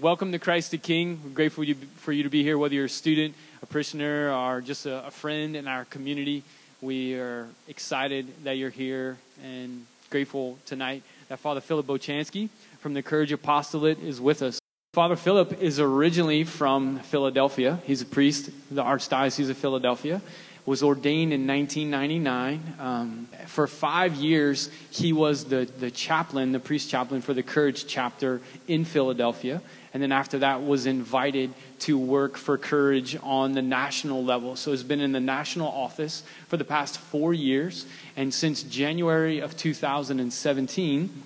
Welcome 0.00 0.32
to 0.32 0.38
Christ 0.38 0.72
the 0.72 0.78
King. 0.78 1.18
We're 1.24 1.30
grateful 1.30 1.64
for 1.94 2.12
you 2.12 2.22
to 2.24 2.28
be 2.28 2.42
here, 2.42 2.58
whether 2.58 2.74
you're 2.74 2.84
a 2.84 2.88
student, 2.88 3.34
a 3.62 3.66
prisoner, 3.66 4.30
or 4.30 4.60
just 4.60 4.84
a, 4.84 5.10
friend 5.10 5.56
in 5.56 5.66
our 5.66 5.86
community. 5.86 6.42
We 6.82 7.14
are 7.14 7.48
excited 7.66 8.26
that 8.44 8.58
you're 8.58 8.68
here 8.68 9.16
and 9.42 9.86
grateful 10.10 10.58
tonight 10.66 11.02
that 11.28 11.38
Father 11.38 11.62
Philip 11.62 11.86
Bochansky 11.86 12.50
from 12.80 12.92
the 12.92 13.02
Courage 13.02 13.32
Apostolate 13.32 13.98
is 14.00 14.20
with 14.20 14.42
us. 14.42 14.58
Father 14.92 15.16
Philip 15.16 15.62
is 15.62 15.80
originally 15.80 16.44
from 16.44 16.98
Philadelphia. 16.98 17.80
He's 17.86 18.02
a 18.02 18.06
priest, 18.06 18.50
the 18.70 18.82
Archdiocese 18.82 19.48
of 19.48 19.56
Philadelphia. 19.56 20.20
Was 20.66 20.82
ordained 20.82 21.32
in 21.32 21.46
1999. 21.46 22.74
Um, 22.80 23.28
for 23.46 23.66
five 23.66 24.16
years, 24.16 24.68
he 24.90 25.12
was 25.12 25.44
the, 25.44 25.68
the 25.78 25.92
chaplain, 25.92 26.52
the 26.52 26.58
priest 26.58 26.90
chaplain 26.90 27.22
for 27.22 27.32
the 27.32 27.42
Courage 27.42 27.86
chapter 27.86 28.40
in 28.66 28.84
Philadelphia. 28.84 29.62
And 29.94 30.02
then 30.02 30.12
after 30.12 30.40
that, 30.40 30.62
was 30.62 30.84
invited 30.84 31.54
to 31.78 31.96
work 31.96 32.36
for 32.36 32.58
Courage 32.58 33.16
on 33.22 33.52
the 33.52 33.62
national 33.62 34.22
level. 34.24 34.56
So 34.56 34.72
he's 34.72 34.82
been 34.82 35.00
in 35.00 35.12
the 35.12 35.20
national 35.20 35.68
office 35.68 36.22
for 36.48 36.56
the 36.56 36.64
past 36.64 36.98
four 36.98 37.32
years. 37.32 37.86
And 38.16 38.34
since 38.34 38.62
January 38.62 39.38
of 39.38 39.56
2017, 39.56 41.22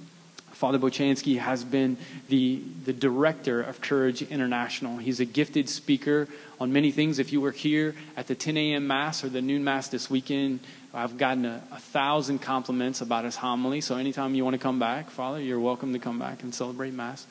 Father 0.61 0.79
Bochansky 0.79 1.39
has 1.39 1.65
been 1.65 1.97
the, 2.29 2.63
the 2.85 2.93
director 2.93 3.63
of 3.63 3.81
Courage 3.81 4.21
International. 4.21 4.99
He's 4.99 5.19
a 5.19 5.25
gifted 5.25 5.71
speaker 5.71 6.29
on 6.61 6.71
many 6.71 6.91
things. 6.91 7.19
If 7.19 7.33
you 7.33 7.41
were 7.41 7.53
here 7.53 7.95
at 8.15 8.27
the 8.27 8.35
10 8.35 8.59
a.m. 8.59 8.87
Mass 8.87 9.25
or 9.25 9.31
the 9.31 9.41
noon 9.41 9.65
Mass 9.65 9.89
this 9.89 10.11
weekend, 10.11 10.61
I've 10.93 11.17
gotten 11.17 11.47
a, 11.47 11.63
a 11.73 11.79
thousand 11.79 12.41
compliments 12.41 13.01
about 13.01 13.25
his 13.25 13.37
homily. 13.37 13.81
So 13.81 13.97
anytime 13.97 14.35
you 14.35 14.45
want 14.45 14.53
to 14.53 14.59
come 14.59 14.79
back, 14.79 15.09
Father, 15.09 15.41
you're 15.41 15.59
welcome 15.59 15.95
to 15.95 15.99
come 15.99 16.19
back 16.19 16.43
and 16.43 16.55
celebrate 16.55 16.93
Mass. 16.93 17.27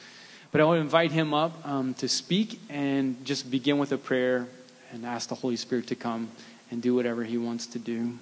But 0.51 0.61
I 0.61 0.63
want 0.63 0.77
to 0.77 0.81
invite 0.81 1.11
him 1.11 1.31
up 1.31 1.67
um, 1.67 1.93
to 1.99 2.09
speak 2.09 2.59
and 2.67 3.23
just 3.27 3.51
begin 3.51 3.77
with 3.77 3.91
a 3.91 3.99
prayer 3.99 4.47
and 4.91 5.05
ask 5.05 5.29
the 5.29 5.35
Holy 5.35 5.55
Spirit 5.55 5.85
to 5.89 5.95
come 5.95 6.31
and 6.71 6.81
do 6.81 6.95
whatever 6.95 7.23
he 7.23 7.37
wants 7.37 7.67
to 7.67 7.77
do. 7.77 8.17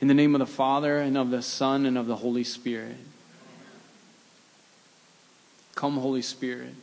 In 0.00 0.08
the 0.08 0.14
name 0.14 0.34
of 0.34 0.40
the 0.40 0.44
Father, 0.44 0.98
and 0.98 1.16
of 1.16 1.30
the 1.30 1.40
Son, 1.40 1.86
and 1.86 1.96
of 1.96 2.08
the 2.08 2.16
Holy 2.16 2.42
Spirit. 2.42 2.96
Come, 5.74 5.96
Holy 5.98 6.22
Spirit. 6.22 6.74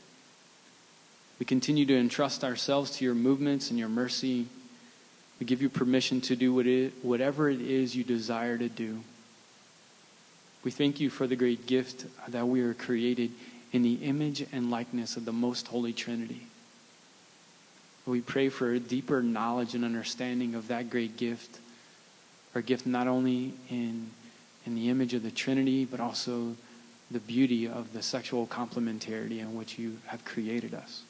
We 1.40 1.46
continue 1.46 1.86
to 1.88 1.98
entrust 1.98 2.44
ourselves 2.44 2.92
to 2.92 3.06
your 3.06 3.16
movements 3.16 3.70
and 3.70 3.80
your 3.80 3.90
mercy. 3.90 4.48
We 5.40 5.46
give 5.46 5.62
you 5.62 5.70
permission 5.70 6.22
to 6.22 6.36
do 6.36 6.54
what 6.54 6.68
it, 6.68 6.94
whatever 7.02 7.50
it 7.50 7.62
is 7.62 7.96
you 7.96 8.04
desire 8.04 8.58
to 8.58 8.70
do. 8.70 9.00
We 10.64 10.70
thank 10.70 11.00
you 11.00 11.10
for 11.10 11.26
the 11.26 11.36
great 11.36 11.66
gift 11.66 12.06
that 12.28 12.48
we 12.48 12.62
are 12.62 12.76
created 12.76 13.32
in 13.72 13.82
the 13.82 13.96
image 13.96 14.46
and 14.52 14.70
likeness 14.70 15.18
of 15.18 15.26
the 15.26 15.32
most 15.32 15.68
holy 15.68 15.94
Trinity. 15.94 16.46
We 18.06 18.22
pray 18.22 18.50
for 18.50 18.72
a 18.72 18.80
deeper 18.80 19.24
knowledge 19.24 19.74
and 19.74 19.86
understanding 19.86 20.54
of 20.54 20.68
that 20.68 20.90
great 20.90 21.18
gift, 21.18 21.60
our 22.54 22.62
gift 22.62 22.86
not 22.86 23.08
only 23.08 23.54
in, 23.70 24.12
in 24.66 24.76
the 24.76 24.90
image 24.90 25.14
of 25.14 25.24
the 25.24 25.32
Trinity, 25.32 25.86
but 25.86 26.00
also 26.00 26.56
the 27.12 27.20
beauty 27.20 27.68
of 27.68 27.94
the 27.94 28.02
sexual 28.02 28.48
complementarity 28.48 29.40
in 29.40 29.56
which 29.56 29.78
you 29.78 29.98
have 30.08 30.24
created 30.24 30.74
us. 30.74 31.04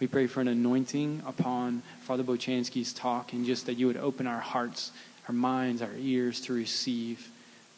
We 0.00 0.06
pray 0.06 0.26
for 0.26 0.40
an 0.40 0.48
anointing 0.48 1.22
upon 1.26 1.82
Father 2.02 2.22
Bochansky's 2.22 2.92
talk 2.92 3.32
and 3.32 3.46
just 3.46 3.66
that 3.66 3.74
you 3.74 3.86
would 3.86 3.96
open 3.96 4.26
our 4.26 4.40
hearts, 4.40 4.92
our 5.28 5.34
minds, 5.34 5.80
our 5.80 5.94
ears 5.98 6.40
to 6.42 6.52
receive 6.52 7.30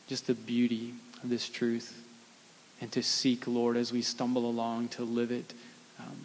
just 0.08 0.26
the 0.26 0.34
beauty 0.34 0.94
of 1.22 1.28
this 1.28 1.48
truth 1.48 2.02
and 2.80 2.90
to 2.92 3.02
seek, 3.02 3.46
Lord, 3.46 3.76
as 3.76 3.92
we 3.92 4.02
stumble 4.02 4.48
along, 4.48 4.88
to 4.88 5.04
live 5.04 5.30
it 5.30 5.54
um, 5.98 6.16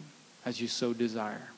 as 0.45 0.59
you 0.59 0.67
so 0.67 0.93
desire. 0.93 1.49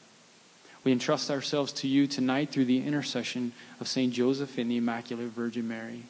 We 0.84 0.92
entrust 0.92 1.32
ourselves 1.32 1.72
to 1.74 1.88
you 1.88 2.08
tonight 2.08 2.50
through 2.50 2.66
the 2.66 2.86
intercession 2.86 3.54
of 3.80 3.88
St. 3.88 4.12
Joseph 4.12 4.58
and 4.58 4.70
the 4.70 4.78
Immaculate 4.78 5.28
Virgin 5.28 5.68
Mary. 5.68 6.04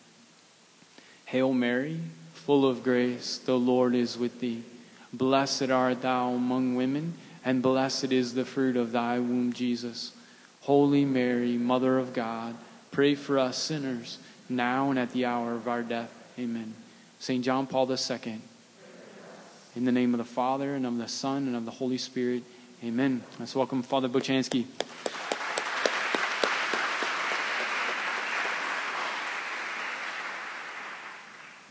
Hail 1.33 1.51
Mary, 1.51 1.99
full 2.35 2.63
of 2.63 2.83
grace, 2.83 3.39
the 3.39 3.57
Lord 3.57 3.95
is 3.95 4.19
with 4.19 4.39
thee. 4.39 4.61
Blessed 5.11 5.71
art 5.71 6.03
thou 6.03 6.29
among 6.29 6.75
women, 6.75 7.15
and 7.43 7.59
blessed 7.59 8.11
is 8.11 8.35
the 8.35 8.45
fruit 8.45 8.77
of 8.77 8.91
thy 8.91 9.17
womb, 9.17 9.51
Jesus. 9.51 10.11
Holy 10.61 11.05
Mary, 11.05 11.57
Mother 11.57 11.97
of 11.97 12.13
God, 12.13 12.53
pray 12.91 13.15
for 13.15 13.39
us 13.39 13.57
sinners, 13.57 14.19
now 14.47 14.91
and 14.91 14.99
at 14.99 15.09
the 15.09 15.25
hour 15.25 15.53
of 15.53 15.67
our 15.67 15.81
death. 15.81 16.13
Amen. 16.37 16.75
St. 17.17 17.43
John 17.43 17.65
Paul 17.65 17.91
II. 17.91 18.39
In 19.75 19.85
the 19.85 19.91
name 19.91 20.13
of 20.13 20.19
the 20.19 20.23
Father, 20.23 20.75
and 20.75 20.85
of 20.85 20.99
the 20.99 21.07
Son, 21.07 21.47
and 21.47 21.55
of 21.55 21.65
the 21.65 21.71
Holy 21.71 21.97
Spirit. 21.97 22.43
Amen. 22.83 23.23
Let's 23.39 23.55
welcome 23.55 23.81
Father 23.81 24.07
Bochansky. 24.07 24.67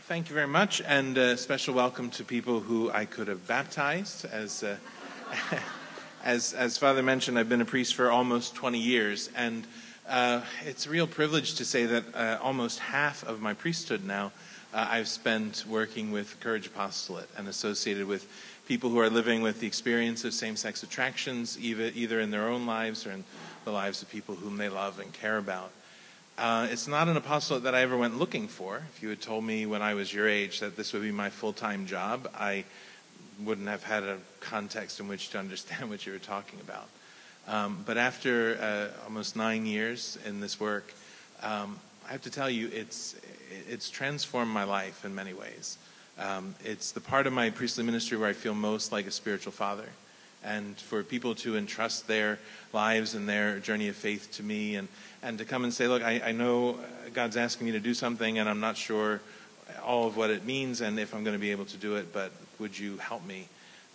Thank 0.05 0.27
you 0.27 0.35
very 0.35 0.47
much, 0.47 0.81
and 0.85 1.17
a 1.17 1.37
special 1.37 1.73
welcome 1.73 2.09
to 2.09 2.25
people 2.25 2.59
who 2.59 2.91
I 2.91 3.05
could 3.05 3.29
have 3.29 3.47
baptized. 3.47 4.25
As, 4.25 4.61
uh, 4.61 4.75
as, 6.25 6.51
as 6.51 6.77
Father 6.77 7.01
mentioned, 7.01 7.39
I've 7.39 7.47
been 7.47 7.61
a 7.61 7.65
priest 7.65 7.95
for 7.95 8.11
almost 8.11 8.53
20 8.53 8.79
years, 8.79 9.29
and 9.33 9.65
uh, 10.09 10.41
it's 10.65 10.87
a 10.87 10.89
real 10.89 11.07
privilege 11.07 11.55
to 11.55 11.63
say 11.63 11.85
that 11.85 12.03
uh, 12.13 12.37
almost 12.41 12.79
half 12.79 13.25
of 13.25 13.39
my 13.39 13.53
priesthood 13.53 14.03
now 14.03 14.33
uh, 14.73 14.89
I've 14.91 15.07
spent 15.07 15.63
working 15.69 16.11
with 16.11 16.37
Courage 16.41 16.67
Apostolate 16.67 17.29
and 17.37 17.47
associated 17.47 18.05
with 18.05 18.27
people 18.67 18.89
who 18.89 18.99
are 18.99 19.09
living 19.09 19.41
with 19.41 19.61
the 19.61 19.67
experience 19.67 20.25
of 20.25 20.33
same 20.33 20.57
sex 20.57 20.83
attractions, 20.83 21.57
either, 21.61 21.91
either 21.95 22.19
in 22.19 22.29
their 22.29 22.49
own 22.49 22.65
lives 22.65 23.07
or 23.07 23.11
in 23.11 23.23
the 23.63 23.71
lives 23.71 24.01
of 24.01 24.09
people 24.09 24.35
whom 24.35 24.57
they 24.57 24.67
love 24.67 24.99
and 24.99 25.13
care 25.13 25.37
about. 25.37 25.71
Uh, 26.37 26.67
it's 26.71 26.87
not 26.87 27.07
an 27.07 27.15
apostolate 27.15 27.63
that 27.63 27.75
I 27.75 27.81
ever 27.81 27.95
went 27.95 28.17
looking 28.17 28.47
for. 28.47 28.81
If 28.95 29.03
you 29.03 29.09
had 29.09 29.21
told 29.21 29.43
me 29.43 29.67
when 29.67 29.83
I 29.83 29.93
was 29.93 30.11
your 30.11 30.27
age 30.27 30.61
that 30.61 30.75
this 30.75 30.91
would 30.91 31.03
be 31.03 31.11
my 31.11 31.29
full 31.29 31.53
time 31.53 31.85
job, 31.85 32.27
I 32.35 32.65
wouldn't 33.43 33.67
have 33.67 33.83
had 33.83 34.03
a 34.03 34.17
context 34.39 34.99
in 34.99 35.07
which 35.07 35.29
to 35.29 35.39
understand 35.39 35.89
what 35.89 36.05
you 36.05 36.13
were 36.13 36.19
talking 36.19 36.59
about. 36.59 36.87
Um, 37.47 37.83
but 37.85 37.97
after 37.97 38.57
uh, 38.59 39.03
almost 39.03 39.35
nine 39.35 39.65
years 39.65 40.17
in 40.25 40.39
this 40.39 40.59
work, 40.59 40.93
um, 41.43 41.79
I 42.07 42.11
have 42.13 42.23
to 42.23 42.31
tell 42.31 42.49
you, 42.49 42.69
it's, 42.73 43.15
it's 43.69 43.89
transformed 43.89 44.51
my 44.51 44.63
life 44.63 45.05
in 45.05 45.13
many 45.13 45.33
ways. 45.33 45.77
Um, 46.17 46.55
it's 46.63 46.91
the 46.91 47.01
part 47.01 47.27
of 47.27 47.33
my 47.33 47.51
priestly 47.51 47.83
ministry 47.83 48.17
where 48.17 48.29
I 48.29 48.33
feel 48.33 48.55
most 48.55 48.91
like 48.91 49.05
a 49.05 49.11
spiritual 49.11 49.51
father. 49.51 49.89
And 50.43 50.77
for 50.77 51.03
people 51.03 51.35
to 51.35 51.57
entrust 51.57 52.07
their 52.07 52.39
lives 52.73 53.13
and 53.13 53.29
their 53.29 53.59
journey 53.59 53.87
of 53.87 53.95
faith 53.95 54.31
to 54.33 54.43
me 54.43 54.75
and, 54.75 54.87
and 55.23 55.37
to 55.37 55.45
come 55.45 55.63
and 55.63 55.73
say, 55.73 55.87
Look, 55.87 56.03
I, 56.03 56.21
I 56.25 56.31
know 56.31 56.79
God's 57.13 57.37
asking 57.37 57.65
me 57.65 57.71
to 57.71 57.79
do 57.79 57.93
something 57.93 58.37
and 58.37 58.49
I'm 58.49 58.59
not 58.59 58.77
sure 58.77 59.21
all 59.83 60.07
of 60.07 60.17
what 60.17 60.29
it 60.29 60.45
means 60.45 60.81
and 60.81 60.99
if 60.99 61.15
I'm 61.15 61.23
going 61.23 61.35
to 61.35 61.39
be 61.39 61.51
able 61.51 61.65
to 61.65 61.77
do 61.77 61.95
it, 61.95 62.13
but 62.13 62.31
would 62.59 62.77
you 62.77 62.97
help 62.97 63.25
me? 63.25 63.47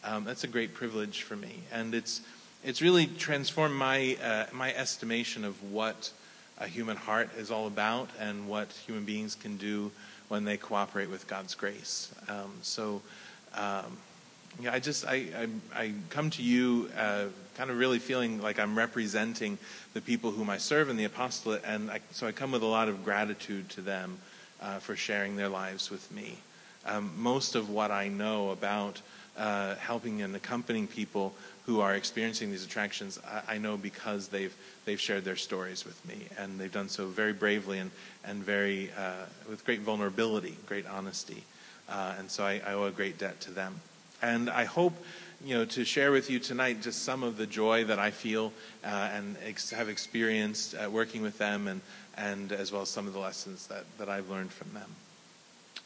Um, 0.05 0.25
that's 0.25 0.45
a 0.45 0.49
great 0.49 0.75
privilege 0.75 1.23
for 1.23 1.37
me. 1.37 1.61
And 1.73 1.95
it's, 1.95 2.23
it's 2.65 2.81
really 2.81 3.07
transformed 3.07 3.75
my, 3.75 4.17
uh, 4.23 4.47
my 4.53 4.73
estimation 4.75 5.45
of 5.45 5.63
what 5.71 6.11
a 6.59 6.67
human 6.67 6.97
heart 6.97 7.31
is 7.37 7.51
all 7.51 7.67
about 7.67 8.09
and 8.19 8.49
what 8.49 8.73
human 8.87 9.05
beings 9.05 9.35
can 9.35 9.57
do 9.57 9.93
when 10.29 10.45
they 10.45 10.57
cooperate 10.57 11.11
with 11.11 11.27
God's 11.27 11.55
grace. 11.55 12.13
Um, 12.29 12.53
so, 12.63 13.03
um, 13.55 13.99
yeah, 14.61 14.73
I 14.73 14.81
just 14.81 15.07
I, 15.07 15.27
I, 15.37 15.49
I 15.75 15.93
come 16.11 16.31
to 16.31 16.43
you 16.43 16.91
uh, 16.99 17.27
kind 17.57 17.71
of 17.71 17.79
really 17.79 17.99
feeling 17.99 18.41
like 18.43 18.59
I'm 18.59 18.77
representing 18.77 19.59
the 19.95 20.01
people 20.01 20.31
whom 20.31 20.51
I 20.51 20.59
serve 20.59 20.89
in 20.89 20.97
the 20.97 21.05
apostolate, 21.05 21.63
and 21.65 21.91
I, 21.91 22.01
so 22.13 22.27
I 22.27 22.33
come 22.33 22.53
with 22.53 22.63
a 22.63 22.67
lot 22.67 22.89
of 22.89 23.05
gratitude 23.05 23.69
to 23.71 23.81
them 23.81 24.19
uh, 24.61 24.79
for 24.79 24.97
sharing 24.97 25.37
their 25.37 25.49
lives 25.49 25.91
with 25.91 26.11
me. 26.13 26.39
Um, 26.87 27.13
most 27.17 27.55
of 27.55 27.71
what 27.71 27.91
I 27.91 28.09
know 28.09 28.51
about 28.51 29.01
uh, 29.37 29.77
helping 29.77 30.23
and 30.23 30.35
accompanying 30.35 30.89
people 30.89 31.35
who 31.67 31.81
are 31.81 31.95
experiencing 31.95 32.51
these 32.51 32.65
attractions, 32.65 33.21
I, 33.27 33.55
I, 33.55 33.59
know 33.59 33.77
because 33.77 34.29
they've 34.29 34.55
they've 34.85 35.01
shared 35.01 35.25
their 35.25 35.37
stories 35.37 35.85
with 35.85 36.05
me, 36.07 36.27
and 36.37 36.59
they've 36.59 36.73
done 36.73 36.89
so 36.89 37.07
very 37.07 37.33
bravely 37.33 37.79
and 37.79 37.91
and 38.25 38.43
very 38.43 38.91
uh, 38.99 39.27
with 39.49 39.65
great 39.65 39.81
vulnerability, 39.81 40.57
great 40.67 40.87
honesty, 40.87 41.45
uh, 41.89 42.15
and 42.19 42.31
so 42.31 42.45
I, 42.45 42.61
I 42.67 42.73
owe 42.73 42.85
a 42.85 42.91
great 42.91 43.19
debt 43.19 43.41
to 43.43 43.53
them. 43.53 43.81
And 44.21 44.51
I 44.51 44.65
hope, 44.65 44.95
you 45.45 45.57
know, 45.57 45.65
to 45.67 45.85
share 45.85 46.11
with 46.11 46.29
you 46.31 46.41
tonight 46.41 46.83
just 46.83 47.05
some 47.05 47.23
of 47.23 47.37
the 47.37 47.47
joy 47.47 47.85
that 47.85 47.99
I 47.99 48.11
feel 48.11 48.53
uh, 48.85 49.11
and 49.13 49.37
ex- 49.45 49.71
have 49.71 49.89
experienced 49.89 50.75
uh, 50.75 50.91
working 50.91 51.23
with 51.23 51.39
them, 51.39 51.69
and 51.69 51.81
and 52.17 52.51
as 52.51 52.73
well 52.73 52.83
as 52.83 52.89
some 52.89 53.07
of 53.07 53.13
the 53.13 53.21
lessons 53.21 53.69
that 53.69 53.85
that 53.99 54.09
I've 54.09 54.29
learned 54.29 54.53
from 54.53 54.73
them. 54.75 54.91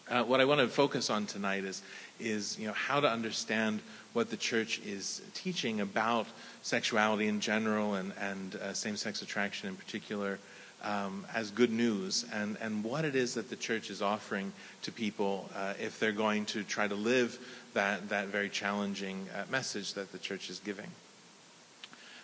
Uh, 0.08 0.24
what 0.24 0.40
I 0.40 0.44
want 0.44 0.60
to 0.60 0.68
focus 0.68 1.10
on 1.10 1.26
tonight 1.26 1.64
is 1.64 1.82
is 2.18 2.58
you 2.58 2.66
know 2.66 2.72
how 2.72 3.00
to 3.00 3.08
understand 3.08 3.80
what 4.14 4.30
the 4.30 4.36
church 4.36 4.80
is 4.84 5.22
teaching 5.34 5.80
about 5.80 6.26
sexuality 6.62 7.28
in 7.28 7.40
general 7.40 7.94
and 7.94 8.12
and 8.18 8.56
uh, 8.56 8.72
same-sex 8.72 9.22
attraction 9.22 9.68
in 9.68 9.76
particular. 9.76 10.38
Um, 10.82 11.26
as 11.34 11.50
good 11.50 11.70
news 11.70 12.24
and, 12.32 12.56
and 12.60 12.84
what 12.84 13.04
it 13.04 13.14
is 13.14 13.34
that 13.34 13.50
the 13.50 13.56
church 13.56 13.90
is 13.90 14.02
offering 14.02 14.52
to 14.82 14.92
people 14.92 15.48
uh, 15.54 15.74
if 15.80 15.98
they're 15.98 16.12
going 16.12 16.44
to 16.46 16.62
try 16.62 16.88
to 16.88 16.94
live 16.94 17.38
that, 17.74 18.08
that 18.08 18.28
very 18.28 18.48
challenging 18.48 19.26
uh, 19.34 19.44
message 19.50 19.94
that 19.94 20.12
the 20.12 20.18
church 20.18 20.50
is 20.50 20.58
giving. 20.58 20.88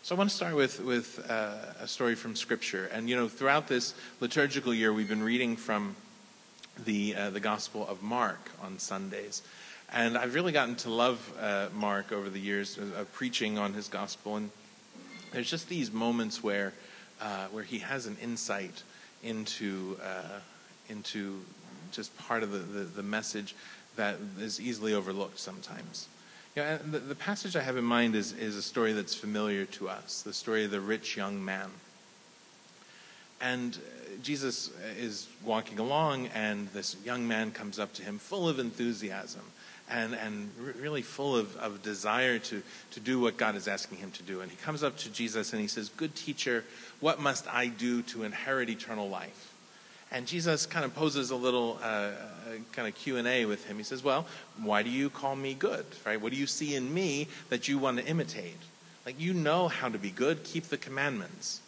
So 0.03 0.15
I 0.15 0.19
want 0.19 0.31
to 0.31 0.37
start 0.37 0.55
with, 0.55 0.81
with 0.81 1.25
uh, 1.29 1.57
a 1.81 1.87
story 1.87 2.15
from 2.15 2.37
Scripture. 2.37 2.87
And, 2.93 3.11
you 3.11 3.17
know, 3.17 3.29
throughout 3.29 3.69
this 3.69 3.95
liturgical 4.21 4.73
year, 4.73 4.93
we've 4.93 5.09
been 5.09 5.23
reading 5.23 5.57
from 5.57 5.97
the, 6.85 7.15
uh, 7.15 7.31
the 7.31 7.41
Gospel 7.41 7.87
of 7.87 8.03
Mark 8.03 8.51
on 8.63 8.79
Sundays. 8.79 9.43
And 9.93 10.17
I've 10.17 10.35
really 10.35 10.53
gotten 10.53 10.77
to 10.77 10.91
love 10.91 11.33
uh, 11.41 11.69
Mark 11.75 12.13
over 12.13 12.31
the 12.31 12.41
years 12.41 12.79
of 12.79 13.13
preaching 13.13 13.59
on 13.59 13.75
his 13.75 13.89
Gospel. 13.89 14.37
And 14.37 14.51
there's 15.33 15.51
just 15.51 15.69
these 15.69 15.93
moments 15.93 16.43
where 16.43 16.73
uh, 17.21 17.47
where 17.47 17.65
he 17.65 17.79
has 17.79 18.07
an 18.07 18.17
insight 18.23 18.83
into 19.23 19.99
uh, 20.03 20.41
into 20.89 21.41
just 21.93 22.17
part 22.19 22.43
of 22.43 22.51
the, 22.51 22.59
the, 22.59 22.85
the, 22.85 23.03
message 23.03 23.55
that 23.97 24.17
is 24.39 24.61
easily 24.61 24.93
overlooked 24.93 25.39
sometimes. 25.39 26.09
You 26.55 26.63
know, 26.63 26.79
the, 26.79 26.99
the 26.99 27.15
passage 27.15 27.57
I 27.57 27.63
have 27.63 27.77
in 27.77 27.85
mind 27.85 28.15
is, 28.15 28.33
is 28.33 28.57
a 28.57 28.63
story 28.63 28.93
that's 28.93 29.15
familiar 29.15 29.65
to 29.67 29.89
us, 29.89 30.23
the 30.23 30.33
story 30.33 30.65
of 30.65 30.71
the 30.71 30.81
rich 30.81 31.17
young 31.17 31.43
man. 31.43 31.71
And 33.41 33.77
uh, 33.77 34.11
Jesus 34.23 34.71
is 34.99 35.29
walking 35.45 35.79
along, 35.79 36.27
and 36.29 36.69
this 36.69 36.97
young 37.05 37.27
man 37.27 37.53
comes 37.53 37.79
up 37.79 37.93
to 37.95 38.03
him 38.03 38.19
full 38.19 38.49
of 38.49 38.59
enthusiasm 38.59 39.43
and, 39.91 40.15
and 40.15 40.51
really 40.81 41.03
full 41.03 41.37
of, 41.37 41.57
of 41.57 41.83
desire 41.83 42.39
to, 42.39 42.63
to 42.93 43.01
do 43.01 43.21
what 43.21 43.37
God 43.37 43.57
is 43.57 43.69
asking 43.69 43.99
him 43.99 44.11
to 44.13 44.23
do. 44.23 44.41
And 44.41 44.51
he 44.51 44.57
comes 44.59 44.83
up 44.83 44.97
to 44.99 45.11
Jesus 45.11 45.53
and 45.53 45.61
he 45.63 45.69
says, 45.69 45.89
Good 45.89 46.15
teacher, 46.15 46.65
what 47.01 47.21
must 47.21 47.47
I 47.53 47.69
do 47.69 48.03
to 48.03 48.25
inherit 48.25 48.69
eternal 48.69 49.09
life? 49.09 49.55
And 50.11 50.27
Jesus 50.27 50.65
kind 50.65 50.85
of 50.85 50.95
poses 50.95 51.31
a 51.31 51.37
little 51.37 51.79
uh, 51.83 52.11
kind 52.73 52.89
of 52.89 52.95
Q&A 52.95 53.45
with 53.45 53.67
him. 53.67 53.77
He 53.77 53.83
says, 53.83 54.03
well, 54.03 54.27
why 54.63 54.83
do 54.83 54.89
you 54.89 55.11
call 55.11 55.37
me 55.37 55.53
good? 55.53 55.85
Right? 56.07 56.21
What 56.21 56.33
do 56.33 56.39
you 56.39 56.47
see 56.47 56.75
in 56.75 56.93
me 56.93 57.29
that 57.51 57.69
you 57.69 57.79
want 57.79 57.99
to 57.99 58.07
imitate? 58.07 58.57
Like, 59.05 59.21
you 59.21 59.35
know 59.35 59.69
how 59.69 59.89
to 59.89 59.99
be 59.99 60.11
good. 60.11 60.45
Keep 60.45 60.65
the 60.65 60.79
commandments. 60.79 61.61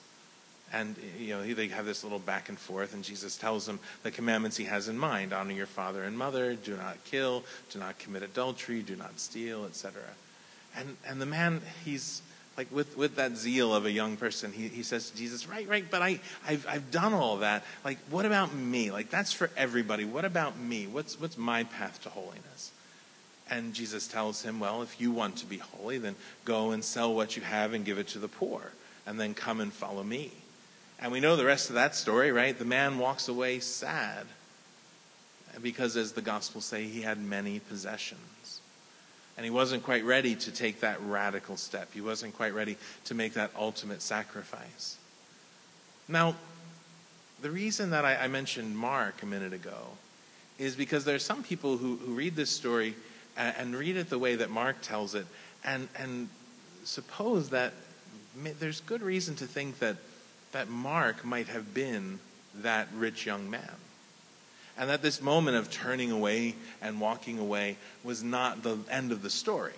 And, 0.72 0.94
you 1.18 1.30
know, 1.30 1.42
they 1.42 1.68
have 1.68 1.84
this 1.84 2.04
little 2.04 2.20
back 2.20 2.48
and 2.48 2.58
forth, 2.58 2.94
and 2.94 3.02
Jesus 3.02 3.36
tells 3.36 3.66
them 3.66 3.80
the 4.04 4.10
commandments 4.10 4.56
he 4.56 4.64
has 4.64 4.88
in 4.88 4.96
mind 4.96 5.32
honor 5.32 5.52
your 5.52 5.66
father 5.66 6.04
and 6.04 6.16
mother, 6.16 6.54
do 6.54 6.76
not 6.76 7.02
kill, 7.04 7.42
do 7.70 7.80
not 7.80 7.98
commit 7.98 8.22
adultery, 8.22 8.80
do 8.80 8.94
not 8.94 9.18
steal, 9.18 9.64
etc. 9.64 10.00
And, 10.76 10.96
and 11.08 11.20
the 11.20 11.26
man, 11.26 11.60
he's 11.84 12.22
like 12.56 12.70
with, 12.70 12.96
with 12.96 13.16
that 13.16 13.36
zeal 13.36 13.74
of 13.74 13.86
a 13.86 13.90
young 13.90 14.16
person, 14.16 14.52
he, 14.52 14.68
he 14.68 14.82
says 14.82 15.10
to 15.10 15.16
Jesus, 15.16 15.48
Right, 15.48 15.66
right, 15.66 15.84
but 15.90 16.02
I, 16.02 16.20
I've, 16.46 16.66
I've 16.68 16.90
done 16.90 17.14
all 17.14 17.38
that. 17.38 17.64
Like, 17.84 17.98
what 18.10 18.26
about 18.26 18.54
me? 18.54 18.90
Like, 18.90 19.10
that's 19.10 19.32
for 19.32 19.50
everybody. 19.56 20.04
What 20.04 20.24
about 20.24 20.58
me? 20.58 20.86
What's, 20.86 21.18
what's 21.18 21.38
my 21.38 21.64
path 21.64 22.02
to 22.02 22.10
holiness? 22.10 22.72
And 23.48 23.74
Jesus 23.74 24.06
tells 24.06 24.42
him, 24.42 24.60
Well, 24.60 24.82
if 24.82 25.00
you 25.00 25.10
want 25.10 25.38
to 25.38 25.46
be 25.46 25.58
holy, 25.58 25.98
then 25.98 26.14
go 26.44 26.70
and 26.70 26.84
sell 26.84 27.12
what 27.14 27.36
you 27.36 27.42
have 27.42 27.72
and 27.72 27.84
give 27.84 27.98
it 27.98 28.08
to 28.08 28.18
the 28.18 28.28
poor, 28.28 28.72
and 29.06 29.18
then 29.18 29.34
come 29.34 29.60
and 29.60 29.72
follow 29.72 30.04
me. 30.04 30.30
And 31.00 31.10
we 31.10 31.20
know 31.20 31.36
the 31.36 31.46
rest 31.46 31.70
of 31.70 31.74
that 31.76 31.94
story, 31.94 32.30
right? 32.30 32.56
The 32.58 32.64
man 32.64 32.98
walks 32.98 33.28
away 33.28 33.60
sad 33.60 34.26
because, 35.62 35.96
as 35.96 36.12
the 36.12 36.22
Gospels 36.22 36.66
say, 36.66 36.84
he 36.84 37.02
had 37.02 37.18
many 37.18 37.58
possessions. 37.58 38.60
And 39.36 39.44
he 39.44 39.50
wasn't 39.50 39.82
quite 39.82 40.04
ready 40.04 40.34
to 40.34 40.52
take 40.52 40.80
that 40.80 41.00
radical 41.00 41.56
step. 41.56 41.92
He 41.94 42.02
wasn't 42.02 42.36
quite 42.36 42.54
ready 42.54 42.76
to 43.04 43.14
make 43.14 43.32
that 43.34 43.50
ultimate 43.58 44.02
sacrifice. 44.02 44.98
Now, 46.06 46.34
the 47.40 47.50
reason 47.50 47.90
that 47.90 48.04
I, 48.04 48.16
I 48.16 48.28
mentioned 48.28 48.76
Mark 48.76 49.22
a 49.22 49.26
minute 49.26 49.54
ago 49.54 49.96
is 50.58 50.76
because 50.76 51.06
there 51.06 51.14
are 51.14 51.20
some 51.20 51.42
people 51.42 51.78
who, 51.78 51.96
who 51.96 52.12
read 52.12 52.36
this 52.36 52.50
story 52.50 52.94
and, 53.36 53.56
and 53.56 53.76
read 53.76 53.96
it 53.96 54.10
the 54.10 54.18
way 54.18 54.36
that 54.36 54.50
Mark 54.50 54.76
tells 54.82 55.14
it 55.14 55.26
and, 55.64 55.88
and 55.96 56.28
suppose 56.84 57.48
that 57.50 57.72
there's 58.58 58.80
good 58.82 59.00
reason 59.00 59.34
to 59.36 59.46
think 59.46 59.78
that 59.78 59.96
that 60.52 60.68
Mark 60.68 61.24
might 61.24 61.48
have 61.48 61.72
been 61.74 62.18
that 62.56 62.88
rich 62.94 63.26
young 63.26 63.48
man. 63.50 63.76
And 64.76 64.88
that 64.88 65.02
this 65.02 65.20
moment 65.20 65.56
of 65.56 65.70
turning 65.70 66.10
away 66.10 66.54
and 66.80 67.00
walking 67.00 67.38
away 67.38 67.76
was 68.02 68.22
not 68.22 68.62
the 68.62 68.78
end 68.90 69.12
of 69.12 69.22
the 69.22 69.30
story. 69.30 69.74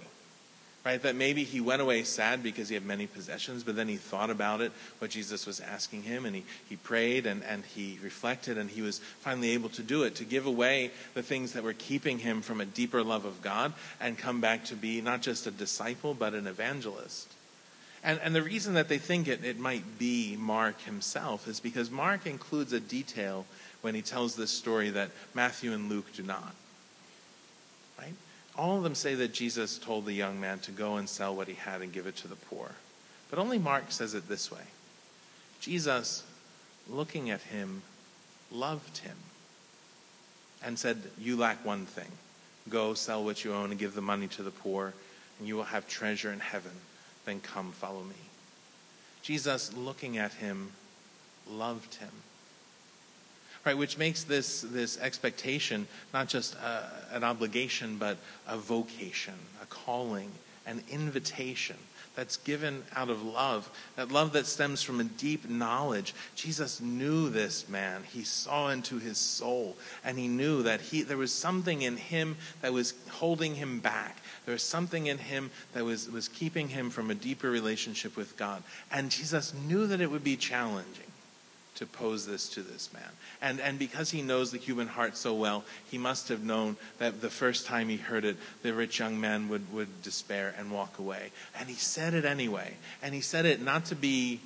Right? 0.85 1.01
That 1.01 1.15
maybe 1.15 1.45
he 1.45 1.61
went 1.61 1.81
away 1.81 2.03
sad 2.03 2.43
because 2.43 2.69
he 2.69 2.75
had 2.75 2.85
many 2.85 3.07
possessions, 3.07 3.63
but 3.63 3.77
then 3.77 3.87
he 3.87 3.97
thought 3.97 4.31
about 4.31 4.61
it, 4.61 4.73
what 4.99 5.11
Jesus 5.11 5.47
was 5.47 5.61
asking 5.61 6.03
him, 6.03 6.25
and 6.27 6.35
he, 6.35 6.45
he 6.69 6.75
prayed 6.75 7.25
and, 7.25 7.45
and 7.45 7.65
he 7.65 8.01
reflected, 8.03 8.59
and 8.59 8.69
he 8.69 8.83
was 8.83 8.99
finally 8.99 9.51
able 9.51 9.69
to 9.71 9.83
do 9.83 10.03
it, 10.03 10.17
to 10.17 10.25
give 10.25 10.45
away 10.45 10.91
the 11.15 11.23
things 11.23 11.53
that 11.53 11.63
were 11.63 11.73
keeping 11.73 12.19
him 12.19 12.43
from 12.43 12.61
a 12.61 12.65
deeper 12.65 13.05
love 13.05 13.25
of 13.25 13.43
God 13.43 13.73
and 14.01 14.19
come 14.19 14.41
back 14.41 14.65
to 14.67 14.75
be 14.75 15.01
not 15.01 15.23
just 15.23 15.47
a 15.47 15.53
disciple, 15.53 16.15
but 16.15 16.35
an 16.35 16.49
evangelist. 16.49 17.33
And, 18.05 18.19
and 18.23 18.35
the 18.35 18.43
reason 18.43 18.75
that 18.75 18.89
they 18.89 18.99
think 18.99 19.29
it, 19.29 19.45
it 19.45 19.59
might 19.59 19.99
be 19.99 20.37
Mark 20.39 20.81
himself 20.83 21.47
is 21.47 21.61
because 21.61 21.91
Mark 21.91 22.27
includes 22.27 22.73
a 22.73 22.81
detail 22.81 23.47
when 23.81 23.95
he 23.95 24.03
tells 24.03 24.35
this 24.35 24.51
story 24.51 24.91
that 24.91 25.11
Matthew 25.35 25.73
and 25.73 25.89
Luke 25.89 26.13
do 26.15 26.23
not. 26.23 26.55
Right? 27.99 28.15
All 28.57 28.77
of 28.77 28.83
them 28.83 28.97
say 28.97 29.15
that 29.15 29.33
Jesus 29.33 29.79
told 29.79 30.05
the 30.05 30.13
young 30.13 30.41
man 30.41 30.59
to 30.61 30.73
go 30.73 30.97
and 30.97 31.09
sell 31.09 31.35
what 31.35 31.49
he 31.49 31.55
had 31.55 31.81
and 31.81 31.93
give 31.93 32.07
it 32.07 32.17
to 32.17 32.29
the 32.29 32.35
poor. 32.35 32.73
But 33.31 33.39
only 33.39 33.59
Mark 33.59 33.91
says 33.91 34.15
it 34.15 34.29
this 34.29 34.51
way 34.51 34.63
Jesus, 35.61 36.25
looking 36.91 37.31
at 37.31 37.43
him, 37.43 37.83
loved 38.51 38.99
him 38.99 39.17
and 40.65 40.77
said, 40.77 41.03
You 41.19 41.37
lack 41.37 41.65
one 41.65 41.87
thing. 41.87 42.11
Go 42.69 42.95
sell 42.95 43.25
what 43.25 43.45
you 43.45 43.55
own 43.55 43.71
and 43.71 43.79
give 43.79 43.95
the 43.95 44.03
money 44.03 44.29
to 44.29 44.43
the 44.43 44.51
poor, 44.51 44.93
and 45.39 45.49
you 45.49 45.57
will 45.57 45.65
have 45.65 45.89
treasure 45.89 46.33
in 46.33 46.41
heaven 46.41 46.73
then 47.25 47.41
come 47.41 47.73
follow 47.73 48.03
me. 48.03 48.15
Jesus, 49.23 49.73
looking 49.73 50.19
at 50.19 50.35
him, 50.35 50.73
loved 51.49 51.97
him. 51.97 52.11
Right, 53.65 53.79
which 53.79 53.97
makes 53.97 54.25
this, 54.25 54.63
this 54.63 54.99
expectation 54.99 55.87
not 56.13 56.29
just 56.29 56.57
a, 56.57 56.91
an 57.13 57.23
obligation, 57.23 57.97
but 57.97 58.19
a 58.49 58.57
vocation, 58.57 59.35
a 59.63 59.67
calling, 59.67 60.33
an 60.67 60.83
invitation 60.91 61.77
that's 62.15 62.37
given 62.37 62.83
out 62.95 63.09
of 63.09 63.23
love, 63.23 63.71
that 63.97 64.13
love 64.13 64.33
that 64.33 64.47
stems 64.47 64.83
from 64.83 65.01
a 65.01 65.05
deep 65.05 65.49
knowledge. 65.49 66.15
Jesus 66.35 66.81
knew 66.81 67.31
this 67.31 67.69
man. 67.69 68.03
He 68.05 68.23
saw 68.23 68.69
into 68.69 68.99
his 68.99 69.19
soul, 69.19 69.77
and 70.05 70.19
he 70.19 70.29
knew 70.29 70.63
that 70.63 70.81
he, 70.81 71.03
there 71.03 71.17
was 71.17 71.33
something 71.33 71.83
in 71.83 71.97
him 71.97 72.37
that 72.61 72.73
was 72.73 72.95
holding 73.11 73.55
him 73.55 73.81
back. 73.81 74.19
There 74.45 74.53
was 74.53 74.63
something 74.63 75.07
in 75.07 75.19
him 75.19 75.51
that 75.73 75.85
was, 75.85 76.11
was 76.11 76.29
keeping 76.29 76.69
him 76.69 76.91
from 76.91 77.11
a 77.11 77.15
deeper 77.15 77.51
relationship 77.51 78.17
with 78.17 78.37
God. 78.37 78.63
And 78.91 79.11
Jesus 79.11 79.55
knew 79.55 79.87
that 79.87 80.01
it 80.01 80.11
would 80.11 80.25
be 80.25 80.37
challenging 80.37 81.12
to 81.77 81.87
pose 81.87 82.27
this 82.27 82.49
to 82.51 82.63
this 82.63 82.93
man. 82.93 83.09
And, 83.41 83.61
and 83.61 83.79
because 83.79 84.11
he 84.11 84.23
knows 84.23 84.51
the 84.51 84.59
human 84.59 84.89
heart 84.89 85.17
so 85.17 85.35
well, 85.35 85.65
he 85.91 85.99
must 85.99 86.29
have 86.29 86.45
known 86.45 86.77
that 86.99 87.21
the 87.21 87.31
first 87.31 87.67
time 87.67 87.89
he 87.89 87.97
heard 87.97 88.25
it, 88.25 88.37
the 88.63 88.75
rich 88.75 88.99
young 88.99 89.21
man 89.21 89.49
would, 89.49 89.73
would 89.73 90.03
despair 90.03 90.55
and 90.59 90.71
walk 90.71 90.99
away. 90.99 91.31
And 91.59 91.69
he 91.69 91.75
said 91.75 92.15
it 92.15 92.25
anyway. 92.25 92.77
And 93.03 93.15
he 93.15 93.21
said 93.21 93.47
it 93.47 93.63
not 93.63 93.87
to 93.87 93.95
be 93.95 94.41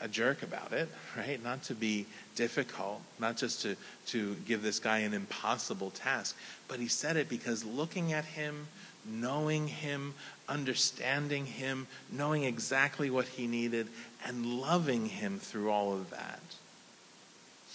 a 0.00 0.08
jerk 0.08 0.42
about 0.42 0.72
it, 0.72 0.88
right? 1.16 1.42
Not 1.42 1.62
to 1.64 1.74
be 1.74 2.06
difficult, 2.34 3.00
not 3.18 3.36
just 3.36 3.62
to, 3.62 3.76
to 4.06 4.34
give 4.46 4.62
this 4.62 4.78
guy 4.78 4.98
an 4.98 5.14
impossible 5.14 5.90
task, 5.90 6.36
but 6.66 6.80
he 6.80 6.88
said 6.88 7.16
it 7.16 7.28
because 7.28 7.64
looking 7.64 8.12
at 8.12 8.24
him, 8.24 8.66
knowing 9.06 9.68
him, 9.68 10.14
understanding 10.48 11.46
him, 11.46 11.86
knowing 12.10 12.44
exactly 12.44 13.10
what 13.10 13.26
he 13.26 13.46
needed, 13.46 13.88
and 14.26 14.46
loving 14.46 15.06
him 15.06 15.38
through 15.38 15.70
all 15.70 15.92
of 15.92 16.10
that. 16.10 16.40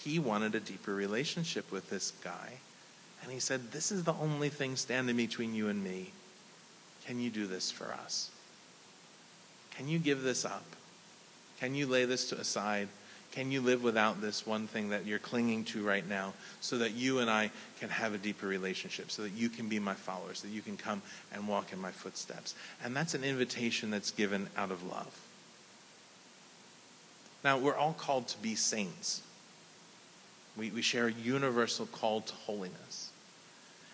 He 0.04 0.20
wanted 0.20 0.56
a 0.56 0.60
deeper 0.60 0.94
relationship 0.94 1.72
with 1.72 1.90
this 1.90 2.12
guy. 2.24 2.60
And 3.24 3.32
he 3.32 3.40
said, 3.40 3.72
This 3.72 3.92
is 3.92 4.04
the 4.04 4.14
only 4.14 4.50
thing 4.50 4.76
standing 4.76 5.18
between 5.18 5.54
you 5.54 5.68
and 5.68 5.84
me. 5.84 6.12
Can 7.06 7.20
you 7.20 7.30
do 7.30 7.48
this 7.48 7.72
for 7.72 7.86
us? 7.86 8.32
Can 9.72 9.88
you 9.88 10.00
give 10.00 10.24
this 10.24 10.46
up? 10.46 10.66
Can 11.60 11.76
you 11.76 11.88
lay 11.88 12.06
this 12.06 12.32
aside 12.32 12.88
can 13.32 13.52
you 13.52 13.62
live 13.62 13.84
without 13.84 14.22
this 14.22 14.46
one 14.46 14.66
thing 14.66 14.90
that 14.90 15.06
you're 15.06 15.20
clinging 15.20 15.64
to 15.66 15.84
right 15.84 16.08
now 16.08 16.34
so 16.62 16.80
that 16.80 16.94
you 16.94 17.20
and 17.20 17.30
I 17.30 17.52
can 17.80 17.90
have 17.90 18.14
a 18.14 18.18
deeper 18.18 18.48
relationship, 18.48 19.12
so 19.12 19.22
that 19.22 19.34
you 19.34 19.50
can 19.50 19.70
be 19.70 19.80
my 19.80 19.94
followers, 19.94 20.42
that 20.42 20.50
you 20.50 20.62
can 20.62 20.78
come 20.78 21.02
and 21.32 21.48
walk 21.48 21.72
in 21.72 21.80
my 21.80 21.92
footsteps? 21.92 22.56
And 22.84 22.96
that's 22.96 23.14
an 23.14 23.24
invitation 23.24 23.92
that's 23.92 24.10
given 24.10 24.48
out 24.58 24.72
of 24.72 24.84
love. 24.84 25.20
Now, 27.44 27.58
we're 27.58 27.76
all 27.76 27.94
called 27.94 28.28
to 28.30 28.38
be 28.40 28.56
saints. 28.56 29.22
We, 30.58 30.72
we 30.72 30.82
share 30.82 31.08
a 31.08 31.12
universal 31.12 31.86
call 31.86 32.22
to 32.22 32.34
holiness. 32.34 33.10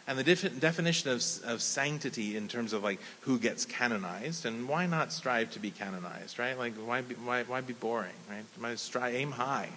And 0.08 0.20
the 0.20 0.24
def- 0.24 0.60
definition 0.60 1.10
of, 1.10 1.24
of 1.46 1.62
sanctity 1.62 2.38
in 2.38 2.48
terms 2.48 2.74
of 2.74 2.84
like 2.84 3.00
who 3.22 3.40
gets 3.40 3.66
canonized, 3.66 4.46
and 4.46 4.68
why 4.70 4.86
not 4.86 5.12
strive 5.12 5.52
to 5.52 5.60
be 5.60 5.72
canonized, 5.72 6.38
right? 6.38 6.58
Like 6.58 6.76
why 6.76 7.02
be, 7.02 7.16
why, 7.16 7.44
why 7.44 7.62
be 7.62 7.74
boring, 7.74 8.14
right? 8.30 8.44
Might 8.60 8.80
strive, 8.80 9.16
aim 9.16 9.32
high, 9.32 9.70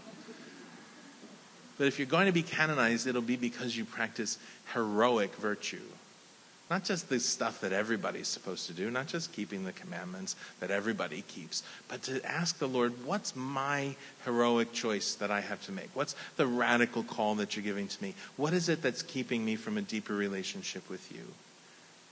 But 1.79 1.87
if 1.87 1.99
you're 1.99 2.07
going 2.07 2.27
to 2.27 2.33
be 2.33 2.43
canonized, 2.43 3.07
it'll 3.07 3.23
be 3.23 3.37
because 3.37 3.77
you 3.77 3.85
practice 3.85 4.39
heroic 4.75 5.35
virtue. 5.37 5.81
Not 6.71 6.85
just 6.85 7.09
the 7.09 7.19
stuff 7.19 7.63
that 7.63 7.73
everybody's 7.73 8.29
supposed 8.29 8.67
to 8.67 8.75
do, 8.75 8.91
not 8.91 9.07
just 9.07 9.33
keeping 9.33 9.65
the 9.65 9.73
commandments 9.73 10.37
that 10.61 10.71
everybody 10.71 11.23
keeps, 11.23 11.63
but 11.89 12.03
to 12.03 12.23
ask 12.27 12.59
the 12.59 12.69
Lord, 12.69 13.07
what's 13.07 13.35
my 13.35 13.97
heroic 14.25 14.73
choice 14.73 15.15
that 15.15 15.31
I 15.31 15.41
have 15.41 15.63
to 15.63 15.73
make? 15.73 15.89
What's 15.95 16.15
the 16.37 16.47
radical 16.47 17.03
call 17.03 17.37
that 17.37 17.57
you're 17.57 17.65
giving 17.65 17.89
to 17.89 18.03
me? 18.03 18.15
What 18.37 18.53
is 18.53 18.69
it 18.69 18.83
that's 18.83 19.03
keeping 19.03 19.47
me 19.47 19.57
from 19.57 19.79
a 19.79 19.83
deeper 19.83 20.15
relationship 20.15 20.91
with 20.91 21.11
you? 21.11 21.23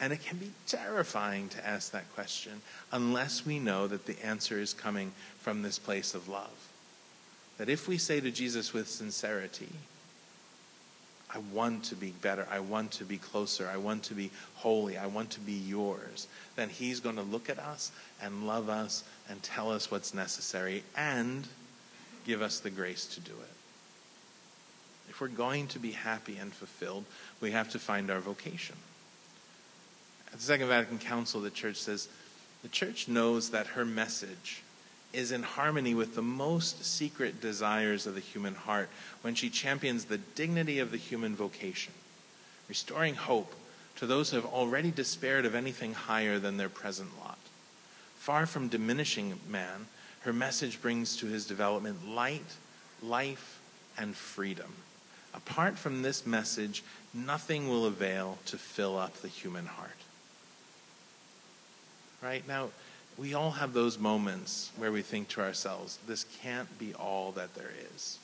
And 0.00 0.12
it 0.12 0.22
can 0.22 0.38
be 0.38 0.50
terrifying 0.66 1.48
to 1.50 1.66
ask 1.66 1.92
that 1.92 2.12
question 2.14 2.60
unless 2.92 3.44
we 3.44 3.58
know 3.58 3.86
that 3.86 4.06
the 4.06 4.22
answer 4.24 4.58
is 4.58 4.72
coming 4.72 5.12
from 5.40 5.62
this 5.62 5.78
place 5.78 6.14
of 6.14 6.28
love. 6.28 6.68
That 7.58 7.68
if 7.68 7.88
we 7.88 7.98
say 7.98 8.20
to 8.20 8.30
Jesus 8.30 8.72
with 8.72 8.88
sincerity, 8.88 9.68
I 11.34 11.38
want 11.52 11.84
to 11.84 11.96
be 11.96 12.12
better. 12.22 12.46
I 12.50 12.60
want 12.60 12.92
to 12.92 13.04
be 13.04 13.18
closer. 13.18 13.68
I 13.72 13.76
want 13.78 14.04
to 14.04 14.14
be 14.14 14.30
holy. 14.54 14.96
I 14.96 15.06
want 15.06 15.30
to 15.30 15.40
be 15.40 15.52
yours. 15.52 16.28
Then 16.54 16.68
He's 16.68 17.00
going 17.00 17.16
to 17.16 17.22
look 17.22 17.50
at 17.50 17.58
us 17.58 17.90
and 18.22 18.46
love 18.46 18.68
us 18.68 19.02
and 19.28 19.42
tell 19.42 19.72
us 19.72 19.90
what's 19.90 20.14
necessary 20.14 20.84
and 20.96 21.46
give 22.24 22.42
us 22.42 22.60
the 22.60 22.70
grace 22.70 23.06
to 23.06 23.20
do 23.20 23.32
it. 23.32 23.56
If 25.08 25.20
we're 25.20 25.28
going 25.28 25.66
to 25.68 25.78
be 25.78 25.92
happy 25.92 26.36
and 26.36 26.52
fulfilled, 26.52 27.04
we 27.40 27.52
have 27.52 27.70
to 27.70 27.78
find 27.78 28.10
our 28.10 28.20
vocation. 28.20 28.76
At 30.28 30.34
the 30.34 30.44
Second 30.44 30.68
Vatican 30.68 30.98
Council, 30.98 31.40
the 31.40 31.50
church 31.50 31.76
says 31.76 32.08
the 32.62 32.68
church 32.68 33.08
knows 33.08 33.50
that 33.50 33.68
her 33.68 33.84
message 33.84 34.62
is 35.16 35.32
in 35.32 35.42
harmony 35.42 35.94
with 35.94 36.14
the 36.14 36.22
most 36.22 36.84
secret 36.84 37.40
desires 37.40 38.06
of 38.06 38.14
the 38.14 38.20
human 38.20 38.54
heart 38.54 38.90
when 39.22 39.34
she 39.34 39.48
champions 39.48 40.04
the 40.04 40.18
dignity 40.18 40.78
of 40.78 40.90
the 40.90 40.98
human 40.98 41.34
vocation, 41.34 41.94
restoring 42.68 43.14
hope 43.14 43.54
to 43.96 44.06
those 44.06 44.30
who 44.30 44.36
have 44.36 44.44
already 44.44 44.90
despaired 44.90 45.46
of 45.46 45.54
anything 45.54 45.94
higher 45.94 46.38
than 46.38 46.58
their 46.58 46.68
present 46.68 47.08
lot. 47.18 47.38
Far 48.16 48.44
from 48.44 48.68
diminishing 48.68 49.40
man, 49.48 49.86
her 50.20 50.34
message 50.34 50.82
brings 50.82 51.16
to 51.16 51.26
his 51.26 51.46
development 51.46 52.06
light, 52.06 52.56
life, 53.02 53.58
and 53.96 54.14
freedom. 54.14 54.74
Apart 55.32 55.78
from 55.78 56.02
this 56.02 56.26
message, 56.26 56.82
nothing 57.14 57.70
will 57.70 57.86
avail 57.86 58.36
to 58.46 58.58
fill 58.58 58.98
up 58.98 59.14
the 59.14 59.28
human 59.28 59.66
heart. 59.66 59.90
Right? 62.22 62.46
Now, 62.46 62.68
we 63.18 63.34
all 63.34 63.52
have 63.52 63.72
those 63.72 63.98
moments 63.98 64.70
where 64.76 64.92
we 64.92 65.02
think 65.02 65.28
to 65.28 65.40
ourselves, 65.40 65.98
this 66.06 66.24
can't 66.42 66.78
be 66.78 66.94
all 66.94 67.32
that 67.32 67.54
there 67.54 67.72
is. 67.94 68.18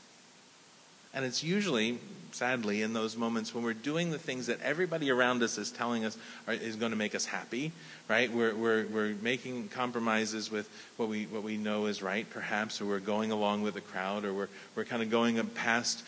And 1.15 1.27
it's 1.27 1.45
usually, 1.45 1.99
sadly, 2.31 2.81
in 2.81 2.95
those 2.95 3.19
moments 3.19 3.55
when 3.55 3.63
we're 3.63 3.75
doing 3.75 4.11
the 4.11 4.19
things 4.19 4.47
that 4.47 4.63
everybody 4.63 5.11
around 5.11 5.43
us 5.43 5.59
is 5.59 5.71
telling 5.71 6.07
us 6.07 6.17
are, 6.47 6.55
is 6.55 6.77
going 6.77 6.93
to 6.93 6.97
make 6.97 7.15
us 7.15 7.27
happy, 7.27 7.71
right? 8.09 8.33
We're, 8.33 8.55
we're, 8.55 8.87
we're 8.87 9.15
making 9.21 9.69
compromises 9.69 10.51
with 10.51 10.71
what 10.97 11.11
we, 11.11 11.25
what 11.27 11.43
we 11.43 11.59
know 11.59 11.85
is 11.85 12.03
right, 12.03 12.29
perhaps, 12.31 12.81
or 12.81 12.87
we're 12.87 12.99
going 12.99 13.31
along 13.31 13.61
with 13.61 13.75
the 13.75 13.83
crowd, 13.83 14.25
or 14.25 14.33
we're, 14.33 14.49
we're 14.75 14.87
kind 14.87 15.03
of 15.03 15.11
going 15.11 15.45
past 15.49 16.03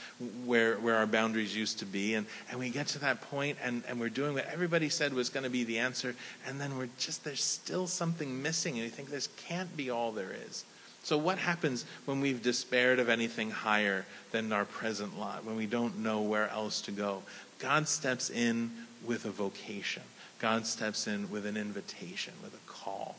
where, 0.47 0.77
where 0.77 0.97
our 0.97 1.07
boundaries 1.07 1.55
used 1.55 1.81
to 1.81 1.87
be. 1.87 2.15
And, 2.15 2.27
and 2.51 2.59
we 2.59 2.71
get 2.71 2.87
to 2.89 2.99
that 3.01 3.21
point 3.21 3.59
and, 3.63 3.83
and 3.87 4.01
we're 4.01 4.09
doing 4.09 4.33
what 4.33 4.47
everybody 4.47 4.89
said 4.89 5.13
was 5.13 5.29
going 5.29 5.45
to 5.45 5.51
be 5.51 5.65
the 5.65 5.81
answer, 5.81 6.15
and 6.47 6.59
then 6.59 6.79
we're 6.79 6.89
just, 6.99 7.25
there's 7.25 7.45
still 7.45 7.87
something 7.87 8.41
missing, 8.41 8.75
and 8.75 8.85
you 8.85 8.91
think 8.91 9.11
this 9.11 9.29
can't 9.37 9.77
be 9.77 9.91
all 9.91 10.13
there 10.13 10.35
is. 10.49 10.65
So, 11.05 11.19
what 11.19 11.37
happens 11.37 11.85
when 12.07 12.23
we've 12.23 12.43
despaired 12.43 12.99
of 12.99 13.11
anything 13.11 13.51
higher 13.51 14.07
than 14.33 14.51
our 14.55 14.65
present 14.65 15.21
lot, 15.21 15.45
when 15.45 15.55
we 15.55 15.67
don't 15.67 15.99
know 15.99 16.23
where 16.23 16.49
else 16.49 16.81
to 16.83 16.91
go? 16.91 17.23
God 17.59 17.89
steps 17.89 18.31
in 18.31 18.71
with 19.05 19.27
a 19.27 19.31
vocation, 19.31 20.03
God 20.39 20.67
steps 20.67 21.07
in 21.07 21.31
with 21.31 21.45
an 21.45 21.59
invitation, 21.59 22.33
with 22.43 22.55
a 22.55 22.71
call. 22.71 23.17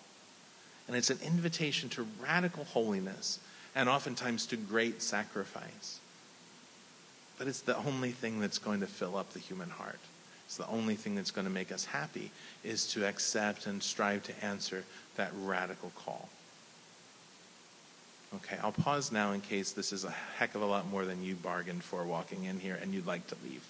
And 0.87 0.97
it's 0.97 1.11
an 1.11 1.19
invitation 1.23 1.89
to 1.89 2.07
radical 2.19 2.63
holiness 2.63 3.39
and 3.75 3.87
oftentimes 3.87 4.47
to 4.47 4.57
great 4.57 5.03
sacrifice. 5.03 5.99
But 7.37 7.47
it's 7.47 7.61
the 7.61 7.77
only 7.77 8.11
thing 8.11 8.39
that's 8.39 8.57
going 8.57 8.79
to 8.79 8.87
fill 8.87 9.15
up 9.15 9.33
the 9.33 9.39
human 9.39 9.69
heart. 9.69 9.99
It's 10.47 10.57
the 10.57 10.67
only 10.67 10.95
thing 10.95 11.13
that's 11.13 11.31
going 11.31 11.45
to 11.45 11.53
make 11.53 11.71
us 11.71 11.85
happy 11.85 12.31
is 12.63 12.87
to 12.93 13.05
accept 13.05 13.67
and 13.67 13.83
strive 13.83 14.23
to 14.23 14.45
answer 14.45 14.85
that 15.17 15.31
radical 15.39 15.91
call. 15.95 16.29
Okay, 18.35 18.57
I'll 18.61 18.71
pause 18.71 19.11
now 19.11 19.31
in 19.31 19.41
case 19.41 19.71
this 19.71 19.93
is 19.93 20.03
a 20.03 20.11
heck 20.37 20.55
of 20.55 20.61
a 20.61 20.65
lot 20.65 20.89
more 20.89 21.05
than 21.05 21.23
you 21.23 21.35
bargained 21.35 21.83
for 21.83 22.03
walking 22.03 22.43
in 22.43 22.59
here 22.59 22.77
and 22.81 22.93
you'd 22.93 23.05
like 23.05 23.27
to 23.27 23.35
leave. 23.43 23.63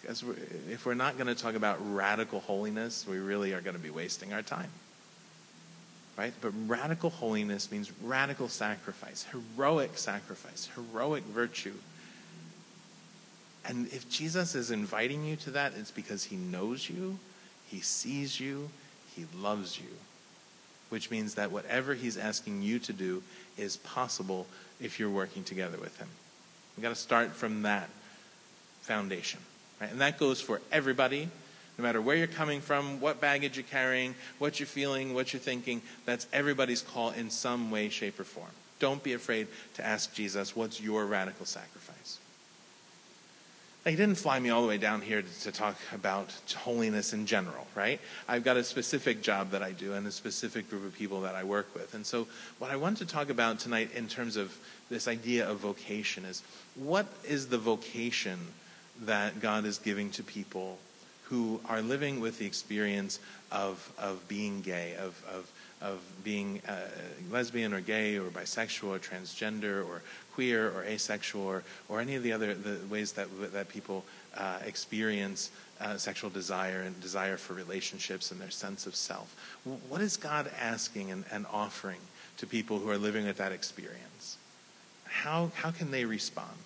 Because 0.00 0.22
if 0.70 0.86
we're 0.86 0.94
not 0.94 1.16
going 1.16 1.26
to 1.26 1.34
talk 1.34 1.54
about 1.54 1.78
radical 1.92 2.40
holiness, 2.40 3.06
we 3.08 3.18
really 3.18 3.52
are 3.54 3.60
going 3.60 3.76
to 3.76 3.82
be 3.82 3.90
wasting 3.90 4.32
our 4.32 4.42
time. 4.42 4.70
Right? 6.16 6.32
But 6.40 6.52
radical 6.66 7.10
holiness 7.10 7.70
means 7.70 7.90
radical 8.02 8.48
sacrifice, 8.48 9.26
heroic 9.32 9.98
sacrifice, 9.98 10.68
heroic 10.74 11.24
virtue. 11.24 11.74
And 13.64 13.86
if 13.88 14.08
Jesus 14.08 14.54
is 14.54 14.70
inviting 14.70 15.24
you 15.24 15.36
to 15.36 15.50
that, 15.52 15.72
it's 15.76 15.90
because 15.90 16.24
he 16.24 16.36
knows 16.36 16.88
you, 16.88 17.18
he 17.66 17.80
sees 17.80 18.38
you, 18.40 18.70
he 19.14 19.26
loves 19.36 19.78
you 19.78 19.96
which 20.88 21.10
means 21.10 21.34
that 21.34 21.50
whatever 21.50 21.94
he's 21.94 22.16
asking 22.16 22.62
you 22.62 22.78
to 22.80 22.92
do 22.92 23.22
is 23.56 23.76
possible 23.78 24.46
if 24.80 24.98
you're 24.98 25.10
working 25.10 25.44
together 25.44 25.78
with 25.78 25.96
him. 25.98 26.08
We've 26.76 26.82
got 26.82 26.90
to 26.90 26.94
start 26.94 27.32
from 27.32 27.62
that 27.62 27.90
foundation. 28.82 29.40
Right? 29.80 29.90
And 29.90 30.00
that 30.00 30.18
goes 30.18 30.40
for 30.40 30.60
everybody, 30.72 31.28
no 31.76 31.82
matter 31.82 32.00
where 32.00 32.16
you're 32.16 32.26
coming 32.26 32.60
from, 32.60 33.00
what 33.00 33.20
baggage 33.20 33.56
you're 33.56 33.64
carrying, 33.64 34.14
what 34.38 34.58
you're 34.58 34.66
feeling, 34.66 35.14
what 35.14 35.32
you're 35.32 35.40
thinking. 35.40 35.82
That's 36.04 36.26
everybody's 36.32 36.82
call 36.82 37.10
in 37.10 37.30
some 37.30 37.70
way, 37.70 37.88
shape, 37.88 38.18
or 38.18 38.24
form. 38.24 38.50
Don't 38.78 39.02
be 39.02 39.12
afraid 39.12 39.48
to 39.74 39.86
ask 39.86 40.14
Jesus, 40.14 40.54
what's 40.54 40.80
your 40.80 41.04
radical 41.06 41.46
sacrifice? 41.46 41.97
He 43.88 43.96
didn't 43.96 44.16
fly 44.16 44.38
me 44.38 44.50
all 44.50 44.62
the 44.62 44.68
way 44.68 44.78
down 44.78 45.00
here 45.00 45.22
to, 45.22 45.40
to, 45.42 45.52
talk 45.52 45.76
about 45.92 46.34
holiness 46.56 47.12
in 47.12 47.26
general, 47.26 47.66
right? 47.74 48.00
I've 48.28 48.44
got 48.44 48.56
a 48.56 48.64
specific 48.64 49.22
job 49.22 49.50
that 49.50 49.62
I 49.62 49.72
do 49.72 49.94
and 49.94 50.06
a 50.06 50.10
specific 50.10 50.68
group 50.68 50.84
of 50.84 50.94
people 50.94 51.20
that 51.22 51.34
I 51.34 51.44
work 51.44 51.74
with. 51.74 51.94
And 51.94 52.06
so, 52.06 52.26
what 52.58 52.70
I 52.70 52.76
want 52.76 52.98
to 52.98 53.06
talk 53.06 53.30
about 53.30 53.58
tonight 53.58 53.90
in 53.94 54.08
terms 54.08 54.36
of 54.36 54.56
this 54.90 55.08
idea 55.08 55.48
of 55.48 55.58
vocation 55.58 56.24
is 56.24 56.42
what 56.74 57.06
is 57.24 57.48
the 57.48 57.58
vocation 57.58 58.38
that 59.02 59.40
God 59.40 59.64
is 59.64 59.78
giving 59.78 60.10
to 60.12 60.22
people 60.22 60.78
who 61.24 61.60
are 61.66 61.82
living 61.82 62.20
with 62.20 62.38
the 62.38 62.46
experience 62.46 63.20
of, 63.52 63.92
of 63.98 64.26
being 64.28 64.62
gay, 64.62 64.94
of, 64.98 65.22
of, 65.30 65.50
of 65.80 66.00
being 66.24 66.60
uh, 66.68 66.76
lesbian 67.30 67.72
or 67.72 67.80
gay 67.80 68.16
or 68.16 68.28
bisexual 68.30 68.88
or 68.88 68.98
transgender 68.98 69.86
or 69.86 70.02
queer 70.34 70.70
or 70.70 70.84
asexual 70.84 71.42
or, 71.42 71.62
or 71.88 72.00
any 72.00 72.14
of 72.14 72.22
the 72.22 72.32
other 72.32 72.54
the 72.54 72.78
ways 72.88 73.12
that, 73.12 73.28
that 73.52 73.68
people 73.68 74.04
uh, 74.36 74.58
experience 74.64 75.50
uh, 75.80 75.96
sexual 75.96 76.30
desire 76.30 76.80
and 76.80 77.00
desire 77.00 77.36
for 77.36 77.54
relationships 77.54 78.30
and 78.30 78.40
their 78.40 78.50
sense 78.50 78.86
of 78.86 78.96
self. 78.96 79.34
What 79.88 80.00
is 80.00 80.16
God 80.16 80.50
asking 80.60 81.10
and, 81.10 81.24
and 81.30 81.46
offering 81.52 82.00
to 82.38 82.46
people 82.46 82.78
who 82.78 82.90
are 82.90 82.98
living 82.98 83.26
with 83.26 83.38
that 83.38 83.52
experience? 83.52 84.38
How, 85.04 85.50
how 85.54 85.70
can 85.70 85.90
they 85.90 86.04
respond? 86.04 86.58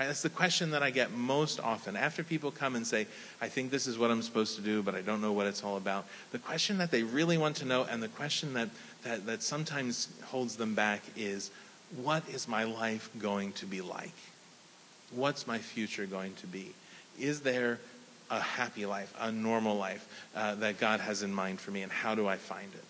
Right, 0.00 0.06
that's 0.06 0.22
the 0.22 0.30
question 0.30 0.70
that 0.70 0.82
I 0.82 0.90
get 0.90 1.12
most 1.12 1.60
often. 1.60 1.96
After 1.96 2.24
people 2.24 2.50
come 2.50 2.74
and 2.74 2.86
say, 2.86 3.06
I 3.40 3.48
think 3.48 3.70
this 3.70 3.86
is 3.86 3.98
what 3.98 4.10
I'm 4.10 4.22
supposed 4.22 4.56
to 4.56 4.62
do, 4.62 4.82
but 4.82 4.94
I 4.94 5.02
don't 5.02 5.20
know 5.20 5.32
what 5.32 5.46
it's 5.46 5.62
all 5.62 5.76
about. 5.76 6.06
The 6.32 6.38
question 6.38 6.78
that 6.78 6.90
they 6.90 7.02
really 7.02 7.38
want 7.38 7.56
to 7.56 7.64
know, 7.64 7.84
and 7.84 8.02
the 8.02 8.08
question 8.08 8.54
that, 8.54 8.70
that, 9.04 9.26
that 9.26 9.42
sometimes 9.42 10.08
holds 10.24 10.56
them 10.56 10.74
back, 10.74 11.02
is 11.16 11.50
what 12.02 12.22
is 12.28 12.48
my 12.48 12.64
life 12.64 13.10
going 13.18 13.52
to 13.52 13.66
be 13.66 13.80
like? 13.80 14.14
What's 15.14 15.46
my 15.46 15.58
future 15.58 16.06
going 16.06 16.34
to 16.36 16.46
be? 16.46 16.72
Is 17.20 17.42
there 17.42 17.78
a 18.30 18.40
happy 18.40 18.86
life, 18.86 19.14
a 19.20 19.30
normal 19.30 19.76
life 19.76 20.08
uh, 20.34 20.54
that 20.56 20.80
God 20.80 21.00
has 21.00 21.22
in 21.22 21.34
mind 21.34 21.60
for 21.60 21.70
me, 21.70 21.82
and 21.82 21.92
how 21.92 22.14
do 22.14 22.26
I 22.26 22.36
find 22.36 22.72
it? 22.72 22.84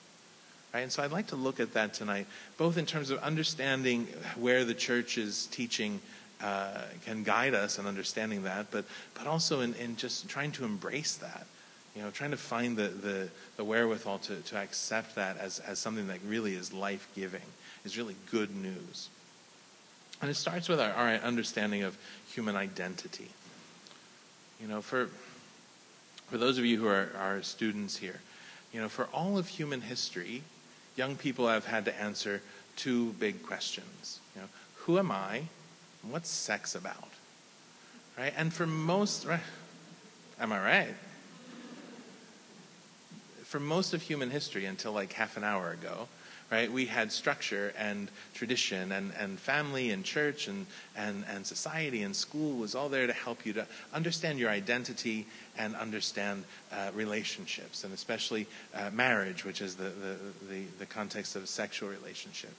Right? 0.73 0.81
And 0.81 0.93
so 0.93 1.03
I'd 1.03 1.11
like 1.11 1.27
to 1.27 1.37
look 1.37 1.59
at 1.59 1.75
that 1.75 1.95
tonight, 1.95 2.27
both 2.57 2.79
in 2.79 2.87
terms 2.87 3.11
of 3.11 3.19
understanding 3.19 4.07
where 4.37 4.65
the 4.65 4.73
church 4.73 5.19
is 5.19 5.47
teaching 5.47 6.01
uh, 6.43 6.83
can 7.05 7.23
guide 7.23 7.55
us 7.55 7.79
in 7.79 7.87
understanding 7.87 8.43
that, 8.43 8.67
but, 8.71 8.85
but 9.15 9.27
also 9.27 9.61
in, 9.61 9.75
in 9.75 9.97
just 9.97 10.29
trying 10.29 10.53
to 10.53 10.65
embrace 10.65 11.17
that. 11.17 11.47
You 11.95 12.03
know, 12.03 12.11
trying 12.11 12.31
to 12.31 12.37
find 12.37 12.77
the, 12.77 12.89
the, 12.89 13.29
the 13.57 13.65
wherewithal 13.65 14.19
to, 14.21 14.37
to 14.37 14.57
accept 14.57 15.15
that 15.17 15.39
as, 15.39 15.59
as 15.61 15.79
something 15.79 16.09
that 16.09 16.19
really 16.27 16.55
is 16.55 16.73
life 16.73 17.07
giving 17.15 17.43
is 17.85 17.99
really 17.99 18.17
good 18.31 18.55
news. 18.55 19.09
And 20.21 20.31
it 20.31 20.35
starts 20.35 20.69
with 20.69 20.81
our, 20.81 20.91
our 20.93 21.09
understanding 21.17 21.83
of 21.83 21.99
human 22.33 22.57
identity. 22.57 23.29
You 24.61 24.69
know, 24.69 24.81
for, 24.81 25.11
for 26.29 26.39
those 26.39 26.59
of 26.59 26.65
you 26.65 26.79
who 26.79 26.87
are, 26.87 27.11
are 27.19 27.43
students 27.43 27.99
here, 27.99 28.21
you 28.73 28.81
know, 28.81 28.89
for 28.89 29.09
all 29.13 29.37
of 29.37 29.49
human 29.49 29.83
history, 29.83 30.43
young 30.97 31.17
people 31.17 31.49
have 31.49 31.67
had 31.67 31.85
to 31.85 32.01
answer 32.01 32.41
two 32.77 33.13
big 33.15 33.43
questions. 33.43 34.21
You 34.35 34.43
know, 34.43 34.49
who 34.77 34.99
am 34.99 35.11
I 35.11 35.43
What's 36.09 36.29
sex 36.29 36.75
about? 36.75 37.09
Right? 38.19 38.33
And 38.37 38.53
for 38.53 38.67
most, 38.67 39.25
right? 39.25 39.41
Am 40.41 40.53
I 40.53 40.63
right? 40.63 40.95
For 43.45 43.61
most 43.61 43.95
of 43.95 44.03
human 44.03 44.31
history 44.31 44.67
until 44.67 44.93
like 44.93 45.13
half 45.13 45.37
an 45.37 45.45
hour 45.45 45.71
ago, 45.71 46.09
right? 46.51 46.71
We 46.71 46.85
had 46.87 47.11
structure 47.11 47.73
and 47.79 48.11
tradition 48.35 48.93
and, 48.93 49.13
and 49.19 49.39
family 49.39 49.91
and 49.91 50.05
church 50.05 50.49
and, 50.49 50.67
and, 50.95 51.25
and 51.27 51.47
society 51.47 52.03
and 52.03 52.15
school 52.15 52.59
was 52.59 52.75
all 52.75 52.91
there 52.91 53.07
to 53.07 53.13
help 53.13 53.47
you 53.47 53.55
to 53.55 53.67
understand 53.95 54.39
your 54.39 54.51
identity 54.51 55.27
and 55.57 55.75
understand 55.75 56.45
uh, 56.71 56.91
relationships, 56.95 57.85
and 57.85 57.95
especially 57.95 58.47
uh, 58.75 58.91
marriage, 58.93 59.47
which 59.47 59.63
is 59.63 59.77
the, 59.77 59.85
the, 59.85 60.17
the, 60.51 60.65
the 60.81 60.87
context 60.87 61.37
of 61.37 61.45
a 61.45 61.47
sexual 61.47 61.89
relationship. 61.89 62.55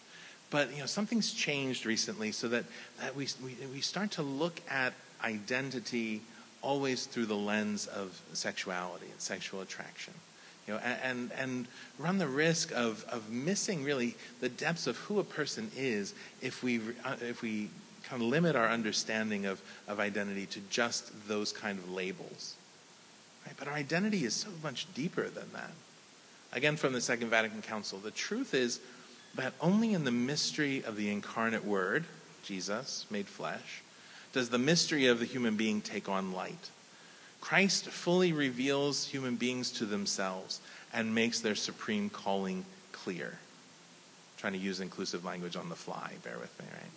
But 0.53 0.72
you 0.72 0.81
know, 0.81 0.86
something's 0.86 1.33
changed 1.33 1.83
recently 1.88 2.31
so 2.31 2.48
that, 2.50 2.65
that 3.01 3.15
we, 3.15 3.27
we, 3.43 3.57
we 3.74 3.81
start 3.81 4.12
to 4.12 4.22
look 4.22 4.62
at 4.69 4.93
identity 5.24 6.22
always 6.62 7.07
through 7.07 7.25
the 7.25 7.36
lens 7.36 7.88
of 7.88 8.22
sexuality 8.33 9.07
and 9.12 9.19
sexual 9.19 9.62
attraction 9.62 10.13
you 10.67 10.75
know, 10.75 10.79
and, 10.79 11.31
and 11.38 11.67
run 11.98 12.19
the 12.19 12.27
risk 12.27 12.72
of, 12.72 13.03
of 13.10 13.31
missing 13.31 13.83
really 13.83 14.15
the 14.41 14.50
depths 14.50 14.86
of 14.86 14.95
who 14.98 15.19
a 15.19 15.24
person 15.24 15.72
is 15.75 16.13
if 16.39 16.62
we, 16.63 16.79
uh, 17.03 17.15
if 17.22 17.41
we 17.41 17.69
kind 18.03 18.22
of 18.22 18.27
limit 18.27 18.55
our 18.55 18.69
understanding 18.69 19.48
of, 19.48 19.60
of 19.88 20.00
identity 20.00 20.45
to 20.45 20.60
just 20.69 21.27
those 21.27 21.51
kind 21.51 21.79
of 21.79 21.91
labels. 21.91 22.53
Right? 23.45 23.55
But 23.57 23.67
our 23.67 23.74
identity 23.74 24.24
is 24.24 24.36
so 24.36 24.50
much 24.62 24.86
deeper 24.93 25.24
than 25.24 25.51
that. 25.53 25.72
Again, 26.53 26.77
from 26.77 26.93
the 26.93 27.01
Second 27.01 27.29
Vatican 27.29 27.63
Council, 27.63 27.98
the 27.98 28.12
truth 28.12 28.53
is 28.53 28.79
that 29.36 29.54
only 29.60 29.94
in 29.94 30.04
the 30.04 30.12
mystery 30.12 30.84
of 30.84 30.96
the 30.96 31.12
incarnate 31.12 31.66
Word, 31.66 32.06
Jesus 32.44 33.06
made 33.10 33.28
flesh, 33.28 33.82
does 34.32 34.50
the 34.50 34.58
mystery 34.58 35.08
of 35.08 35.20
the 35.20 35.25
human 35.25 35.56
being 35.56 35.82
take 35.82 36.10
on 36.10 36.34
light. 36.34 36.70
Christ 37.42 37.88
fully 37.88 38.32
reveals 38.32 39.08
human 39.08 39.36
beings 39.36 39.72
to 39.72 39.86
themselves 39.86 40.60
and 40.94 41.13
makes 41.13 41.40
their 41.40 41.56
supreme 41.56 42.10
calling 42.10 42.66
clear. 42.92 43.28
I'm 43.28 44.40
trying 44.40 44.54
to 44.54 44.60
use 44.60 44.80
inclusive 44.80 45.25
language 45.25 45.56
on 45.56 45.70
the 45.70 45.75
fly, 45.75 46.13
bear 46.24 46.38
with 46.40 46.58
me, 46.60 46.66
right? 46.72 46.92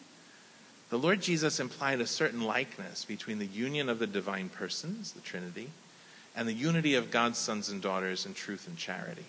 The 0.89 0.99
Lord 0.99 1.21
Jesus 1.21 1.59
implied 1.59 2.01
a 2.01 2.07
certain 2.07 2.43
likeness 2.43 3.05
between 3.05 3.39
the 3.39 3.47
union 3.47 3.89
of 3.89 3.99
the 3.99 4.07
divine 4.07 4.49
persons, 4.49 5.13
the 5.13 5.21
Trinity, 5.21 5.71
and 6.37 6.47
the 6.47 6.53
unity 6.53 6.95
of 6.95 7.11
God's 7.11 7.39
sons 7.39 7.69
and 7.69 7.83
daughters 7.83 8.25
in 8.25 8.35
truth 8.35 8.69
and 8.69 8.77
charity. 8.77 9.25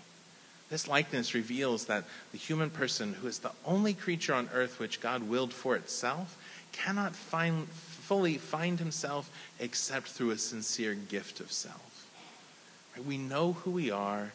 This 0.69 0.87
likeness 0.87 1.33
reveals 1.33 1.85
that 1.85 2.03
the 2.31 2.37
human 2.37 2.69
person, 2.69 3.13
who 3.13 3.27
is 3.27 3.39
the 3.39 3.51
only 3.65 3.93
creature 3.93 4.33
on 4.33 4.49
earth 4.53 4.79
which 4.79 4.99
God 4.99 5.23
willed 5.23 5.53
for 5.53 5.75
itself, 5.75 6.37
cannot 6.73 7.15
find, 7.15 7.67
fully 7.69 8.37
find 8.37 8.79
himself 8.79 9.29
except 9.59 10.09
through 10.09 10.31
a 10.31 10.37
sincere 10.37 10.93
gift 10.93 11.39
of 11.39 11.51
self. 11.51 12.07
We 13.05 13.17
know 13.17 13.53
who 13.53 13.71
we 13.71 13.91
are 13.91 14.33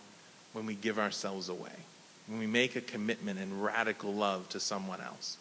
when 0.53 0.67
we 0.67 0.75
give 0.75 0.99
ourselves 0.99 1.49
away, 1.49 1.73
when 2.29 2.39
we 2.39 2.47
make 2.47 2.77
a 2.77 2.81
commitment 2.81 3.39
in 3.39 3.61
radical 3.61 4.13
love 4.13 4.49
to 4.51 4.61
someone 4.61 5.01
else. 5.01 5.37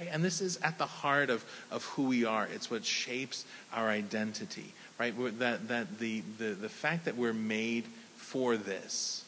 And 0.00 0.24
this 0.24 0.40
is 0.40 0.58
at 0.62 0.78
the 0.78 0.86
heart 0.86 1.30
of, 1.30 1.44
of 1.70 1.84
who 1.84 2.04
we 2.04 2.24
are. 2.24 2.48
It's 2.52 2.70
what 2.70 2.84
shapes 2.84 3.44
our 3.72 3.88
identity, 3.88 4.72
right? 4.98 5.14
that, 5.38 5.68
that 5.68 5.98
the, 6.00 6.22
the, 6.38 6.54
the 6.54 6.68
fact 6.68 7.04
that 7.04 7.16
we're 7.16 7.34
made 7.34 7.84
for 8.16 8.56
this 8.56 9.21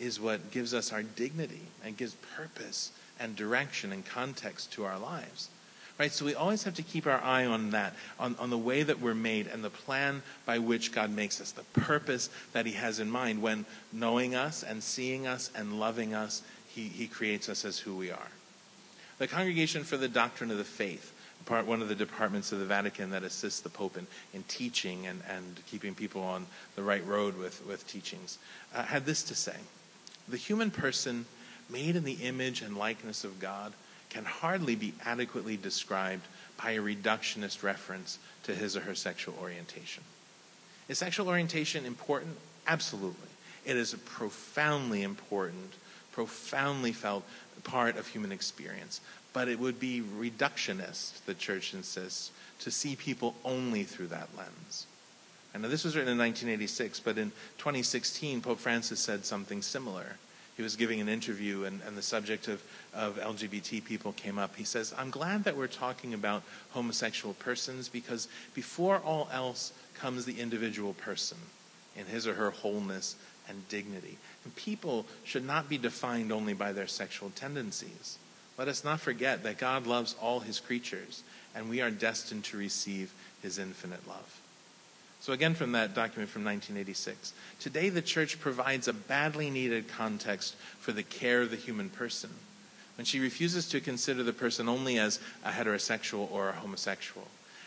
is 0.00 0.20
what 0.20 0.50
gives 0.50 0.74
us 0.74 0.92
our 0.92 1.02
dignity 1.02 1.62
and 1.84 1.96
gives 1.96 2.14
purpose 2.36 2.92
and 3.18 3.34
direction 3.34 3.92
and 3.92 4.04
context 4.04 4.72
to 4.72 4.84
our 4.84 4.98
lives 4.98 5.48
right? 5.98 6.12
So 6.12 6.24
we 6.24 6.34
always 6.34 6.64
have 6.64 6.74
to 6.74 6.82
keep 6.82 7.06
our 7.06 7.20
eye 7.22 7.44
on 7.44 7.70
that, 7.70 7.94
on, 8.18 8.36
on 8.38 8.50
the 8.50 8.58
way 8.58 8.82
that 8.82 9.00
we're 9.00 9.14
made 9.14 9.46
and 9.46 9.64
the 9.64 9.70
plan 9.70 10.22
by 10.44 10.58
which 10.58 10.92
God 10.92 11.10
makes 11.10 11.40
us, 11.40 11.52
the 11.52 11.62
purpose 11.80 12.28
that 12.52 12.66
He 12.66 12.72
has 12.72 13.00
in 13.00 13.10
mind 13.10 13.42
when 13.42 13.64
knowing 13.92 14.34
us 14.34 14.62
and 14.62 14.82
seeing 14.82 15.26
us 15.26 15.50
and 15.54 15.80
loving 15.80 16.14
us, 16.14 16.42
He, 16.68 16.82
he 16.82 17.06
creates 17.06 17.48
us 17.48 17.64
as 17.64 17.78
who 17.78 17.96
we 17.96 18.10
are. 18.10 18.28
The 19.18 19.26
Congregation 19.26 19.84
for 19.84 19.96
the 19.96 20.08
Doctrine 20.08 20.50
of 20.50 20.58
the 20.58 20.64
Faith, 20.64 21.12
part 21.46 21.66
one 21.66 21.80
of 21.80 21.88
the 21.88 21.94
departments 21.94 22.52
of 22.52 22.58
the 22.58 22.66
Vatican 22.66 23.10
that 23.10 23.22
assists 23.22 23.60
the 23.60 23.70
Pope 23.70 23.96
in, 23.96 24.06
in 24.34 24.42
teaching 24.42 25.06
and, 25.06 25.22
and 25.30 25.60
keeping 25.66 25.94
people 25.94 26.22
on 26.22 26.46
the 26.74 26.82
right 26.82 27.06
road 27.06 27.38
with, 27.38 27.64
with 27.66 27.86
teachings, 27.88 28.36
uh, 28.74 28.82
had 28.82 29.06
this 29.06 29.22
to 29.22 29.34
say 29.34 29.56
The 30.28 30.36
human 30.36 30.70
person, 30.70 31.26
made 31.70 31.96
in 31.96 32.04
the 32.04 32.14
image 32.14 32.62
and 32.62 32.76
likeness 32.76 33.24
of 33.24 33.40
God, 33.40 33.72
can 34.10 34.24
hardly 34.24 34.76
be 34.76 34.94
adequately 35.04 35.56
described 35.56 36.26
by 36.62 36.72
a 36.72 36.80
reductionist 36.80 37.62
reference 37.62 38.18
to 38.44 38.54
his 38.54 38.76
or 38.76 38.80
her 38.80 38.94
sexual 38.94 39.34
orientation. 39.40 40.04
Is 40.88 40.98
sexual 40.98 41.28
orientation 41.28 41.84
important? 41.84 42.36
Absolutely. 42.66 43.28
It 43.64 43.76
is 43.76 43.92
a 43.92 43.98
profoundly 43.98 45.02
important, 45.02 45.72
profoundly 46.12 46.92
felt 46.92 47.24
part 47.64 47.96
of 47.96 48.06
human 48.06 48.32
experience. 48.32 49.00
But 49.32 49.48
it 49.48 49.58
would 49.58 49.78
be 49.78 50.00
reductionist, 50.00 51.24
the 51.26 51.34
church 51.34 51.74
insists, 51.74 52.30
to 52.60 52.70
see 52.70 52.96
people 52.96 53.34
only 53.44 53.82
through 53.82 54.06
that 54.08 54.28
lens. 54.36 54.86
I 55.56 55.58
know 55.58 55.68
this 55.68 55.84
was 55.84 55.96
written 55.96 56.12
in 56.12 56.18
1986, 56.18 57.00
but 57.00 57.16
in 57.16 57.32
2016, 57.58 58.42
Pope 58.42 58.58
Francis 58.58 59.00
said 59.00 59.24
something 59.24 59.62
similar 59.62 60.18
he 60.56 60.62
was 60.62 60.76
giving 60.76 61.00
an 61.00 61.08
interview 61.08 61.64
and, 61.64 61.82
and 61.86 61.96
the 61.96 62.02
subject 62.02 62.48
of, 62.48 62.62
of 62.94 63.18
LGBT 63.18 63.84
people 63.84 64.12
came 64.12 64.38
up. 64.38 64.56
He 64.56 64.64
says, 64.64 64.94
I'm 64.96 65.10
glad 65.10 65.44
that 65.44 65.56
we're 65.56 65.66
talking 65.66 66.14
about 66.14 66.42
homosexual 66.70 67.34
persons 67.34 67.90
because 67.90 68.26
before 68.54 68.98
all 68.98 69.28
else 69.30 69.72
comes 69.94 70.24
the 70.24 70.40
individual 70.40 70.94
person 70.94 71.36
in 71.94 72.06
his 72.06 72.26
or 72.26 72.34
her 72.34 72.50
wholeness 72.50 73.16
and 73.48 73.68
dignity. 73.68 74.16
And 74.44 74.56
people 74.56 75.04
should 75.24 75.46
not 75.46 75.68
be 75.68 75.76
defined 75.76 76.32
only 76.32 76.54
by 76.54 76.72
their 76.72 76.86
sexual 76.86 77.30
tendencies. 77.30 78.16
Let 78.56 78.68
us 78.68 78.82
not 78.82 79.00
forget 79.00 79.42
that 79.42 79.58
God 79.58 79.86
loves 79.86 80.16
all 80.20 80.40
his 80.40 80.58
creatures, 80.58 81.22
and 81.54 81.68
we 81.68 81.82
are 81.82 81.90
destined 81.90 82.44
to 82.44 82.56
receive 82.56 83.12
his 83.42 83.58
infinite 83.58 84.08
love. 84.08 84.40
So, 85.26 85.32
again, 85.32 85.54
from 85.54 85.72
that 85.72 85.92
document 85.92 86.30
from 86.30 86.44
1986. 86.44 87.32
Today, 87.58 87.88
the 87.88 88.00
church 88.00 88.38
provides 88.38 88.86
a 88.86 88.92
badly 88.92 89.50
needed 89.50 89.88
context 89.88 90.54
for 90.78 90.92
the 90.92 91.02
care 91.02 91.42
of 91.42 91.50
the 91.50 91.56
human 91.56 91.90
person 91.90 92.30
when 92.96 93.06
she 93.06 93.18
refuses 93.18 93.68
to 93.70 93.80
consider 93.80 94.22
the 94.22 94.32
person 94.32 94.68
only 94.68 95.00
as 95.00 95.18
a 95.44 95.50
heterosexual 95.50 96.30
or 96.30 96.50
a 96.50 96.52
homosexual 96.52 97.26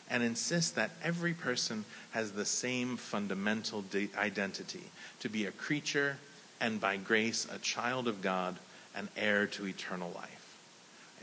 and 0.09 0.23
insists 0.23 0.71
that 0.71 0.91
every 1.03 1.33
person 1.33 1.83
has 2.11 2.31
the 2.31 2.45
same 2.45 2.95
fundamental 2.95 3.83
identity 4.17 4.83
to 5.19 5.27
be 5.27 5.45
a 5.45 5.51
creature 5.51 6.15
and 6.61 6.79
by 6.79 6.95
grace 6.95 7.45
a 7.53 7.59
child 7.59 8.07
of 8.07 8.21
God, 8.21 8.57
an 8.95 9.09
heir 9.17 9.45
to 9.47 9.67
eternal 9.67 10.13
life. 10.15 10.38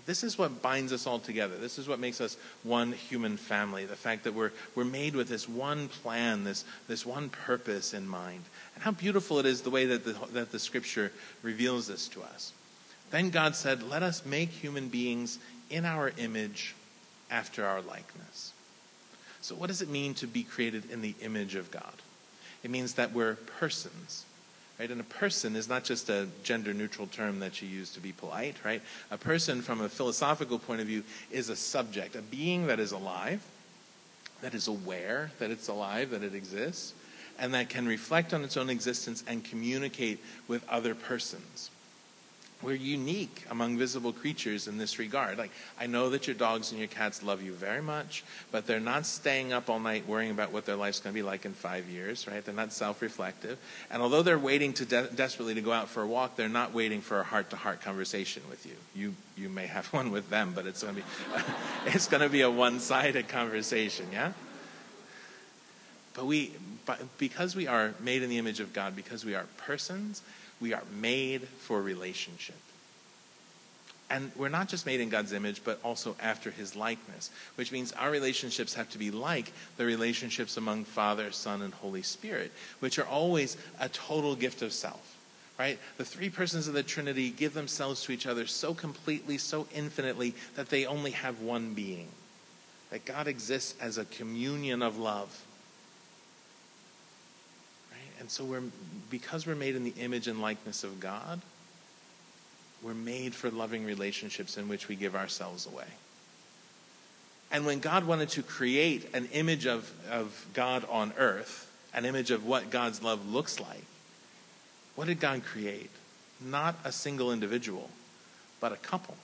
This 0.06 0.22
is 0.22 0.38
what 0.38 0.62
binds 0.62 0.92
us 0.92 1.06
all 1.06 1.18
together. 1.18 1.56
This 1.56 1.78
is 1.78 1.88
what 1.88 1.98
makes 1.98 2.20
us 2.20 2.36
one 2.62 2.92
human 2.92 3.36
family. 3.36 3.86
The 3.86 3.96
fact 3.96 4.22
that 4.24 4.34
we're, 4.34 4.52
we're 4.76 4.84
made 4.84 5.16
with 5.16 5.28
this 5.28 5.48
one 5.48 5.88
plan, 5.88 6.44
this, 6.44 6.64
this 6.86 7.04
one 7.04 7.28
purpose 7.28 7.92
in 7.92 8.06
mind. 8.06 8.44
And 8.74 8.84
how 8.84 8.92
beautiful 8.92 9.40
it 9.40 9.46
is 9.46 9.62
the 9.62 9.70
way 9.70 9.86
that 9.86 10.04
the, 10.04 10.16
that 10.32 10.52
the 10.52 10.60
scripture 10.60 11.12
reveals 11.42 11.88
this 11.88 12.06
to 12.08 12.22
us. 12.22 12.52
Then 13.10 13.30
God 13.30 13.56
said, 13.56 13.82
Let 13.82 14.04
us 14.04 14.24
make 14.24 14.50
human 14.50 14.88
beings 14.88 15.40
in 15.70 15.84
our 15.84 16.12
image 16.16 16.76
after 17.28 17.66
our 17.66 17.80
likeness. 17.80 18.52
So, 19.40 19.54
what 19.54 19.68
does 19.68 19.82
it 19.82 19.88
mean 19.88 20.14
to 20.14 20.26
be 20.26 20.44
created 20.44 20.90
in 20.90 21.02
the 21.02 21.14
image 21.20 21.56
of 21.56 21.70
God? 21.70 21.82
It 22.62 22.70
means 22.70 22.94
that 22.94 23.12
we're 23.12 23.34
persons. 23.34 24.25
Right? 24.78 24.90
And 24.90 25.00
a 25.00 25.04
person 25.04 25.56
is 25.56 25.68
not 25.68 25.84
just 25.84 26.10
a 26.10 26.28
gender 26.42 26.74
neutral 26.74 27.06
term 27.06 27.40
that 27.40 27.62
you 27.62 27.68
use 27.68 27.90
to 27.94 28.00
be 28.00 28.12
polite, 28.12 28.56
right? 28.62 28.82
A 29.10 29.16
person, 29.16 29.62
from 29.62 29.80
a 29.80 29.88
philosophical 29.88 30.58
point 30.58 30.82
of 30.82 30.86
view, 30.86 31.02
is 31.30 31.48
a 31.48 31.56
subject, 31.56 32.14
a 32.14 32.20
being 32.20 32.66
that 32.66 32.78
is 32.78 32.92
alive, 32.92 33.42
that 34.42 34.52
is 34.52 34.68
aware 34.68 35.30
that 35.38 35.50
it's 35.50 35.68
alive, 35.68 36.10
that 36.10 36.22
it 36.22 36.34
exists, 36.34 36.92
and 37.38 37.54
that 37.54 37.70
can 37.70 37.86
reflect 37.86 38.34
on 38.34 38.44
its 38.44 38.56
own 38.56 38.68
existence 38.68 39.24
and 39.26 39.44
communicate 39.44 40.22
with 40.46 40.66
other 40.68 40.94
persons 40.94 41.70
we're 42.62 42.74
unique 42.74 43.44
among 43.50 43.76
visible 43.76 44.12
creatures 44.12 44.66
in 44.66 44.78
this 44.78 44.98
regard. 44.98 45.36
Like, 45.36 45.50
I 45.78 45.86
know 45.86 46.08
that 46.10 46.26
your 46.26 46.34
dogs 46.34 46.70
and 46.70 46.78
your 46.78 46.88
cats 46.88 47.22
love 47.22 47.42
you 47.42 47.52
very 47.52 47.82
much, 47.82 48.24
but 48.50 48.66
they're 48.66 48.80
not 48.80 49.04
staying 49.04 49.52
up 49.52 49.68
all 49.68 49.78
night 49.78 50.08
worrying 50.08 50.30
about 50.30 50.52
what 50.52 50.64
their 50.64 50.76
life's 50.76 50.98
going 50.98 51.12
to 51.12 51.18
be 51.18 51.22
like 51.22 51.44
in 51.44 51.52
five 51.52 51.86
years, 51.88 52.26
right? 52.26 52.42
They're 52.42 52.54
not 52.54 52.72
self 52.72 53.02
reflective. 53.02 53.58
And 53.90 54.00
although 54.00 54.22
they're 54.22 54.38
waiting 54.38 54.72
to 54.74 54.86
de- 54.86 55.08
desperately 55.08 55.54
to 55.54 55.60
go 55.60 55.70
out 55.70 55.88
for 55.88 56.02
a 56.02 56.06
walk, 56.06 56.36
they're 56.36 56.48
not 56.48 56.72
waiting 56.72 57.02
for 57.02 57.20
a 57.20 57.24
heart 57.24 57.50
to 57.50 57.56
heart 57.56 57.82
conversation 57.82 58.42
with 58.48 58.64
you. 58.64 58.74
You, 58.94 59.14
you 59.36 59.50
may 59.50 59.66
have 59.66 59.86
one 59.92 60.10
with 60.10 60.30
them, 60.30 60.52
but 60.54 60.66
it's 60.66 60.82
going 60.82 60.94
to 60.94 61.02
be, 61.02 61.06
it's 61.86 62.08
going 62.08 62.22
to 62.22 62.30
be 62.30 62.40
a 62.40 62.50
one 62.50 62.80
sided 62.80 63.28
conversation, 63.28 64.06
yeah? 64.12 64.32
But 66.14 66.24
we, 66.24 66.52
but 66.86 67.18
because 67.18 67.54
we 67.54 67.66
are 67.66 67.92
made 68.00 68.22
in 68.22 68.30
the 68.30 68.38
image 68.38 68.60
of 68.60 68.72
God, 68.72 68.96
because 68.96 69.26
we 69.26 69.34
are 69.34 69.44
persons, 69.58 70.22
we 70.60 70.74
are 70.74 70.82
made 71.00 71.42
for 71.42 71.80
relationship. 71.80 72.56
And 74.08 74.30
we're 74.36 74.48
not 74.48 74.68
just 74.68 74.86
made 74.86 75.00
in 75.00 75.08
God's 75.08 75.32
image, 75.32 75.62
but 75.64 75.80
also 75.82 76.14
after 76.20 76.52
his 76.52 76.76
likeness, 76.76 77.30
which 77.56 77.72
means 77.72 77.92
our 77.92 78.10
relationships 78.10 78.74
have 78.74 78.88
to 78.90 78.98
be 78.98 79.10
like 79.10 79.52
the 79.78 79.84
relationships 79.84 80.56
among 80.56 80.84
Father, 80.84 81.32
Son, 81.32 81.60
and 81.60 81.74
Holy 81.74 82.02
Spirit, 82.02 82.52
which 82.78 82.98
are 82.98 83.06
always 83.06 83.56
a 83.80 83.88
total 83.88 84.36
gift 84.36 84.62
of 84.62 84.72
self. 84.72 85.14
Right? 85.58 85.78
The 85.96 86.04
three 86.04 86.28
persons 86.28 86.68
of 86.68 86.74
the 86.74 86.82
Trinity 86.82 87.30
give 87.30 87.54
themselves 87.54 88.02
to 88.02 88.12
each 88.12 88.26
other 88.26 88.46
so 88.46 88.74
completely, 88.74 89.38
so 89.38 89.66
infinitely, 89.74 90.34
that 90.54 90.68
they 90.68 90.84
only 90.84 91.12
have 91.12 91.40
one 91.40 91.72
being. 91.72 92.08
That 92.90 93.06
God 93.06 93.26
exists 93.26 93.74
as 93.80 93.96
a 93.96 94.04
communion 94.04 94.82
of 94.82 94.98
love. 94.98 95.45
And 98.26 98.30
so 98.32 98.42
we're 98.42 98.62
because 99.08 99.46
we're 99.46 99.54
made 99.54 99.76
in 99.76 99.84
the 99.84 99.94
image 100.00 100.26
and 100.26 100.42
likeness 100.42 100.82
of 100.82 100.98
God, 100.98 101.40
we're 102.82 102.92
made 102.92 103.36
for 103.36 103.52
loving 103.52 103.84
relationships 103.84 104.58
in 104.58 104.66
which 104.66 104.88
we 104.88 104.96
give 104.96 105.14
ourselves 105.14 105.64
away. 105.64 105.86
And 107.52 107.64
when 107.64 107.78
God 107.78 108.04
wanted 108.04 108.30
to 108.30 108.42
create 108.42 109.14
an 109.14 109.28
image 109.32 109.64
of, 109.64 109.92
of 110.10 110.44
God 110.54 110.84
on 110.90 111.12
earth, 111.16 111.70
an 111.94 112.04
image 112.04 112.32
of 112.32 112.44
what 112.44 112.68
God's 112.68 113.00
love 113.00 113.32
looks 113.32 113.60
like, 113.60 113.84
what 114.96 115.06
did 115.06 115.20
God 115.20 115.44
create? 115.44 115.90
Not 116.44 116.74
a 116.82 116.90
single 116.90 117.30
individual, 117.30 117.90
but 118.58 118.72
a 118.72 118.76
couple, 118.76 119.14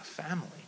a 0.00 0.04
family. 0.04 0.65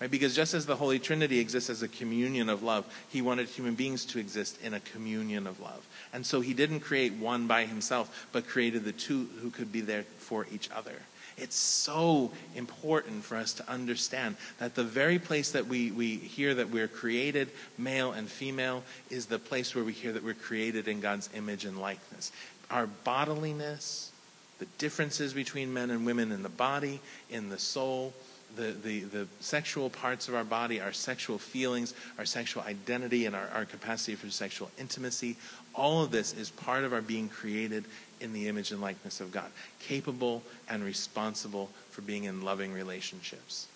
Right? 0.00 0.10
Because 0.10 0.34
just 0.34 0.54
as 0.54 0.64
the 0.64 0.76
Holy 0.76 0.98
Trinity 0.98 1.40
exists 1.40 1.68
as 1.68 1.82
a 1.82 1.88
communion 1.88 2.48
of 2.48 2.62
love, 2.62 2.86
he 3.10 3.20
wanted 3.20 3.48
human 3.48 3.74
beings 3.74 4.06
to 4.06 4.18
exist 4.18 4.58
in 4.62 4.72
a 4.72 4.80
communion 4.80 5.46
of 5.46 5.60
love. 5.60 5.86
And 6.14 6.24
so 6.24 6.40
he 6.40 6.54
didn't 6.54 6.80
create 6.80 7.12
one 7.12 7.46
by 7.46 7.66
himself, 7.66 8.28
but 8.32 8.46
created 8.46 8.84
the 8.84 8.92
two 8.92 9.28
who 9.42 9.50
could 9.50 9.70
be 9.70 9.82
there 9.82 10.04
for 10.18 10.46
each 10.50 10.70
other. 10.70 10.94
It's 11.36 11.56
so 11.56 12.32
important 12.54 13.24
for 13.24 13.36
us 13.36 13.52
to 13.54 13.70
understand 13.70 14.36
that 14.58 14.74
the 14.74 14.84
very 14.84 15.18
place 15.18 15.52
that 15.52 15.66
we, 15.66 15.90
we 15.90 16.16
hear 16.16 16.54
that 16.54 16.70
we're 16.70 16.88
created, 16.88 17.50
male 17.78 18.12
and 18.12 18.28
female, 18.28 18.82
is 19.10 19.26
the 19.26 19.38
place 19.38 19.74
where 19.74 19.84
we 19.84 19.92
hear 19.92 20.12
that 20.12 20.24
we're 20.24 20.34
created 20.34 20.88
in 20.88 21.00
God's 21.00 21.28
image 21.34 21.64
and 21.66 21.78
likeness. 21.78 22.32
Our 22.70 22.88
bodiliness, 23.04 24.10
the 24.58 24.66
differences 24.78 25.34
between 25.34 25.72
men 25.72 25.90
and 25.90 26.04
women 26.06 26.32
in 26.32 26.42
the 26.42 26.48
body, 26.48 27.00
in 27.30 27.48
the 27.48 27.58
soul, 27.58 28.12
the, 28.56 28.72
the, 28.72 29.00
the 29.00 29.26
sexual 29.40 29.90
parts 29.90 30.28
of 30.28 30.34
our 30.34 30.44
body, 30.44 30.80
our 30.80 30.92
sexual 30.92 31.38
feelings, 31.38 31.94
our 32.18 32.24
sexual 32.24 32.62
identity, 32.62 33.26
and 33.26 33.34
our, 33.34 33.48
our 33.54 33.64
capacity 33.64 34.14
for 34.14 34.30
sexual 34.30 34.70
intimacy, 34.78 35.36
all 35.74 36.02
of 36.02 36.10
this 36.10 36.32
is 36.34 36.50
part 36.50 36.84
of 36.84 36.92
our 36.92 37.02
being 37.02 37.28
created 37.28 37.84
in 38.20 38.32
the 38.32 38.48
image 38.48 38.70
and 38.70 38.80
likeness 38.80 39.20
of 39.20 39.32
God, 39.32 39.50
capable 39.80 40.42
and 40.68 40.84
responsible 40.84 41.70
for 41.90 42.02
being 42.02 42.24
in 42.24 42.42
loving 42.42 42.72
relationships. 42.72 43.66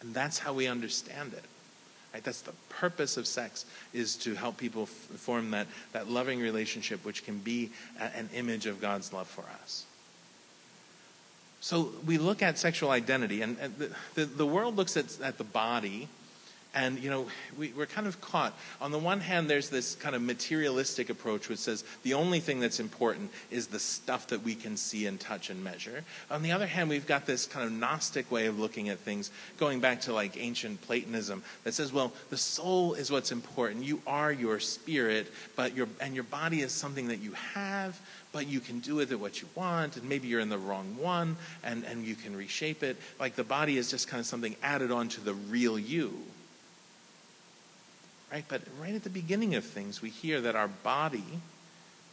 And 0.00 0.14
that's 0.14 0.38
how 0.38 0.52
we 0.52 0.66
understand 0.66 1.32
it. 1.34 1.44
Right? 2.12 2.24
That's 2.24 2.40
the 2.40 2.54
purpose 2.68 3.16
of 3.16 3.26
sex 3.26 3.64
is 3.92 4.16
to 4.16 4.34
help 4.34 4.56
people 4.56 4.82
f- 4.82 4.88
form 4.88 5.52
that, 5.52 5.68
that 5.92 6.10
loving 6.10 6.40
relationship 6.40 7.04
which 7.04 7.24
can 7.24 7.38
be 7.38 7.70
a, 8.00 8.04
an 8.16 8.28
image 8.34 8.66
of 8.66 8.80
God's 8.80 9.12
love 9.12 9.28
for 9.28 9.44
us. 9.62 9.84
So 11.60 11.92
we 12.06 12.16
look 12.16 12.42
at 12.42 12.58
sexual 12.58 12.90
identity, 12.90 13.42
and, 13.42 13.58
and 13.60 13.76
the, 13.76 13.90
the, 14.14 14.24
the, 14.24 14.46
world 14.46 14.76
looks 14.76 14.96
at, 14.96 15.20
at 15.20 15.36
the 15.36 15.44
body, 15.44 16.08
and 16.74 16.98
you 16.98 17.10
know 17.10 17.26
we, 17.58 17.72
we're 17.76 17.86
kind 17.86 18.06
of 18.06 18.20
caught. 18.20 18.56
On 18.80 18.92
the 18.92 18.98
one 18.98 19.20
hand, 19.20 19.50
there's 19.50 19.70
this 19.70 19.94
kind 19.94 20.14
of 20.14 20.22
materialistic 20.22 21.10
approach 21.10 21.48
which 21.48 21.58
says 21.58 21.84
the 22.02 22.14
only 22.14 22.40
thing 22.40 22.60
that's 22.60 22.80
important 22.80 23.30
is 23.50 23.68
the 23.68 23.78
stuff 23.78 24.28
that 24.28 24.42
we 24.42 24.54
can 24.54 24.76
see 24.76 25.06
and 25.06 25.18
touch 25.18 25.50
and 25.50 25.62
measure. 25.62 26.04
On 26.30 26.42
the 26.42 26.52
other 26.52 26.66
hand, 26.66 26.88
we've 26.88 27.06
got 27.06 27.26
this 27.26 27.46
kind 27.46 27.66
of 27.66 27.72
Gnostic 27.72 28.30
way 28.30 28.46
of 28.46 28.58
looking 28.58 28.88
at 28.88 28.98
things, 28.98 29.30
going 29.58 29.80
back 29.80 30.02
to 30.02 30.12
like 30.12 30.36
ancient 30.36 30.80
Platonism, 30.82 31.42
that 31.64 31.74
says, 31.74 31.92
well, 31.92 32.12
the 32.30 32.36
soul 32.36 32.94
is 32.94 33.10
what's 33.10 33.32
important. 33.32 33.84
You 33.84 34.00
are 34.06 34.32
your 34.32 34.60
spirit, 34.60 35.32
but 35.56 35.74
your 35.74 35.88
and 36.00 36.14
your 36.14 36.24
body 36.24 36.60
is 36.60 36.72
something 36.72 37.08
that 37.08 37.20
you 37.20 37.32
have 37.32 38.00
but 38.32 38.46
you 38.46 38.60
can 38.60 38.78
do 38.78 38.94
with 38.94 39.10
it 39.10 39.18
what 39.18 39.42
you 39.42 39.48
want, 39.56 39.96
and 39.96 40.08
maybe 40.08 40.28
you're 40.28 40.38
in 40.40 40.48
the 40.48 40.58
wrong 40.58 40.96
one, 40.96 41.36
and, 41.64 41.84
and 41.84 42.04
you 42.04 42.14
can 42.14 42.36
reshape 42.36 42.82
it. 42.84 42.96
Like 43.18 43.34
the 43.34 43.42
body 43.44 43.76
is 43.76 43.90
just 43.90 44.06
kind 44.08 44.20
of 44.20 44.26
something 44.26 44.54
added 44.62 44.90
on 44.90 45.08
to 45.08 45.20
the 45.20 45.34
real 45.34 45.76
you. 45.76 46.16
Right? 48.32 48.44
But 48.46 48.62
right 48.80 48.94
at 48.94 49.04
the 49.04 49.10
beginning 49.10 49.54
of 49.54 49.64
things, 49.64 50.00
we 50.00 50.10
hear 50.10 50.40
that 50.40 50.54
our 50.54 50.68
body 50.68 51.24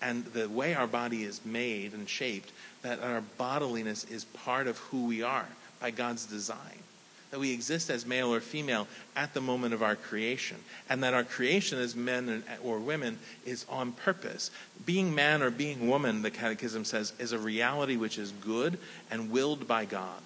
and 0.02 0.26
the 0.26 0.48
way 0.48 0.74
our 0.76 0.88
body 0.88 1.24
is 1.24 1.46
made 1.46 1.94
and 1.94 2.08
shaped, 2.08 2.52
that 2.82 3.02
our 3.02 3.24
bodiliness 3.40 4.10
is 4.10 4.26
part 4.26 4.68
of 4.68 4.78
who 4.78 5.06
we 5.06 5.24
are 5.24 5.48
by 5.80 5.92
God's 5.92 6.26
design 6.26 6.84
that 7.32 7.40
we 7.40 7.52
exist 7.52 7.90
as 7.90 8.06
male 8.06 8.34
or 8.34 8.40
female 8.40 8.88
at 9.16 9.34
the 9.34 9.42
moment 9.42 9.74
of 9.74 9.84
our 9.84 9.96
creation, 9.96 10.58
and 10.90 11.04
that 11.04 11.14
our 11.14 11.24
creation 11.24 11.78
as 11.78 11.96
men 11.96 12.44
or 12.64 12.80
women 12.80 13.20
is 13.46 13.66
on 13.70 13.92
purpose. 13.92 14.50
Being 14.86 15.14
man 15.14 15.42
or 15.42 15.52
being 15.52 15.88
woman, 15.90 16.22
the 16.22 16.32
Catechism 16.32 16.86
says, 16.86 17.14
is 17.20 17.34
a 17.34 17.40
reality 17.40 17.98
which 17.98 18.18
is 18.18 18.32
good 18.32 18.78
and 19.12 19.30
willed 19.30 19.68
by 19.68 19.86
God. 19.86 20.22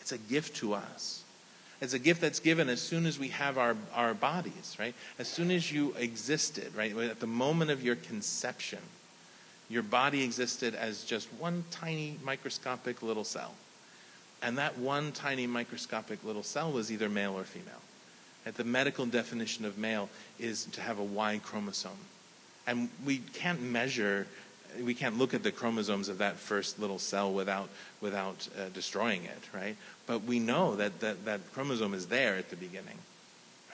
It's 0.00 0.12
a 0.12 0.18
gift 0.18 0.56
to 0.56 0.74
us. 0.74 1.21
It's 1.82 1.94
a 1.94 1.98
gift 1.98 2.20
that's 2.20 2.38
given 2.38 2.68
as 2.68 2.80
soon 2.80 3.06
as 3.06 3.18
we 3.18 3.28
have 3.28 3.58
our, 3.58 3.76
our 3.92 4.14
bodies, 4.14 4.76
right? 4.78 4.94
As 5.18 5.26
soon 5.26 5.50
as 5.50 5.72
you 5.72 5.94
existed, 5.98 6.72
right? 6.76 6.96
At 6.96 7.18
the 7.18 7.26
moment 7.26 7.72
of 7.72 7.82
your 7.82 7.96
conception, 7.96 8.78
your 9.68 9.82
body 9.82 10.22
existed 10.22 10.76
as 10.76 11.02
just 11.02 11.26
one 11.40 11.64
tiny 11.72 12.18
microscopic 12.22 13.02
little 13.02 13.24
cell. 13.24 13.54
And 14.40 14.58
that 14.58 14.78
one 14.78 15.10
tiny 15.10 15.48
microscopic 15.48 16.22
little 16.22 16.44
cell 16.44 16.70
was 16.70 16.92
either 16.92 17.08
male 17.08 17.36
or 17.36 17.42
female. 17.42 17.82
And 18.46 18.54
the 18.54 18.64
medical 18.64 19.04
definition 19.04 19.64
of 19.64 19.76
male 19.76 20.08
is 20.38 20.66
to 20.66 20.80
have 20.80 21.00
a 21.00 21.04
Y 21.04 21.40
chromosome. 21.42 21.90
And 22.64 22.90
we 23.04 23.18
can't 23.18 23.60
measure, 23.60 24.28
we 24.80 24.94
can't 24.94 25.18
look 25.18 25.34
at 25.34 25.42
the 25.42 25.52
chromosomes 25.52 26.08
of 26.08 26.18
that 26.18 26.36
first 26.36 26.78
little 26.78 26.98
cell 26.98 27.32
without, 27.32 27.68
without 28.00 28.48
uh, 28.56 28.68
destroying 28.72 29.24
it, 29.24 29.42
right? 29.54 29.76
But 30.06 30.24
we 30.24 30.38
know 30.38 30.76
that, 30.76 31.00
that 31.00 31.24
that 31.24 31.40
chromosome 31.52 31.94
is 31.94 32.06
there 32.06 32.36
at 32.36 32.50
the 32.50 32.56
beginning. 32.56 32.98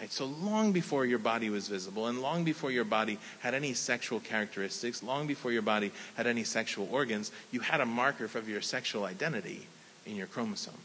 Right? 0.00 0.12
So 0.12 0.26
long 0.26 0.72
before 0.72 1.04
your 1.06 1.18
body 1.18 1.50
was 1.50 1.68
visible, 1.68 2.06
and 2.06 2.22
long 2.22 2.44
before 2.44 2.70
your 2.70 2.84
body 2.84 3.18
had 3.40 3.54
any 3.54 3.74
sexual 3.74 4.20
characteristics, 4.20 5.02
long 5.02 5.26
before 5.26 5.50
your 5.50 5.62
body 5.62 5.90
had 6.16 6.26
any 6.26 6.44
sexual 6.44 6.88
organs, 6.92 7.32
you 7.50 7.60
had 7.60 7.80
a 7.80 7.86
marker 7.86 8.24
of 8.24 8.48
your 8.48 8.60
sexual 8.60 9.04
identity 9.04 9.66
in 10.06 10.14
your 10.14 10.28
chromosome. 10.28 10.78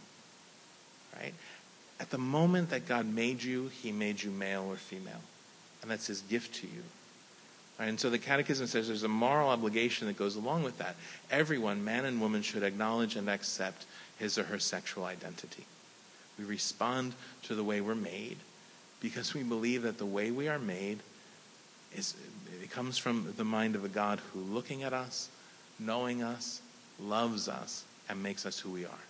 Right? 1.16 1.34
At 2.00 2.10
the 2.10 2.18
moment 2.18 2.72
that 2.72 2.88
God 2.88 3.06
made 3.06 3.44
you, 3.44 3.68
he 3.68 3.92
made 3.92 4.24
you 4.24 4.32
male 4.32 4.66
or 4.68 4.78
female. 4.78 5.22
And 5.82 5.92
that's 5.92 6.08
his 6.08 6.22
gift 6.22 6.56
to 6.56 6.68
you. 6.68 6.84
Right? 7.80 7.90
And 7.90 8.00
so 8.00 8.10
the 8.10 8.20
Catechism 8.20 8.68
says 8.68 8.88
there's 8.88 9.04
a 9.04 9.08
moral 9.08 9.50
obligation 9.50 10.08
that 10.08 10.18
goes 10.18 10.36
along 10.36 10.64
with 10.64 10.78
that. 10.78 10.96
Everyone, 11.32 11.84
man 11.84 12.06
and 12.06 12.22
woman, 12.22 12.42
should 12.42 12.64
acknowledge 12.64 13.16
and 13.16 13.30
accept 13.30 13.86
his 14.20 14.38
or 14.38 14.44
her 14.44 14.60
sexual 14.60 15.06
identity. 15.06 15.66
We 16.38 16.46
respond 16.46 17.14
to 17.44 17.56
the 17.56 17.64
way 17.64 17.82
we're 17.82 17.96
made 17.96 18.38
because 19.02 19.34
we 19.34 19.44
believe 19.44 19.84
that 19.84 19.98
the 19.98 20.06
way 20.06 20.32
we 20.32 20.48
are 20.48 20.60
made 20.60 21.00
is 21.96 22.16
it 22.62 22.72
comes 22.72 22.98
from 22.98 23.34
the 23.38 23.44
mind 23.44 23.76
of 23.76 23.84
a 23.84 23.90
God 23.90 24.22
who 24.32 24.40
looking 24.40 24.84
at 24.84 24.94
us, 24.94 25.30
knowing 25.80 26.24
us, 26.24 26.62
loves 27.00 27.48
us, 27.48 27.84
and 28.10 28.24
makes 28.24 28.46
us 28.46 28.60
who 28.60 28.70
we 28.70 28.86
are. 28.86 29.04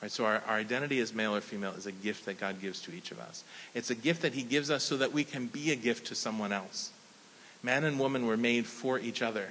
Right, 0.00 0.10
so 0.10 0.24
our, 0.24 0.42
our 0.48 0.56
identity 0.56 0.98
as 0.98 1.14
male 1.14 1.34
or 1.34 1.40
female 1.40 1.72
is 1.72 1.86
a 1.86 1.92
gift 1.92 2.26
that 2.26 2.40
God 2.40 2.60
gives 2.60 2.80
to 2.82 2.92
each 2.92 3.12
of 3.12 3.20
us. 3.20 3.44
It's 3.74 3.90
a 3.90 3.94
gift 3.94 4.22
that 4.22 4.32
he 4.34 4.42
gives 4.42 4.70
us 4.70 4.82
so 4.82 4.96
that 4.96 5.12
we 5.12 5.24
can 5.24 5.46
be 5.46 5.70
a 5.70 5.76
gift 5.76 6.08
to 6.08 6.14
someone 6.14 6.52
else. 6.52 6.90
Man 7.62 7.84
and 7.84 7.98
woman 7.98 8.26
were 8.26 8.36
made 8.36 8.66
for 8.66 8.98
each 8.98 9.22
other. 9.22 9.48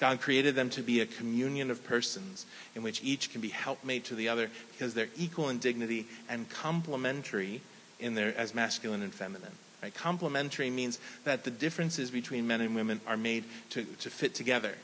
God 0.00 0.20
created 0.20 0.54
them 0.54 0.70
to 0.70 0.82
be 0.82 1.00
a 1.00 1.06
communion 1.06 1.70
of 1.70 1.84
persons 1.84 2.46
in 2.74 2.82
which 2.82 3.02
each 3.04 3.30
can 3.30 3.42
be 3.42 3.50
helpmate 3.50 4.06
to 4.06 4.14
the 4.14 4.30
other 4.30 4.50
because 4.72 4.94
they're 4.94 5.10
equal 5.16 5.50
in 5.50 5.58
dignity 5.58 6.06
and 6.28 6.48
complementary 6.48 7.60
in 7.98 8.14
their 8.14 8.36
as 8.36 8.54
masculine 8.54 9.02
and 9.02 9.12
feminine. 9.12 9.52
Right? 9.82 9.94
Complementary 9.94 10.70
means 10.70 10.98
that 11.24 11.44
the 11.44 11.50
differences 11.50 12.10
between 12.10 12.46
men 12.46 12.62
and 12.62 12.74
women 12.74 13.00
are 13.06 13.16
made 13.16 13.44
to, 13.70 13.84
to 13.84 14.10
fit 14.10 14.34
together, 14.34 14.74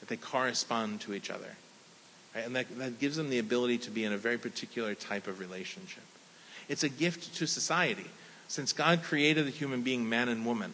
that 0.00 0.08
they 0.08 0.16
correspond 0.16 1.00
to 1.02 1.14
each 1.14 1.30
other. 1.30 1.56
Right? 2.34 2.44
And 2.44 2.56
that, 2.56 2.78
that 2.78 2.98
gives 2.98 3.16
them 3.16 3.30
the 3.30 3.38
ability 3.38 3.78
to 3.78 3.90
be 3.90 4.04
in 4.04 4.12
a 4.12 4.18
very 4.18 4.38
particular 4.38 4.94
type 4.94 5.28
of 5.28 5.38
relationship. 5.38 6.02
It's 6.68 6.82
a 6.82 6.88
gift 6.88 7.36
to 7.36 7.46
society. 7.46 8.06
Since 8.48 8.72
God 8.72 9.02
created 9.02 9.46
the 9.46 9.50
human 9.50 9.82
being, 9.82 10.08
man 10.08 10.28
and 10.28 10.44
woman, 10.44 10.72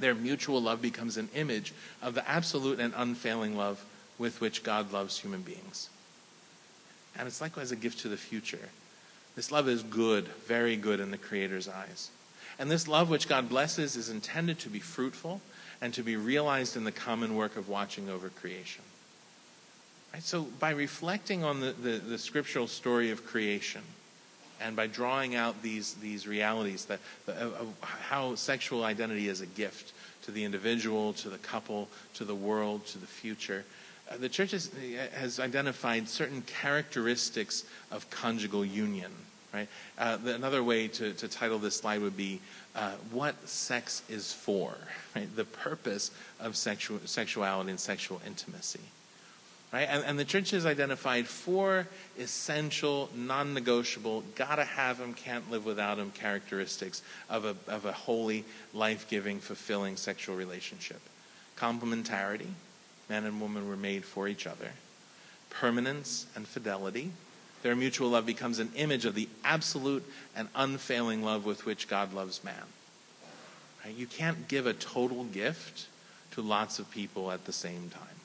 their 0.00 0.14
mutual 0.14 0.60
love 0.60 0.82
becomes 0.82 1.16
an 1.16 1.28
image 1.34 1.72
of 2.02 2.14
the 2.14 2.28
absolute 2.28 2.80
and 2.80 2.92
unfailing 2.96 3.56
love 3.56 3.84
with 4.18 4.40
which 4.40 4.62
God 4.62 4.92
loves 4.92 5.18
human 5.18 5.42
beings. 5.42 5.88
And 7.16 7.26
it's 7.26 7.40
likewise 7.40 7.72
a 7.72 7.76
gift 7.76 8.00
to 8.00 8.08
the 8.08 8.16
future. 8.16 8.68
This 9.36 9.52
love 9.52 9.68
is 9.68 9.82
good, 9.82 10.28
very 10.46 10.76
good 10.76 11.00
in 11.00 11.10
the 11.10 11.18
Creator's 11.18 11.68
eyes. 11.68 12.10
And 12.58 12.70
this 12.70 12.86
love 12.86 13.08
which 13.08 13.28
God 13.28 13.48
blesses 13.48 13.96
is 13.96 14.08
intended 14.08 14.58
to 14.60 14.68
be 14.68 14.80
fruitful 14.80 15.40
and 15.80 15.94
to 15.94 16.02
be 16.02 16.16
realized 16.16 16.76
in 16.76 16.84
the 16.84 16.92
common 16.92 17.34
work 17.34 17.56
of 17.56 17.68
watching 17.68 18.10
over 18.10 18.28
creation. 18.28 18.84
Right? 20.12 20.22
So, 20.22 20.42
by 20.42 20.70
reflecting 20.70 21.44
on 21.44 21.60
the, 21.60 21.72
the, 21.72 21.98
the 21.98 22.18
scriptural 22.18 22.66
story 22.66 23.10
of 23.10 23.24
creation, 23.24 23.82
and 24.60 24.76
by 24.76 24.86
drawing 24.86 25.34
out 25.34 25.62
these, 25.62 25.94
these 25.94 26.26
realities 26.26 26.84
that, 26.86 27.00
of, 27.26 27.74
how 27.80 28.34
sexual 28.34 28.84
identity 28.84 29.28
is 29.28 29.40
a 29.40 29.46
gift 29.46 29.92
to 30.22 30.30
the 30.30 30.44
individual, 30.44 31.12
to 31.14 31.28
the 31.28 31.38
couple, 31.38 31.88
to 32.14 32.24
the 32.24 32.34
world, 32.34 32.86
to 32.86 32.98
the 32.98 33.06
future, 33.06 33.64
uh, 34.10 34.16
the 34.16 34.28
church 34.28 34.50
has, 34.50 34.70
has, 35.14 35.38
identified 35.38 36.08
certain 36.08 36.42
characteristics 36.42 37.64
of 37.90 38.10
conjugal 38.10 38.64
union. 38.64 39.12
Right? 39.54 39.68
Uh, 39.98 40.16
the, 40.16 40.34
another 40.34 40.62
way 40.62 40.88
to, 40.88 41.12
to, 41.12 41.28
title 41.28 41.58
this 41.58 41.76
slide 41.76 42.00
would 42.02 42.16
be 42.16 42.40
uh, 42.74 42.92
"What 43.10 43.48
Sex 43.48 44.02
Is 44.08 44.32
For." 44.32 44.76
Right? 45.14 45.34
The 45.34 45.44
purpose 45.44 46.10
of 46.38 46.56
sexual, 46.56 47.00
sexuality 47.04 47.70
and 47.70 47.80
sexual 47.80 48.20
intimacy. 48.26 48.80
Right? 49.72 49.86
And, 49.88 50.04
and, 50.04 50.18
the 50.18 50.24
church 50.24 50.50
has 50.50 50.66
identified 50.66 51.28
four 51.28 51.86
essential, 52.18 53.08
non 53.14 53.54
negotiable, 53.54 54.24
gotta 54.34 54.64
have 54.64 54.98
them, 54.98 55.14
can't 55.14 55.48
live 55.48 55.64
without 55.64 55.98
them 55.98 56.10
characteristics 56.10 57.02
of 57.28 57.44
a, 57.44 57.54
of 57.68 57.84
a 57.84 57.92
holy, 57.92 58.44
life 58.74 59.08
giving, 59.08 59.38
fulfilling 59.38 59.96
sexual 59.96 60.34
relationship 60.34 61.00
complementarity, 61.60 62.48
man 63.08 63.24
and 63.24 63.40
woman 63.40 63.68
were 63.68 63.76
made 63.76 64.04
for 64.04 64.26
each 64.26 64.46
other, 64.46 64.70
permanence 65.50 66.26
and 66.34 66.46
fidelity. 66.46 67.10
Their 67.62 67.76
mutual 67.76 68.10
love 68.10 68.24
becomes 68.24 68.58
an 68.58 68.70
image 68.74 69.04
of 69.04 69.14
the 69.14 69.28
absolute 69.44 70.04
and 70.34 70.48
unfailing 70.54 71.22
love 71.22 71.44
with 71.44 71.66
which 71.66 71.88
God 71.88 72.14
loves 72.14 72.42
man. 72.42 72.54
Right? 73.84 73.94
You 73.94 74.06
can't 74.06 74.48
give 74.48 74.66
a 74.66 74.72
total 74.72 75.24
gift 75.24 75.88
to 76.32 76.40
lots 76.40 76.78
of 76.78 76.90
people 76.90 77.30
at 77.30 77.44
the 77.44 77.52
same 77.52 77.90
time. 77.90 78.19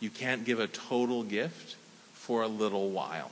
You 0.00 0.10
can't 0.10 0.44
give 0.44 0.60
a 0.60 0.66
total 0.66 1.22
gift 1.22 1.76
for 2.12 2.42
a 2.42 2.48
little 2.48 2.90
while. 2.90 3.30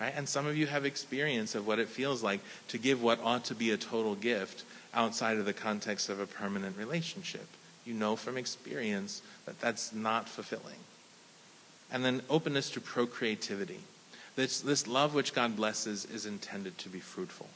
Right? 0.00 0.12
And 0.16 0.28
some 0.28 0.46
of 0.46 0.56
you 0.56 0.66
have 0.66 0.84
experience 0.84 1.54
of 1.54 1.66
what 1.66 1.78
it 1.78 1.88
feels 1.88 2.22
like 2.22 2.40
to 2.68 2.78
give 2.78 3.02
what 3.02 3.20
ought 3.22 3.44
to 3.46 3.54
be 3.54 3.70
a 3.70 3.76
total 3.76 4.14
gift 4.14 4.64
outside 4.94 5.38
of 5.38 5.44
the 5.44 5.52
context 5.52 6.08
of 6.08 6.18
a 6.18 6.26
permanent 6.26 6.76
relationship. 6.76 7.46
You 7.84 7.94
know 7.94 8.16
from 8.16 8.36
experience 8.36 9.22
that 9.46 9.60
that's 9.60 9.92
not 9.92 10.28
fulfilling. 10.28 10.80
And 11.90 12.04
then 12.04 12.22
openness 12.28 12.70
to 12.70 12.80
procreativity. 12.80 13.80
This, 14.34 14.60
this 14.60 14.86
love 14.86 15.14
which 15.14 15.34
God 15.34 15.56
blesses 15.56 16.04
is 16.06 16.26
intended 16.26 16.78
to 16.78 16.88
be 16.88 17.00
fruitful. 17.00 17.48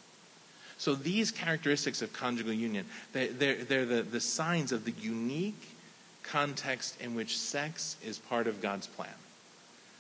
So 0.79 0.95
these 0.95 1.31
characteristics 1.31 2.03
of 2.03 2.12
conjugal 2.12 2.53
union, 2.53 2.85
they, 3.12 3.29
they're, 3.29 3.64
they're 3.64 3.87
the, 3.87 4.03
the 4.03 4.21
signs 4.21 4.73
of 4.73 4.85
the 4.85 4.92
unique 5.01 5.76
context 6.31 7.01
in 7.01 7.15
which 7.15 7.39
sex 7.39 7.97
is 8.05 8.19
part 8.19 8.47
of 8.47 8.61
God's 8.61 8.87
plan. 8.87 9.15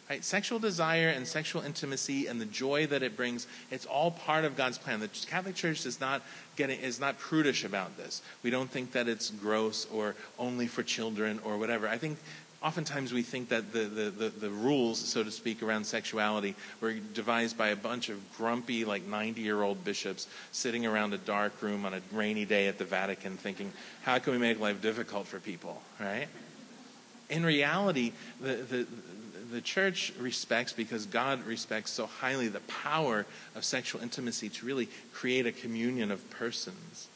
Right? 0.08 0.24
Sexual 0.24 0.60
desire 0.60 1.08
and 1.08 1.26
sexual 1.26 1.62
intimacy 1.62 2.28
and 2.28 2.40
the 2.40 2.46
joy 2.46 2.86
that 2.86 3.02
it 3.02 3.16
brings, 3.16 3.48
it's 3.72 3.86
all 3.86 4.12
part 4.12 4.44
of 4.44 4.56
God's 4.56 4.78
plan. 4.78 5.00
The 5.00 5.08
Catholic 5.26 5.56
Church 5.56 5.84
is 5.84 6.00
not 6.00 6.22
getting 6.54 6.78
is 6.78 7.00
not 7.00 7.18
prudish 7.18 7.64
about 7.64 7.96
this. 7.96 8.22
We 8.44 8.50
don't 8.50 8.70
think 8.70 8.92
that 8.92 9.08
it's 9.08 9.30
gross 9.30 9.84
or 9.92 10.14
only 10.38 10.68
for 10.68 10.84
children 10.84 11.40
or 11.42 11.58
whatever. 11.58 11.88
I 11.88 11.98
think 11.98 12.18
oftentimes 12.66 13.12
we 13.12 13.22
think 13.22 13.48
that 13.50 13.72
the, 13.72 13.84
the, 13.84 14.10
the, 14.10 14.28
the, 14.28 14.50
rules, 14.50 14.98
so 14.98 15.22
to 15.22 15.30
speak, 15.30 15.62
around 15.62 15.86
sexuality 15.86 16.56
were 16.80 16.94
devised 16.94 17.56
by 17.56 17.68
a 17.68 17.76
bunch 17.76 18.08
of 18.08 18.18
grumpy, 18.36 18.84
like 18.84 19.06
90 19.06 19.40
year 19.40 19.62
old 19.62 19.84
bishops 19.84 20.26
sitting 20.50 20.84
around 20.84 21.14
a 21.14 21.18
dark 21.18 21.62
room 21.62 21.84
on 21.86 21.94
a 21.94 22.00
rainy 22.10 22.44
day 22.44 22.66
at 22.66 22.76
the 22.76 22.84
Vatican 22.84 23.36
thinking, 23.36 23.72
how 24.02 24.18
can 24.18 24.32
we 24.32 24.38
make 24.38 24.58
life 24.58 24.82
difficult 24.82 25.28
for 25.28 25.38
people, 25.38 25.80
right? 26.00 26.26
In 27.30 27.46
reality, 27.46 28.12
the, 28.40 28.54
the, 28.56 28.86
the 29.52 29.60
church 29.60 30.12
respects, 30.18 30.72
because 30.72 31.06
God 31.06 31.46
respects 31.46 31.92
so 31.92 32.06
highly 32.06 32.48
the 32.48 32.60
power 32.60 33.26
of 33.54 33.64
sexual 33.64 34.02
intimacy 34.02 34.48
to 34.48 34.66
really 34.66 34.88
create 35.12 35.46
a 35.46 35.52
communion 35.52 36.10
of 36.10 36.28
persons, 36.30 37.06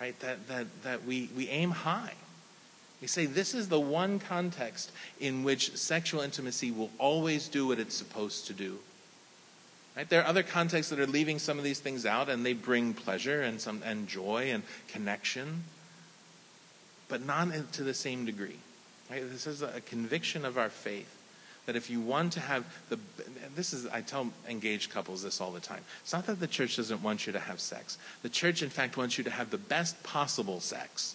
right? 0.00 0.18
That, 0.18 0.48
that, 0.48 0.66
that 0.82 1.04
we, 1.04 1.30
we 1.36 1.48
aim 1.48 1.70
high 1.70 2.14
we 3.00 3.06
say 3.06 3.26
this 3.26 3.54
is 3.54 3.68
the 3.68 3.80
one 3.80 4.18
context 4.18 4.90
in 5.20 5.44
which 5.44 5.76
sexual 5.76 6.20
intimacy 6.20 6.70
will 6.70 6.90
always 6.98 7.48
do 7.48 7.68
what 7.68 7.78
it's 7.78 7.94
supposed 7.94 8.46
to 8.48 8.52
do. 8.52 8.78
Right? 9.96 10.08
There 10.08 10.22
are 10.22 10.26
other 10.26 10.42
contexts 10.42 10.90
that 10.90 11.00
are 11.00 11.06
leaving 11.06 11.38
some 11.38 11.58
of 11.58 11.64
these 11.64 11.80
things 11.80 12.06
out, 12.06 12.28
and 12.28 12.44
they 12.44 12.52
bring 12.52 12.94
pleasure 12.94 13.42
and, 13.42 13.60
some, 13.60 13.82
and 13.84 14.06
joy 14.08 14.50
and 14.52 14.62
connection, 14.88 15.64
but 17.08 17.24
not 17.24 17.72
to 17.72 17.82
the 17.82 17.94
same 17.94 18.24
degree. 18.24 18.58
Right? 19.10 19.28
This 19.28 19.46
is 19.46 19.62
a 19.62 19.80
conviction 19.80 20.44
of 20.44 20.58
our 20.58 20.68
faith 20.68 21.14
that 21.66 21.76
if 21.76 21.90
you 21.90 22.00
want 22.00 22.32
to 22.32 22.40
have 22.40 22.64
the 22.88 22.98
this 23.54 23.74
is 23.74 23.86
i 23.88 24.00
tell 24.00 24.30
engaged 24.48 24.90
couples 24.90 25.22
this 25.22 25.38
all 25.38 25.50
the 25.50 25.60
time 25.60 25.84
it's 26.00 26.14
not 26.14 26.24
that 26.24 26.40
the 26.40 26.46
church 26.46 26.76
doesn't 26.76 27.02
want 27.02 27.26
you 27.26 27.32
to 27.34 27.38
have 27.38 27.60
sex 27.60 27.98
the 28.22 28.28
church 28.30 28.62
in 28.62 28.70
fact 28.70 28.96
wants 28.96 29.18
you 29.18 29.24
to 29.24 29.28
have 29.28 29.50
the 29.50 29.58
best 29.58 30.02
possible 30.02 30.60
sex 30.60 31.14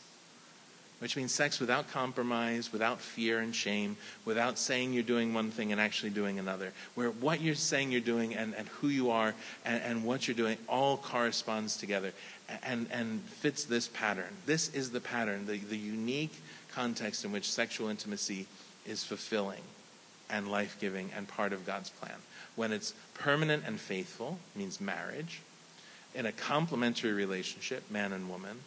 which 1.03 1.17
means 1.17 1.33
sex 1.33 1.59
without 1.59 1.91
compromise, 1.91 2.71
without 2.71 3.01
fear 3.01 3.39
and 3.39 3.53
shame, 3.53 3.97
without 4.23 4.57
saying 4.57 4.93
you're 4.93 5.03
doing 5.03 5.33
one 5.33 5.51
thing 5.51 5.73
and 5.73 5.81
actually 5.81 6.09
doing 6.09 6.39
another, 6.39 6.71
where 6.95 7.09
what 7.09 7.41
you're 7.41 7.55
saying 7.55 7.91
you're 7.91 7.99
doing 7.99 8.33
and, 8.33 8.55
and 8.55 8.69
who 8.69 8.87
you 8.87 9.11
are 9.11 9.35
and, 9.65 9.83
and 9.83 10.05
what 10.05 10.25
you're 10.29 10.33
doing 10.33 10.57
all 10.69 10.95
corresponds 10.95 11.75
together 11.75 12.13
and, 12.63 12.87
and 12.89 13.19
fits 13.23 13.65
this 13.65 13.89
pattern. 13.89 14.29
This 14.45 14.73
is 14.73 14.91
the 14.91 15.01
pattern, 15.01 15.45
the, 15.45 15.57
the 15.57 15.77
unique 15.77 16.41
context 16.71 17.25
in 17.25 17.33
which 17.33 17.51
sexual 17.51 17.89
intimacy 17.89 18.47
is 18.85 19.03
fulfilling 19.03 19.63
and 20.29 20.49
life 20.49 20.77
giving 20.79 21.09
and 21.17 21.27
part 21.27 21.51
of 21.51 21.65
God's 21.65 21.89
plan. 21.89 22.15
When 22.55 22.71
it's 22.71 22.93
permanent 23.13 23.65
and 23.67 23.77
faithful, 23.77 24.39
means 24.55 24.79
marriage, 24.79 25.41
in 26.15 26.25
a 26.25 26.31
complementary 26.31 27.11
relationship, 27.11 27.91
man 27.91 28.13
and 28.13 28.29
woman, 28.29 28.59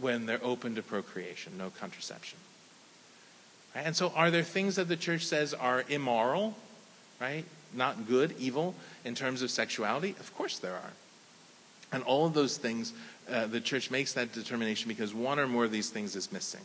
when 0.00 0.26
they're 0.26 0.44
open 0.44 0.74
to 0.74 0.82
procreation, 0.82 1.52
no 1.58 1.70
contraception. 1.70 2.38
And 3.74 3.94
so, 3.94 4.12
are 4.14 4.30
there 4.30 4.42
things 4.42 4.76
that 4.76 4.88
the 4.88 4.96
church 4.96 5.26
says 5.26 5.52
are 5.52 5.84
immoral, 5.88 6.54
right? 7.20 7.44
Not 7.74 8.08
good, 8.08 8.34
evil 8.38 8.74
in 9.04 9.14
terms 9.14 9.42
of 9.42 9.50
sexuality? 9.50 10.14
Of 10.18 10.34
course 10.34 10.58
there 10.58 10.74
are. 10.74 10.92
And 11.92 12.02
all 12.04 12.26
of 12.26 12.34
those 12.34 12.56
things, 12.56 12.92
uh, 13.30 13.46
the 13.46 13.60
church 13.60 13.90
makes 13.90 14.14
that 14.14 14.32
determination 14.32 14.88
because 14.88 15.14
one 15.14 15.38
or 15.38 15.46
more 15.46 15.64
of 15.64 15.72
these 15.72 15.90
things 15.90 16.16
is 16.16 16.32
missing. 16.32 16.62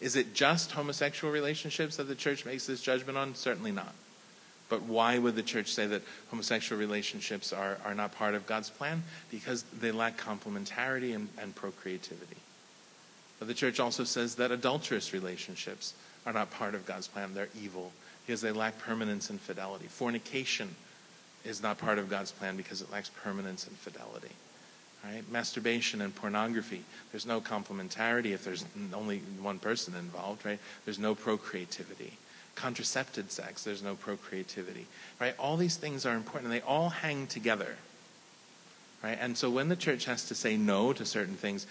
Is 0.00 0.16
it 0.16 0.34
just 0.34 0.72
homosexual 0.72 1.32
relationships 1.32 1.96
that 1.96 2.08
the 2.08 2.14
church 2.14 2.44
makes 2.44 2.66
this 2.66 2.82
judgment 2.82 3.18
on? 3.18 3.34
Certainly 3.34 3.72
not. 3.72 3.94
But 4.68 4.82
why 4.82 5.18
would 5.18 5.34
the 5.34 5.42
church 5.42 5.72
say 5.72 5.86
that 5.88 6.02
homosexual 6.30 6.78
relationships 6.78 7.52
are, 7.52 7.78
are 7.84 7.94
not 7.94 8.12
part 8.12 8.34
of 8.34 8.46
God's 8.46 8.70
plan? 8.70 9.02
Because 9.30 9.64
they 9.64 9.90
lack 9.90 10.18
complementarity 10.18 11.14
and, 11.14 11.28
and 11.38 11.54
procreativity. 11.54 12.36
But 13.40 13.48
the 13.48 13.54
church 13.54 13.80
also 13.80 14.04
says 14.04 14.36
that 14.36 14.52
adulterous 14.52 15.12
relationships 15.12 15.94
are 16.24 16.32
not 16.32 16.52
part 16.52 16.76
of 16.76 16.86
God's 16.86 17.08
plan. 17.08 17.34
They're 17.34 17.48
evil 17.60 17.90
because 18.24 18.42
they 18.42 18.52
lack 18.52 18.78
permanence 18.78 19.30
and 19.30 19.40
fidelity. 19.40 19.86
Fornication 19.86 20.76
is 21.44 21.62
not 21.62 21.78
part 21.78 21.98
of 21.98 22.10
God's 22.10 22.30
plan 22.30 22.56
because 22.56 22.82
it 22.82 22.92
lacks 22.92 23.10
permanence 23.22 23.66
and 23.66 23.76
fidelity. 23.76 24.34
Right? 25.02 25.22
Masturbation 25.32 26.02
and 26.02 26.14
pornography, 26.14 26.84
there's 27.10 27.24
no 27.24 27.40
complementarity 27.40 28.32
if 28.32 28.44
there's 28.44 28.66
only 28.92 29.20
one 29.40 29.58
person 29.58 29.94
involved, 29.94 30.44
right? 30.44 30.58
There's 30.84 30.98
no 30.98 31.14
procreativity. 31.14 32.12
Contracepted 32.54 33.32
sex, 33.32 33.64
there's 33.64 33.82
no 33.82 33.94
procreativity. 33.94 34.86
Right? 35.18 35.34
All 35.38 35.56
these 35.56 35.76
things 35.76 36.04
are 36.04 36.14
important 36.14 36.52
and 36.52 36.60
they 36.60 36.64
all 36.64 36.90
hang 36.90 37.26
together. 37.26 37.76
Right? 39.02 39.16
And 39.18 39.38
so 39.38 39.48
when 39.48 39.70
the 39.70 39.76
church 39.76 40.04
has 40.04 40.26
to 40.28 40.34
say 40.34 40.58
no 40.58 40.92
to 40.92 41.06
certain 41.06 41.36
things, 41.36 41.66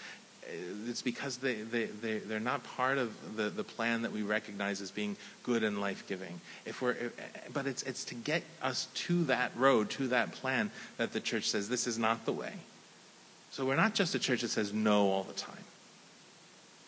it's 0.86 1.02
because 1.02 1.38
they, 1.38 1.54
they, 1.54 1.86
they, 1.86 2.18
they're 2.18 2.40
not 2.40 2.64
part 2.64 2.98
of 2.98 3.36
the, 3.36 3.50
the 3.50 3.64
plan 3.64 4.02
that 4.02 4.12
we 4.12 4.22
recognize 4.22 4.80
as 4.80 4.90
being 4.90 5.16
good 5.42 5.62
and 5.62 5.80
life 5.80 6.06
giving. 6.06 6.40
If 6.64 6.82
we're, 6.82 7.12
but 7.52 7.66
it's, 7.66 7.82
it's 7.82 8.04
to 8.06 8.14
get 8.14 8.42
us 8.62 8.88
to 8.94 9.24
that 9.24 9.52
road, 9.56 9.90
to 9.90 10.08
that 10.08 10.32
plan, 10.32 10.70
that 10.96 11.12
the 11.12 11.20
church 11.20 11.48
says 11.48 11.68
this 11.68 11.86
is 11.86 11.98
not 11.98 12.24
the 12.26 12.32
way. 12.32 12.54
So 13.50 13.64
we're 13.64 13.76
not 13.76 13.94
just 13.94 14.14
a 14.14 14.18
church 14.18 14.42
that 14.42 14.50
says 14.50 14.72
no 14.72 15.10
all 15.10 15.24
the 15.24 15.32
time. 15.32 15.64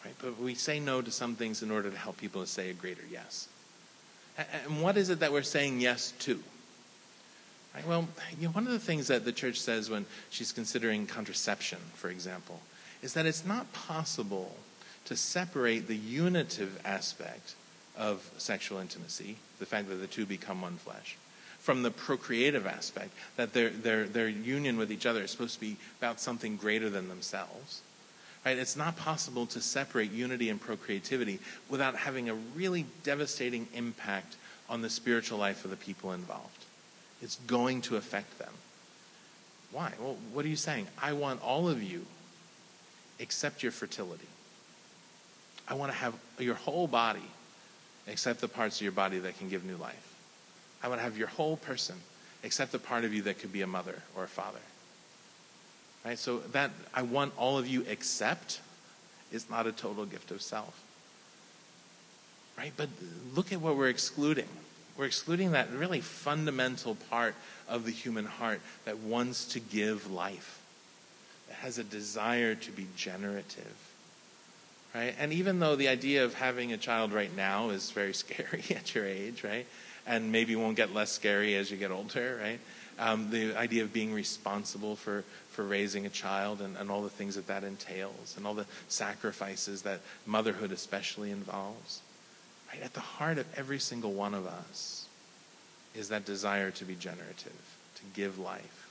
Right? 0.04 0.14
But 0.20 0.40
we 0.40 0.54
say 0.54 0.80
no 0.80 1.02
to 1.02 1.10
some 1.10 1.34
things 1.34 1.62
in 1.62 1.70
order 1.70 1.90
to 1.90 1.96
help 1.96 2.18
people 2.18 2.40
to 2.40 2.46
say 2.46 2.70
a 2.70 2.74
greater 2.74 3.04
yes. 3.10 3.48
And 4.36 4.82
what 4.82 4.96
is 4.96 5.10
it 5.10 5.20
that 5.20 5.32
we're 5.32 5.42
saying 5.42 5.80
yes 5.80 6.12
to? 6.20 6.42
Right? 7.74 7.86
Well, 7.86 8.08
you 8.38 8.46
know, 8.46 8.52
one 8.52 8.66
of 8.66 8.72
the 8.72 8.78
things 8.78 9.08
that 9.08 9.24
the 9.24 9.32
church 9.32 9.60
says 9.60 9.90
when 9.90 10.06
she's 10.30 10.52
considering 10.52 11.06
contraception, 11.06 11.78
for 11.94 12.10
example, 12.10 12.60
is 13.02 13.14
that 13.14 13.26
it's 13.26 13.44
not 13.44 13.72
possible 13.72 14.54
to 15.04 15.16
separate 15.16 15.88
the 15.88 15.96
unitive 15.96 16.80
aspect 16.84 17.54
of 17.96 18.30
sexual 18.38 18.78
intimacy, 18.78 19.36
the 19.58 19.66
fact 19.66 19.88
that 19.88 19.96
the 19.96 20.06
two 20.06 20.24
become 20.24 20.62
one 20.62 20.76
flesh, 20.76 21.16
from 21.58 21.82
the 21.82 21.90
procreative 21.90 22.66
aspect, 22.66 23.10
that 23.36 23.52
their, 23.52 23.68
their, 23.70 24.04
their 24.04 24.28
union 24.28 24.76
with 24.76 24.90
each 24.90 25.06
other 25.06 25.22
is 25.22 25.30
supposed 25.30 25.54
to 25.54 25.60
be 25.60 25.76
about 25.98 26.20
something 26.20 26.56
greater 26.56 26.88
than 26.88 27.08
themselves. 27.08 27.82
Right? 28.44 28.58
It's 28.58 28.76
not 28.76 28.96
possible 28.96 29.46
to 29.46 29.60
separate 29.60 30.10
unity 30.10 30.48
and 30.48 30.60
procreativity 30.60 31.38
without 31.68 31.96
having 31.96 32.28
a 32.28 32.34
really 32.34 32.86
devastating 33.04 33.68
impact 33.74 34.36
on 34.68 34.82
the 34.82 34.90
spiritual 34.90 35.38
life 35.38 35.64
of 35.64 35.70
the 35.70 35.76
people 35.76 36.12
involved. 36.12 36.64
It's 37.20 37.36
going 37.46 37.82
to 37.82 37.96
affect 37.96 38.38
them. 38.38 38.52
Why? 39.70 39.92
Well, 40.00 40.16
what 40.32 40.44
are 40.44 40.48
you 40.48 40.56
saying? 40.56 40.86
I 41.00 41.12
want 41.12 41.42
all 41.42 41.68
of 41.68 41.82
you, 41.82 42.04
except 43.18 43.62
your 43.62 43.72
fertility. 43.72 44.26
I 45.68 45.74
want 45.74 45.92
to 45.92 45.98
have 45.98 46.14
your 46.38 46.54
whole 46.54 46.86
body, 46.86 47.20
except 48.06 48.40
the 48.40 48.48
parts 48.48 48.76
of 48.76 48.82
your 48.82 48.92
body 48.92 49.18
that 49.18 49.38
can 49.38 49.48
give 49.48 49.64
new 49.64 49.76
life. 49.76 50.14
I 50.82 50.88
want 50.88 50.98
to 50.98 51.04
have 51.04 51.16
your 51.16 51.28
whole 51.28 51.56
person, 51.56 51.96
except 52.42 52.72
the 52.72 52.78
part 52.78 53.04
of 53.04 53.14
you 53.14 53.22
that 53.22 53.38
could 53.38 53.52
be 53.52 53.62
a 53.62 53.66
mother 53.66 54.02
or 54.16 54.24
a 54.24 54.28
father. 54.28 54.58
Right? 56.04 56.18
So 56.18 56.38
that 56.52 56.70
I 56.92 57.02
want 57.02 57.32
all 57.36 57.58
of 57.58 57.68
you 57.68 57.84
except 57.88 58.60
is 59.30 59.48
not 59.48 59.66
a 59.66 59.72
total 59.72 60.04
gift 60.04 60.30
of 60.30 60.42
self. 60.42 60.82
Right? 62.58 62.72
But 62.76 62.88
look 63.34 63.52
at 63.52 63.60
what 63.60 63.76
we're 63.76 63.88
excluding. 63.88 64.48
We're 64.96 65.06
excluding 65.06 65.52
that 65.52 65.70
really 65.72 66.00
fundamental 66.00 66.96
part 67.08 67.34
of 67.68 67.84
the 67.84 67.90
human 67.90 68.26
heart 68.26 68.60
that 68.84 68.98
wants 68.98 69.46
to 69.46 69.60
give 69.60 70.10
life, 70.10 70.60
has 71.60 71.78
a 71.78 71.84
desire 71.84 72.54
to 72.54 72.70
be 72.72 72.86
generative. 72.96 73.92
Right? 74.94 75.14
And 75.18 75.32
even 75.32 75.58
though 75.58 75.76
the 75.76 75.88
idea 75.88 76.24
of 76.24 76.34
having 76.34 76.72
a 76.72 76.76
child 76.76 77.12
right 77.12 77.34
now 77.34 77.70
is 77.70 77.90
very 77.90 78.14
scary 78.14 78.64
at 78.70 78.94
your 78.94 79.06
age, 79.06 79.44
right? 79.44 79.66
And 80.06 80.32
maybe 80.32 80.56
won't 80.56 80.76
get 80.76 80.92
less 80.92 81.12
scary 81.12 81.54
as 81.54 81.70
you 81.70 81.76
get 81.76 81.90
older, 81.90 82.38
right? 82.42 82.60
Um, 82.98 83.30
the 83.30 83.56
idea 83.56 83.84
of 83.84 83.92
being 83.92 84.12
responsible 84.12 84.96
for, 84.96 85.24
for 85.50 85.64
raising 85.64 86.04
a 86.04 86.10
child 86.10 86.60
and, 86.60 86.76
and 86.76 86.90
all 86.90 87.02
the 87.02 87.08
things 87.08 87.36
that 87.36 87.46
that 87.46 87.64
entails 87.64 88.34
and 88.36 88.46
all 88.46 88.54
the 88.54 88.66
sacrifices 88.88 89.82
that 89.82 90.00
motherhood 90.26 90.72
especially 90.72 91.30
involves. 91.30 92.02
Right? 92.70 92.82
At 92.82 92.92
the 92.92 93.00
heart 93.00 93.38
of 93.38 93.46
every 93.56 93.78
single 93.78 94.12
one 94.12 94.34
of 94.34 94.46
us 94.46 95.06
is 95.94 96.08
that 96.08 96.24
desire 96.24 96.70
to 96.72 96.84
be 96.84 96.94
generative, 96.94 97.76
to 97.96 98.02
give 98.14 98.38
life. 98.38 98.81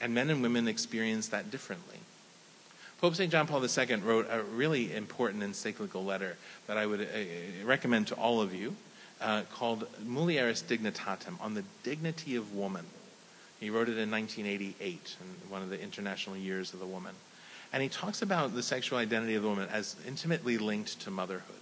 And 0.00 0.14
men 0.14 0.30
and 0.30 0.42
women 0.42 0.68
experience 0.68 1.28
that 1.28 1.50
differently. 1.50 1.98
Pope 3.00 3.14
St. 3.14 3.30
John 3.30 3.46
Paul 3.46 3.62
II 3.62 3.96
wrote 3.96 4.26
a 4.30 4.42
really 4.42 4.94
important 4.94 5.42
encyclical 5.42 6.04
letter 6.04 6.36
that 6.66 6.78
I 6.78 6.86
would 6.86 7.02
uh, 7.02 7.66
recommend 7.66 8.06
to 8.08 8.14
all 8.14 8.40
of 8.40 8.54
you 8.54 8.76
uh, 9.20 9.42
called 9.52 9.86
Mulieris 10.02 10.62
Dignitatem 10.62 11.40
on 11.40 11.54
the 11.54 11.64
dignity 11.82 12.36
of 12.36 12.54
woman. 12.54 12.86
He 13.60 13.70
wrote 13.70 13.88
it 13.88 13.98
in 13.98 14.10
1988, 14.10 15.16
in 15.20 15.50
one 15.50 15.62
of 15.62 15.70
the 15.70 15.80
international 15.80 16.36
years 16.36 16.72
of 16.72 16.80
the 16.80 16.86
woman. 16.86 17.14
And 17.72 17.82
he 17.82 17.88
talks 17.88 18.22
about 18.22 18.54
the 18.54 18.62
sexual 18.62 18.98
identity 18.98 19.34
of 19.34 19.42
the 19.42 19.48
woman 19.48 19.68
as 19.70 19.96
intimately 20.06 20.58
linked 20.58 21.00
to 21.00 21.10
motherhood. 21.10 21.56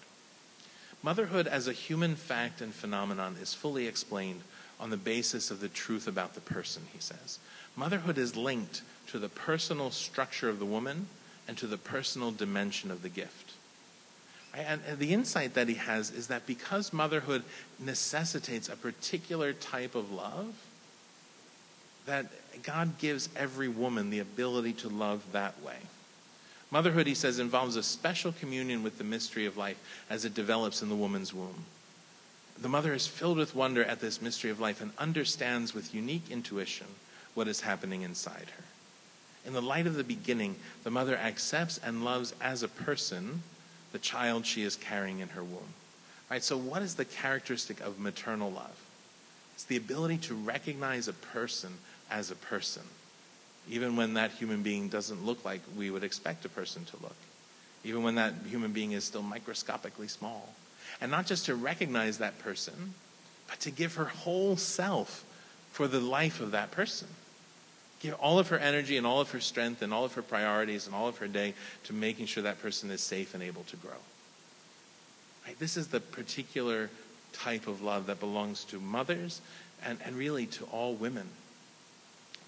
Motherhood 1.02 1.46
as 1.46 1.66
a 1.66 1.72
human 1.72 2.14
fact 2.14 2.60
and 2.60 2.72
phenomenon 2.72 3.36
is 3.40 3.54
fully 3.54 3.86
explained 3.86 4.42
on 4.78 4.90
the 4.90 4.96
basis 4.96 5.50
of 5.50 5.60
the 5.60 5.68
truth 5.68 6.06
about 6.06 6.34
the 6.34 6.40
person, 6.40 6.82
he 6.92 7.00
says. 7.00 7.38
Motherhood 7.76 8.18
is 8.18 8.36
linked 8.36 8.82
to 9.08 9.18
the 9.18 9.28
personal 9.28 9.90
structure 9.90 10.48
of 10.48 10.58
the 10.58 10.64
woman 10.64 11.06
and 11.48 11.56
to 11.58 11.66
the 11.66 11.78
personal 11.78 12.30
dimension 12.30 12.90
of 12.90 13.02
the 13.02 13.08
gift. 13.08 13.52
And 14.54 14.82
the 14.98 15.14
insight 15.14 15.54
that 15.54 15.68
he 15.68 15.74
has 15.74 16.10
is 16.10 16.26
that 16.26 16.46
because 16.46 16.92
motherhood 16.92 17.42
necessitates 17.78 18.68
a 18.68 18.76
particular 18.76 19.54
type 19.54 19.94
of 19.94 20.12
love, 20.12 20.54
that 22.04 22.26
God 22.62 22.98
gives 22.98 23.30
every 23.34 23.68
woman 23.68 24.10
the 24.10 24.18
ability 24.18 24.74
to 24.74 24.88
love 24.88 25.24
that 25.32 25.62
way. 25.62 25.76
Motherhood, 26.70 27.06
he 27.06 27.14
says, 27.14 27.38
involves 27.38 27.76
a 27.76 27.82
special 27.82 28.32
communion 28.32 28.82
with 28.82 28.98
the 28.98 29.04
mystery 29.04 29.46
of 29.46 29.56
life 29.56 29.78
as 30.10 30.24
it 30.24 30.34
develops 30.34 30.82
in 30.82 30.88
the 30.88 30.96
woman's 30.96 31.32
womb. 31.32 31.64
The 32.60 32.68
mother 32.68 32.92
is 32.92 33.06
filled 33.06 33.38
with 33.38 33.54
wonder 33.54 33.84
at 33.84 34.00
this 34.00 34.20
mystery 34.20 34.50
of 34.50 34.60
life 34.60 34.80
and 34.80 34.92
understands 34.98 35.74
with 35.74 35.94
unique 35.94 36.30
intuition 36.30 36.86
what 37.34 37.48
is 37.48 37.62
happening 37.62 38.02
inside 38.02 38.46
her. 38.56 38.64
In 39.44 39.54
the 39.54 39.62
light 39.62 39.86
of 39.86 39.94
the 39.94 40.04
beginning, 40.04 40.56
the 40.84 40.90
mother 40.90 41.16
accepts 41.16 41.78
and 41.78 42.04
loves 42.04 42.34
as 42.40 42.62
a 42.62 42.68
person 42.68 43.42
the 43.92 43.98
child 43.98 44.46
she 44.46 44.62
is 44.62 44.76
carrying 44.76 45.18
in 45.18 45.30
her 45.30 45.42
womb. 45.42 45.74
Right? 46.30 46.42
So, 46.42 46.56
what 46.56 46.82
is 46.82 46.94
the 46.94 47.04
characteristic 47.04 47.80
of 47.80 47.98
maternal 47.98 48.50
love? 48.50 48.84
It's 49.54 49.64
the 49.64 49.76
ability 49.76 50.18
to 50.18 50.34
recognize 50.34 51.08
a 51.08 51.12
person 51.12 51.74
as 52.10 52.30
a 52.30 52.36
person, 52.36 52.82
even 53.68 53.96
when 53.96 54.14
that 54.14 54.32
human 54.32 54.62
being 54.62 54.88
doesn't 54.88 55.24
look 55.24 55.44
like 55.44 55.60
we 55.76 55.90
would 55.90 56.04
expect 56.04 56.44
a 56.44 56.48
person 56.48 56.84
to 56.86 56.96
look, 57.02 57.16
even 57.84 58.02
when 58.02 58.14
that 58.14 58.34
human 58.48 58.72
being 58.72 58.92
is 58.92 59.04
still 59.04 59.22
microscopically 59.22 60.08
small. 60.08 60.54
And 61.00 61.10
not 61.10 61.26
just 61.26 61.46
to 61.46 61.54
recognize 61.54 62.18
that 62.18 62.38
person, 62.38 62.94
but 63.48 63.60
to 63.60 63.70
give 63.70 63.96
her 63.96 64.06
whole 64.06 64.56
self 64.56 65.24
for 65.70 65.88
the 65.88 66.00
life 66.00 66.40
of 66.40 66.52
that 66.52 66.70
person 66.70 67.08
give 68.02 68.14
all 68.14 68.38
of 68.38 68.48
her 68.48 68.58
energy 68.58 68.96
and 68.96 69.06
all 69.06 69.20
of 69.20 69.30
her 69.30 69.40
strength 69.40 69.80
and 69.80 69.94
all 69.94 70.04
of 70.04 70.14
her 70.14 70.22
priorities 70.22 70.86
and 70.86 70.94
all 70.94 71.08
of 71.08 71.18
her 71.18 71.28
day 71.28 71.54
to 71.84 71.92
making 71.92 72.26
sure 72.26 72.42
that 72.42 72.60
person 72.60 72.90
is 72.90 73.00
safe 73.00 73.32
and 73.32 73.42
able 73.42 73.62
to 73.64 73.76
grow. 73.76 73.90
Right? 75.46 75.58
This 75.58 75.76
is 75.76 75.88
the 75.88 76.00
particular 76.00 76.90
type 77.32 77.66
of 77.66 77.80
love 77.80 78.06
that 78.06 78.20
belongs 78.20 78.64
to 78.64 78.80
mothers 78.80 79.40
and, 79.84 79.98
and 80.04 80.16
really 80.16 80.46
to 80.46 80.64
all 80.64 80.94
women. 80.94 81.28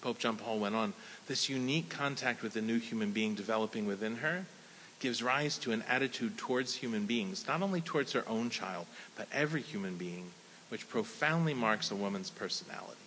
Pope 0.03 0.19
John 0.19 0.37
Paul 0.37 0.59
went 0.59 0.75
on 0.75 0.93
this 1.29 1.49
unique 1.49 1.89
contact 1.89 2.43
with 2.43 2.53
the 2.53 2.61
new 2.61 2.79
human 2.79 3.13
being 3.13 3.35
developing 3.35 3.87
within 3.87 4.17
her 4.17 4.45
gives 5.01 5.23
rise 5.23 5.59
to 5.59 5.73
an 5.73 5.85
attitude 5.89 6.39
towards 6.39 6.77
human 6.77 7.05
beings, 7.05 7.47
not 7.47 7.63
only 7.63 7.81
towards 7.81 8.13
her 8.13 8.25
own 8.27 8.49
child, 8.49 8.87
but 9.17 9.29
every 9.33 9.61
human 9.61 9.97
being, 9.97 10.31
which 10.69 10.89
profoundly 10.89 11.53
marks 11.53 11.91
a 11.91 11.95
woman's 11.95 12.31
personality. 12.31 13.04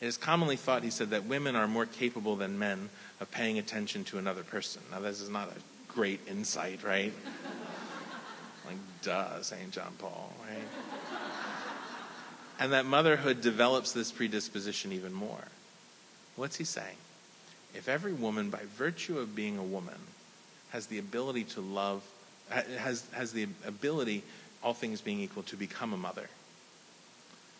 It 0.00 0.06
is 0.06 0.16
commonly 0.16 0.56
thought, 0.56 0.82
he 0.82 0.90
said, 0.90 1.10
that 1.10 1.26
women 1.26 1.56
are 1.56 1.68
more 1.68 1.84
capable 1.84 2.36
than 2.36 2.58
men 2.58 2.88
of 3.20 3.30
paying 3.30 3.58
attention 3.58 4.04
to 4.04 4.18
another 4.18 4.42
person. 4.42 4.80
Now, 4.90 5.00
this 5.00 5.20
is 5.20 5.28
not 5.28 5.48
a 5.48 5.92
great 5.92 6.20
insight, 6.26 6.82
right? 6.82 7.12
like, 8.66 8.78
duh, 9.02 9.42
St. 9.42 9.70
John 9.70 9.92
Paul, 9.98 10.32
right? 10.48 10.64
and 12.58 12.72
that 12.72 12.86
motherhood 12.86 13.42
develops 13.42 13.92
this 13.92 14.10
predisposition 14.10 14.92
even 14.92 15.12
more. 15.12 15.44
What's 16.36 16.56
he 16.56 16.64
saying? 16.64 16.96
If 17.74 17.88
every 17.88 18.14
woman, 18.14 18.48
by 18.48 18.62
virtue 18.76 19.18
of 19.18 19.36
being 19.36 19.58
a 19.58 19.62
woman, 19.62 19.98
has 20.70 20.86
the 20.86 20.98
ability 20.98 21.44
to 21.44 21.60
love, 21.60 22.02
has, 22.48 23.06
has 23.12 23.32
the 23.32 23.48
ability, 23.66 24.22
all 24.62 24.72
things 24.72 25.02
being 25.02 25.20
equal, 25.20 25.42
to 25.44 25.56
become 25.56 25.92
a 25.92 25.96
mother, 25.98 26.28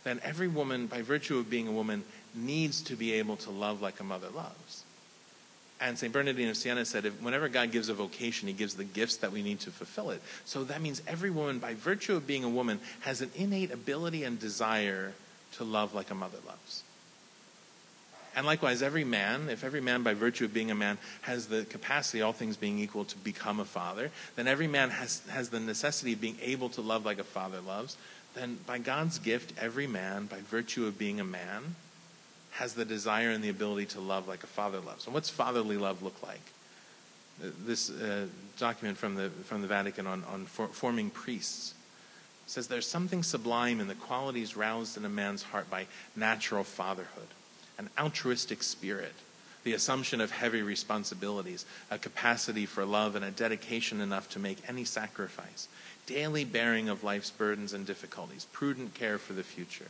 then 0.04 0.20
every 0.22 0.48
woman, 0.48 0.86
by 0.86 1.02
virtue 1.02 1.38
of 1.38 1.50
being 1.50 1.68
a 1.68 1.72
woman, 1.72 2.04
needs 2.34 2.82
to 2.82 2.96
be 2.96 3.12
able 3.14 3.36
to 3.36 3.50
love 3.50 3.82
like 3.82 4.00
a 4.00 4.04
mother 4.04 4.28
loves. 4.28 4.84
And 5.80 5.98
St. 5.98 6.12
Bernardine 6.12 6.48
of 6.48 6.56
Siena 6.58 6.84
said, 6.84 7.06
if, 7.06 7.22
whenever 7.22 7.48
God 7.48 7.72
gives 7.72 7.88
a 7.88 7.94
vocation, 7.94 8.48
he 8.48 8.54
gives 8.54 8.74
the 8.74 8.84
gifts 8.84 9.16
that 9.16 9.32
we 9.32 9.42
need 9.42 9.60
to 9.60 9.70
fulfill 9.70 10.10
it. 10.10 10.20
So 10.44 10.62
that 10.64 10.82
means 10.82 11.00
every 11.06 11.30
woman, 11.30 11.58
by 11.58 11.72
virtue 11.72 12.16
of 12.16 12.26
being 12.26 12.44
a 12.44 12.50
woman, 12.50 12.80
has 13.00 13.22
an 13.22 13.30
innate 13.34 13.72
ability 13.72 14.24
and 14.24 14.38
desire 14.38 15.14
to 15.52 15.64
love 15.64 15.94
like 15.94 16.10
a 16.10 16.14
mother 16.14 16.38
loves. 16.46 16.82
And 18.36 18.46
likewise, 18.46 18.82
every 18.82 19.04
man, 19.04 19.48
if 19.48 19.64
every 19.64 19.80
man, 19.80 20.02
by 20.02 20.14
virtue 20.14 20.44
of 20.44 20.54
being 20.54 20.70
a 20.70 20.74
man, 20.74 20.98
has 21.22 21.46
the 21.46 21.64
capacity, 21.64 22.22
all 22.22 22.32
things 22.32 22.56
being 22.56 22.78
equal, 22.78 23.04
to 23.06 23.16
become 23.16 23.58
a 23.58 23.64
father, 23.64 24.10
then 24.36 24.46
every 24.46 24.68
man 24.68 24.90
has, 24.90 25.22
has 25.30 25.48
the 25.48 25.58
necessity 25.58 26.12
of 26.12 26.20
being 26.20 26.36
able 26.42 26.68
to 26.70 26.80
love 26.80 27.04
like 27.04 27.18
a 27.18 27.24
father 27.24 27.60
loves. 27.60 27.96
Then, 28.34 28.58
by 28.66 28.78
God's 28.78 29.18
gift, 29.18 29.54
every 29.58 29.88
man, 29.88 30.26
by 30.26 30.40
virtue 30.42 30.86
of 30.86 30.96
being 30.96 31.18
a 31.18 31.24
man, 31.24 31.74
has 32.60 32.74
the 32.74 32.84
desire 32.84 33.30
and 33.30 33.42
the 33.42 33.48
ability 33.48 33.86
to 33.86 34.00
love 34.00 34.28
like 34.28 34.44
a 34.44 34.46
father 34.46 34.80
loves. 34.80 35.06
And 35.06 35.14
what's 35.14 35.30
fatherly 35.30 35.78
love 35.78 36.02
look 36.02 36.22
like? 36.22 36.42
This 37.64 37.88
uh, 37.88 38.26
document 38.58 38.98
from 38.98 39.14
the, 39.14 39.30
from 39.44 39.62
the 39.62 39.66
Vatican 39.66 40.06
on, 40.06 40.22
on 40.30 40.44
for, 40.44 40.68
forming 40.68 41.08
priests 41.08 41.72
says 42.44 42.68
there's 42.68 42.86
something 42.86 43.22
sublime 43.22 43.80
in 43.80 43.88
the 43.88 43.94
qualities 43.94 44.58
roused 44.58 44.98
in 44.98 45.06
a 45.06 45.08
man's 45.08 45.42
heart 45.42 45.70
by 45.70 45.86
natural 46.14 46.62
fatherhood, 46.62 47.28
an 47.78 47.88
altruistic 47.98 48.62
spirit, 48.62 49.14
the 49.64 49.72
assumption 49.72 50.20
of 50.20 50.30
heavy 50.30 50.60
responsibilities, 50.60 51.64
a 51.90 51.96
capacity 51.96 52.66
for 52.66 52.84
love, 52.84 53.16
and 53.16 53.24
a 53.24 53.30
dedication 53.30 54.02
enough 54.02 54.28
to 54.28 54.38
make 54.38 54.58
any 54.68 54.84
sacrifice, 54.84 55.66
daily 56.04 56.44
bearing 56.44 56.90
of 56.90 57.02
life's 57.02 57.30
burdens 57.30 57.72
and 57.72 57.86
difficulties, 57.86 58.46
prudent 58.52 58.92
care 58.92 59.16
for 59.16 59.32
the 59.32 59.44
future. 59.44 59.88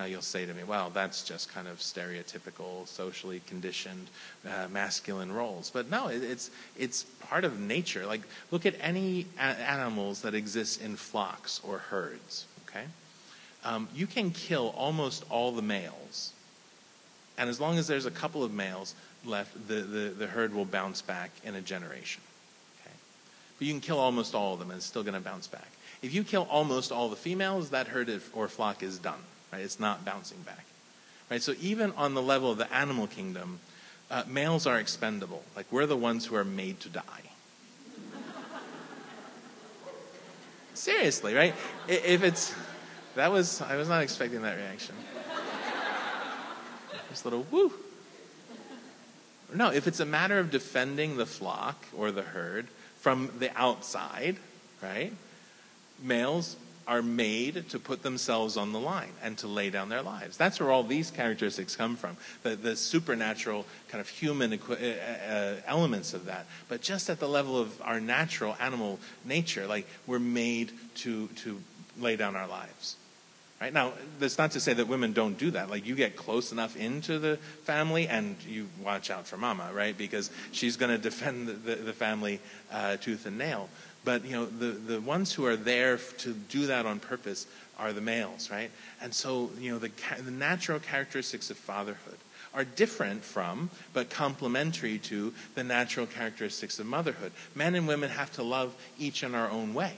Now 0.00 0.06
you'll 0.06 0.22
say 0.22 0.46
to 0.46 0.54
me, 0.54 0.64
well, 0.64 0.88
that's 0.88 1.22
just 1.22 1.52
kind 1.52 1.68
of 1.68 1.76
stereotypical, 1.76 2.88
socially 2.88 3.42
conditioned 3.46 4.06
uh, 4.46 4.66
masculine 4.72 5.30
roles. 5.30 5.68
But 5.68 5.90
no, 5.90 6.08
it, 6.08 6.22
it's, 6.22 6.50
it's 6.78 7.02
part 7.02 7.44
of 7.44 7.60
nature. 7.60 8.06
Like, 8.06 8.22
look 8.50 8.64
at 8.64 8.76
any 8.80 9.26
a- 9.38 9.42
animals 9.42 10.22
that 10.22 10.34
exist 10.34 10.80
in 10.80 10.96
flocks 10.96 11.60
or 11.62 11.76
herds, 11.76 12.46
okay? 12.66 12.84
Um, 13.62 13.88
you 13.94 14.06
can 14.06 14.30
kill 14.30 14.72
almost 14.74 15.22
all 15.28 15.52
the 15.52 15.60
males. 15.60 16.32
And 17.36 17.50
as 17.50 17.60
long 17.60 17.76
as 17.76 17.86
there's 17.86 18.06
a 18.06 18.10
couple 18.10 18.42
of 18.42 18.54
males 18.54 18.94
left, 19.26 19.68
the, 19.68 19.82
the, 19.82 20.08
the 20.16 20.26
herd 20.28 20.54
will 20.54 20.64
bounce 20.64 21.02
back 21.02 21.30
in 21.44 21.56
a 21.56 21.60
generation. 21.60 22.22
Okay? 22.80 22.96
But 23.58 23.66
you 23.66 23.74
can 23.74 23.82
kill 23.82 23.98
almost 23.98 24.34
all 24.34 24.54
of 24.54 24.60
them 24.60 24.70
and 24.70 24.78
it's 24.78 24.86
still 24.86 25.02
going 25.02 25.12
to 25.12 25.20
bounce 25.20 25.46
back. 25.46 25.68
If 26.00 26.14
you 26.14 26.24
kill 26.24 26.48
almost 26.50 26.90
all 26.90 27.10
the 27.10 27.16
females, 27.16 27.68
that 27.68 27.88
herd 27.88 28.22
or 28.32 28.48
flock 28.48 28.82
is 28.82 28.98
done. 28.98 29.20
Right? 29.52 29.62
It's 29.62 29.80
not 29.80 30.04
bouncing 30.04 30.42
back. 30.42 30.64
Right? 31.30 31.42
So 31.42 31.54
even 31.60 31.92
on 31.92 32.14
the 32.14 32.22
level 32.22 32.50
of 32.50 32.58
the 32.58 32.72
animal 32.72 33.06
kingdom, 33.06 33.60
uh, 34.10 34.24
males 34.26 34.66
are 34.66 34.78
expendable. 34.78 35.44
Like 35.54 35.66
we're 35.70 35.86
the 35.86 35.96
ones 35.96 36.26
who 36.26 36.36
are 36.36 36.44
made 36.44 36.80
to 36.80 36.88
die. 36.88 37.02
Seriously, 40.74 41.34
right? 41.34 41.54
If 41.88 42.22
it's 42.22 42.54
that 43.14 43.30
was 43.30 43.60
I 43.60 43.76
was 43.76 43.88
not 43.88 44.02
expecting 44.02 44.42
that 44.42 44.56
reaction. 44.56 44.94
Just 47.10 47.24
a 47.24 47.28
little 47.28 47.46
woo. 47.50 47.72
No, 49.52 49.70
if 49.70 49.86
it's 49.86 50.00
a 50.00 50.06
matter 50.06 50.38
of 50.38 50.50
defending 50.50 51.16
the 51.16 51.26
flock 51.26 51.86
or 51.96 52.12
the 52.12 52.22
herd 52.22 52.68
from 53.00 53.30
the 53.38 53.50
outside, 53.58 54.36
right? 54.80 55.12
Males 56.00 56.56
are 56.86 57.02
made 57.02 57.68
to 57.70 57.78
put 57.78 58.02
themselves 58.02 58.56
on 58.56 58.72
the 58.72 58.80
line 58.80 59.12
and 59.22 59.38
to 59.38 59.46
lay 59.46 59.70
down 59.70 59.88
their 59.88 60.02
lives. 60.02 60.36
That's 60.36 60.58
where 60.58 60.70
all 60.70 60.82
these 60.82 61.10
characteristics 61.10 61.76
come 61.76 61.96
from 61.96 62.16
the, 62.42 62.56
the 62.56 62.76
supernatural, 62.76 63.66
kind 63.88 64.00
of 64.00 64.08
human 64.08 64.52
uh, 64.52 64.74
uh, 64.74 65.54
elements 65.66 66.14
of 66.14 66.26
that. 66.26 66.46
But 66.68 66.80
just 66.80 67.08
at 67.10 67.20
the 67.20 67.28
level 67.28 67.58
of 67.58 67.80
our 67.82 68.00
natural 68.00 68.56
animal 68.60 68.98
nature, 69.24 69.66
like 69.66 69.86
we're 70.06 70.18
made 70.18 70.72
to, 70.96 71.28
to 71.28 71.60
lay 71.98 72.16
down 72.16 72.36
our 72.36 72.48
lives. 72.48 72.96
Right 73.60 73.74
now, 73.74 73.92
that's 74.18 74.38
not 74.38 74.52
to 74.52 74.60
say 74.60 74.72
that 74.72 74.88
women 74.88 75.12
don't 75.12 75.36
do 75.36 75.50
that. 75.50 75.68
Like 75.68 75.84
you 75.84 75.94
get 75.94 76.16
close 76.16 76.50
enough 76.50 76.76
into 76.78 77.18
the 77.18 77.36
family, 77.64 78.08
and 78.08 78.36
you 78.48 78.68
watch 78.82 79.10
out 79.10 79.26
for 79.26 79.36
mama, 79.36 79.70
right? 79.74 79.96
Because 79.96 80.30
she's 80.50 80.78
going 80.78 80.90
to 80.90 80.96
defend 80.96 81.46
the, 81.46 81.52
the, 81.52 81.74
the 81.76 81.92
family 81.92 82.40
uh, 82.72 82.96
tooth 82.96 83.26
and 83.26 83.36
nail. 83.36 83.68
But 84.04 84.24
you 84.24 84.32
know, 84.32 84.46
the 84.46 84.70
the 84.70 85.00
ones 85.00 85.32
who 85.32 85.46
are 85.46 85.56
there 85.56 85.98
to 86.18 86.32
do 86.32 86.66
that 86.66 86.86
on 86.86 87.00
purpose 87.00 87.46
are 87.78 87.92
the 87.92 88.00
males, 88.00 88.50
right? 88.50 88.70
And 89.00 89.14
so 89.14 89.50
you 89.58 89.72
know, 89.72 89.78
the 89.78 89.90
the 90.22 90.30
natural 90.30 90.78
characteristics 90.78 91.50
of 91.50 91.56
fatherhood 91.56 92.16
are 92.52 92.64
different 92.64 93.22
from, 93.22 93.70
but 93.92 94.10
complementary 94.10 94.98
to, 94.98 95.32
the 95.54 95.62
natural 95.62 96.06
characteristics 96.06 96.80
of 96.80 96.86
motherhood. 96.86 97.30
Men 97.54 97.76
and 97.76 97.86
women 97.86 98.10
have 98.10 98.32
to 98.32 98.42
love 98.42 98.74
each 98.98 99.22
in 99.22 99.36
our 99.36 99.48
own 99.48 99.72
way 99.72 99.94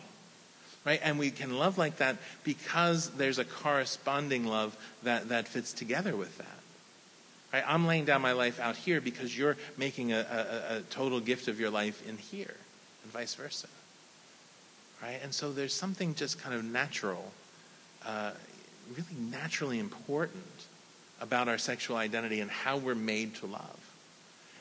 right? 0.84 1.00
And 1.02 1.18
we 1.18 1.30
can 1.30 1.58
love 1.58 1.78
like 1.78 1.98
that 1.98 2.16
because 2.44 3.10
there's 3.10 3.38
a 3.38 3.44
corresponding 3.44 4.46
love 4.46 4.76
that, 5.02 5.28
that 5.28 5.48
fits 5.48 5.72
together 5.72 6.16
with 6.16 6.36
that. 6.38 6.46
Right? 7.52 7.64
I'm 7.66 7.86
laying 7.86 8.04
down 8.04 8.22
my 8.22 8.32
life 8.32 8.58
out 8.58 8.76
here 8.76 9.00
because 9.00 9.36
you're 9.36 9.56
making 9.76 10.12
a, 10.12 10.18
a, 10.18 10.76
a 10.78 10.80
total 10.90 11.20
gift 11.20 11.48
of 11.48 11.60
your 11.60 11.70
life 11.70 12.06
in 12.08 12.16
here, 12.16 12.54
and 13.02 13.12
vice 13.12 13.34
versa. 13.34 13.68
Right? 15.02 15.18
And 15.22 15.34
so 15.34 15.52
there's 15.52 15.74
something 15.74 16.14
just 16.14 16.40
kind 16.40 16.54
of 16.54 16.64
natural, 16.64 17.32
uh, 18.06 18.30
really 18.96 19.20
naturally 19.30 19.80
important 19.80 20.44
about 21.20 21.48
our 21.48 21.58
sexual 21.58 21.96
identity 21.96 22.40
and 22.40 22.50
how 22.50 22.76
we're 22.76 22.94
made 22.94 23.34
to 23.36 23.46
love. 23.46 23.78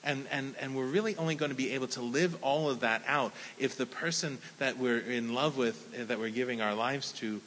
And, 0.03 0.25
and, 0.31 0.55
and 0.59 0.75
we're 0.75 0.87
really 0.87 1.15
only 1.17 1.35
going 1.35 1.51
to 1.51 1.57
be 1.57 1.71
able 1.71 1.87
to 1.89 2.01
live 2.01 2.35
all 2.41 2.71
of 2.71 2.79
that 2.79 3.03
out 3.05 3.33
if 3.59 3.77
the 3.77 3.85
person 3.85 4.39
that 4.57 4.77
we're 4.77 4.97
in 4.97 5.35
love 5.35 5.57
with, 5.57 5.95
uh, 5.99 6.05
that 6.05 6.17
we're 6.17 6.29
giving 6.29 6.59
our 6.59 6.73
lives 6.73 7.11
to, 7.13 7.39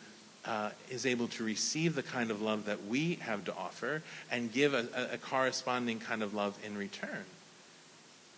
uh, 0.44 0.70
is 0.88 1.04
able 1.04 1.26
to 1.28 1.42
receive 1.42 1.96
the 1.96 2.02
kind 2.02 2.30
of 2.30 2.40
love 2.40 2.66
that 2.66 2.86
we 2.86 3.16
have 3.16 3.44
to 3.46 3.54
offer 3.54 4.02
and 4.30 4.52
give 4.52 4.72
a, 4.72 4.86
a 5.12 5.18
corresponding 5.18 5.98
kind 5.98 6.22
of 6.22 6.32
love 6.32 6.56
in 6.64 6.78
return. 6.78 7.24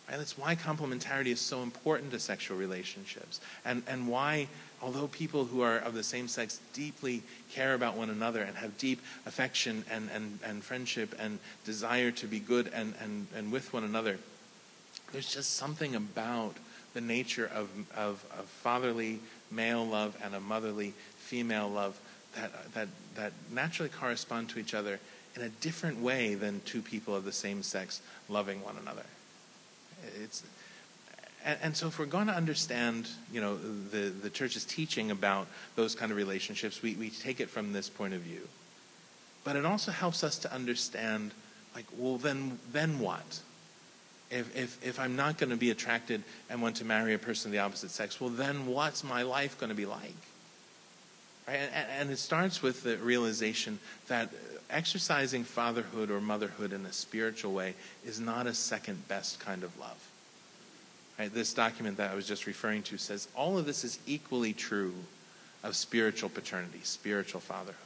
Right? 0.08 0.18
That's 0.18 0.38
why 0.38 0.54
complementarity 0.54 1.28
is 1.28 1.40
so 1.40 1.62
important 1.62 2.12
to 2.12 2.20
sexual 2.20 2.56
relationships, 2.56 3.40
and, 3.64 3.82
and 3.88 4.06
why, 4.06 4.48
although 4.80 5.08
people 5.08 5.46
who 5.46 5.62
are 5.62 5.78
of 5.78 5.94
the 5.94 6.04
same 6.04 6.28
sex 6.28 6.60
deeply 6.72 7.22
care 7.50 7.74
about 7.74 7.96
one 7.96 8.10
another 8.10 8.42
and 8.42 8.56
have 8.56 8.78
deep 8.78 9.00
affection 9.26 9.84
and, 9.90 10.08
and, 10.14 10.38
and 10.44 10.62
friendship 10.62 11.14
and 11.18 11.38
desire 11.64 12.10
to 12.12 12.26
be 12.26 12.38
good 12.38 12.70
and, 12.72 12.94
and, 13.00 13.26
and 13.34 13.50
with 13.50 13.72
one 13.72 13.84
another, 13.84 14.18
there's 15.12 15.32
just 15.32 15.54
something 15.54 15.94
about 15.94 16.56
the 16.94 17.00
nature 17.00 17.50
of, 17.52 17.68
of, 17.94 18.24
of 18.38 18.46
fatherly 18.46 19.20
male 19.50 19.84
love 19.84 20.16
and 20.24 20.34
a 20.34 20.40
motherly 20.40 20.94
female 21.18 21.68
love 21.68 21.98
that, 22.34 22.72
that, 22.74 22.88
that 23.16 23.32
naturally 23.52 23.90
correspond 23.90 24.48
to 24.48 24.58
each 24.58 24.74
other 24.74 25.00
in 25.34 25.42
a 25.42 25.48
different 25.48 26.00
way 26.00 26.34
than 26.34 26.60
two 26.64 26.80
people 26.80 27.14
of 27.14 27.24
the 27.24 27.32
same 27.32 27.62
sex 27.62 28.00
loving 28.28 28.62
one 28.62 28.76
another. 28.80 29.04
It's, 30.22 30.42
and, 31.44 31.58
and, 31.62 31.76
so 31.76 31.86
if 31.86 31.98
we're 31.98 32.06
going 32.06 32.26
to 32.26 32.34
understand, 32.34 33.08
you 33.32 33.40
know, 33.40 33.56
the, 33.56 34.08
the 34.10 34.30
church's 34.30 34.64
teaching 34.64 35.10
about 35.10 35.46
those 35.76 35.94
kind 35.94 36.10
of 36.10 36.18
relationships, 36.18 36.82
we, 36.82 36.94
we 36.94 37.10
take 37.10 37.40
it 37.40 37.48
from 37.48 37.72
this 37.72 37.88
point 37.88 38.14
of 38.14 38.20
view. 38.20 38.48
But 39.44 39.54
it 39.54 39.64
also 39.64 39.92
helps 39.92 40.24
us 40.24 40.38
to 40.38 40.52
understand, 40.52 41.32
like, 41.74 41.86
well, 41.96 42.16
then, 42.16 42.58
then 42.72 42.98
what? 42.98 43.40
If, 44.28 44.56
if, 44.56 44.84
if 44.84 44.98
I'm 44.98 45.14
not 45.14 45.38
going 45.38 45.50
to 45.50 45.56
be 45.56 45.70
attracted 45.70 46.24
and 46.50 46.60
want 46.60 46.76
to 46.76 46.84
marry 46.84 47.14
a 47.14 47.18
person 47.18 47.50
of 47.50 47.52
the 47.52 47.60
opposite 47.60 47.90
sex, 47.90 48.20
well, 48.20 48.30
then 48.30 48.66
what's 48.66 49.04
my 49.04 49.22
life 49.22 49.56
going 49.56 49.70
to 49.70 49.76
be 49.76 49.86
like? 49.86 50.16
Right? 51.46 51.60
And, 51.72 51.86
and 52.00 52.10
it 52.10 52.18
starts 52.18 52.60
with 52.60 52.82
the 52.82 52.96
realization 52.96 53.78
that 54.08 54.30
exercising 54.70 55.44
fatherhood 55.44 56.10
or 56.10 56.20
motherhood 56.20 56.72
in 56.72 56.84
a 56.86 56.92
spiritual 56.92 57.52
way 57.52 57.74
is 58.04 58.20
not 58.20 58.46
a 58.46 58.54
second 58.54 59.08
best 59.08 59.40
kind 59.40 59.62
of 59.62 59.78
love. 59.78 60.08
Right? 61.18 61.32
This 61.32 61.54
document 61.54 61.96
that 61.96 62.10
I 62.10 62.14
was 62.14 62.26
just 62.26 62.46
referring 62.46 62.82
to 62.84 62.98
says 62.98 63.28
all 63.34 63.58
of 63.58 63.66
this 63.66 63.84
is 63.84 63.98
equally 64.06 64.52
true 64.52 64.94
of 65.62 65.74
spiritual 65.76 66.28
paternity, 66.28 66.80
spiritual 66.82 67.40
fatherhood. 67.40 67.76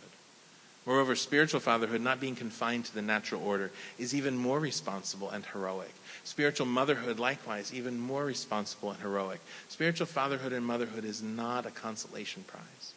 Moreover, 0.86 1.14
spiritual 1.14 1.60
fatherhood, 1.60 2.00
not 2.00 2.20
being 2.20 2.34
confined 2.34 2.86
to 2.86 2.94
the 2.94 3.02
natural 3.02 3.44
order, 3.44 3.70
is 3.98 4.14
even 4.14 4.36
more 4.36 4.58
responsible 4.58 5.30
and 5.30 5.44
heroic. 5.44 5.92
Spiritual 6.24 6.66
motherhood, 6.66 7.18
likewise, 7.18 7.72
even 7.72 8.00
more 8.00 8.24
responsible 8.24 8.90
and 8.90 9.00
heroic. 9.00 9.40
Spiritual 9.68 10.06
fatherhood 10.06 10.52
and 10.52 10.64
motherhood 10.64 11.04
is 11.04 11.22
not 11.22 11.66
a 11.66 11.70
consolation 11.70 12.44
prize. 12.46 12.94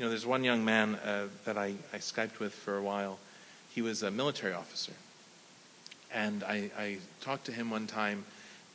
You 0.00 0.06
know, 0.06 0.10
there's 0.12 0.24
one 0.24 0.44
young 0.44 0.64
man 0.64 0.94
uh, 0.94 1.26
that 1.44 1.58
I, 1.58 1.74
I 1.92 1.98
Skyped 1.98 2.38
with 2.38 2.54
for 2.54 2.78
a 2.78 2.82
while. 2.82 3.18
He 3.68 3.82
was 3.82 4.02
a 4.02 4.10
military 4.10 4.54
officer. 4.54 4.94
And 6.10 6.42
I, 6.42 6.70
I 6.78 6.96
talked 7.20 7.44
to 7.44 7.52
him 7.52 7.70
one 7.70 7.86
time, 7.86 8.24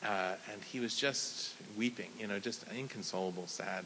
uh, 0.03 0.33
and 0.51 0.61
he 0.61 0.79
was 0.79 0.95
just 0.95 1.55
weeping, 1.75 2.09
you 2.19 2.27
know, 2.27 2.37
just 2.37 2.63
inconsolable, 2.71 3.47
sad. 3.47 3.85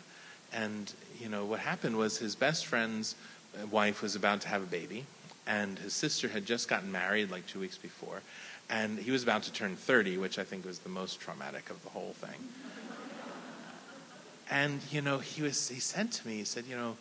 And, 0.51 0.91
you 1.17 1.29
know, 1.29 1.45
what 1.45 1.61
happened 1.61 1.97
was 1.97 2.17
his 2.17 2.35
best 2.35 2.65
friend's 2.65 3.15
uh, 3.55 3.65
wife 3.67 4.01
was 4.01 4.17
about 4.17 4.41
to 4.41 4.49
have 4.49 4.61
a 4.61 4.65
baby, 4.65 5.05
and 5.47 5.79
his 5.79 5.93
sister 5.93 6.27
had 6.27 6.45
just 6.45 6.67
gotten 6.67 6.91
married 6.91 7.31
like 7.31 7.47
two 7.47 7.61
weeks 7.61 7.77
before, 7.77 8.21
and 8.69 8.99
he 8.99 9.11
was 9.11 9.23
about 9.23 9.43
to 9.43 9.53
turn 9.53 9.77
30, 9.77 10.17
which 10.17 10.37
I 10.37 10.43
think 10.43 10.65
was 10.65 10.79
the 10.79 10.89
most 10.89 11.21
traumatic 11.21 11.69
of 11.69 11.81
the 11.83 11.89
whole 11.91 12.15
thing. 12.17 12.49
and, 14.51 14.81
you 14.91 15.01
know, 15.01 15.19
he, 15.19 15.41
was, 15.41 15.69
he 15.69 15.79
said 15.79 16.11
to 16.11 16.27
me, 16.27 16.39
he 16.39 16.43
said, 16.43 16.65
you 16.65 16.75
know, 16.75 16.97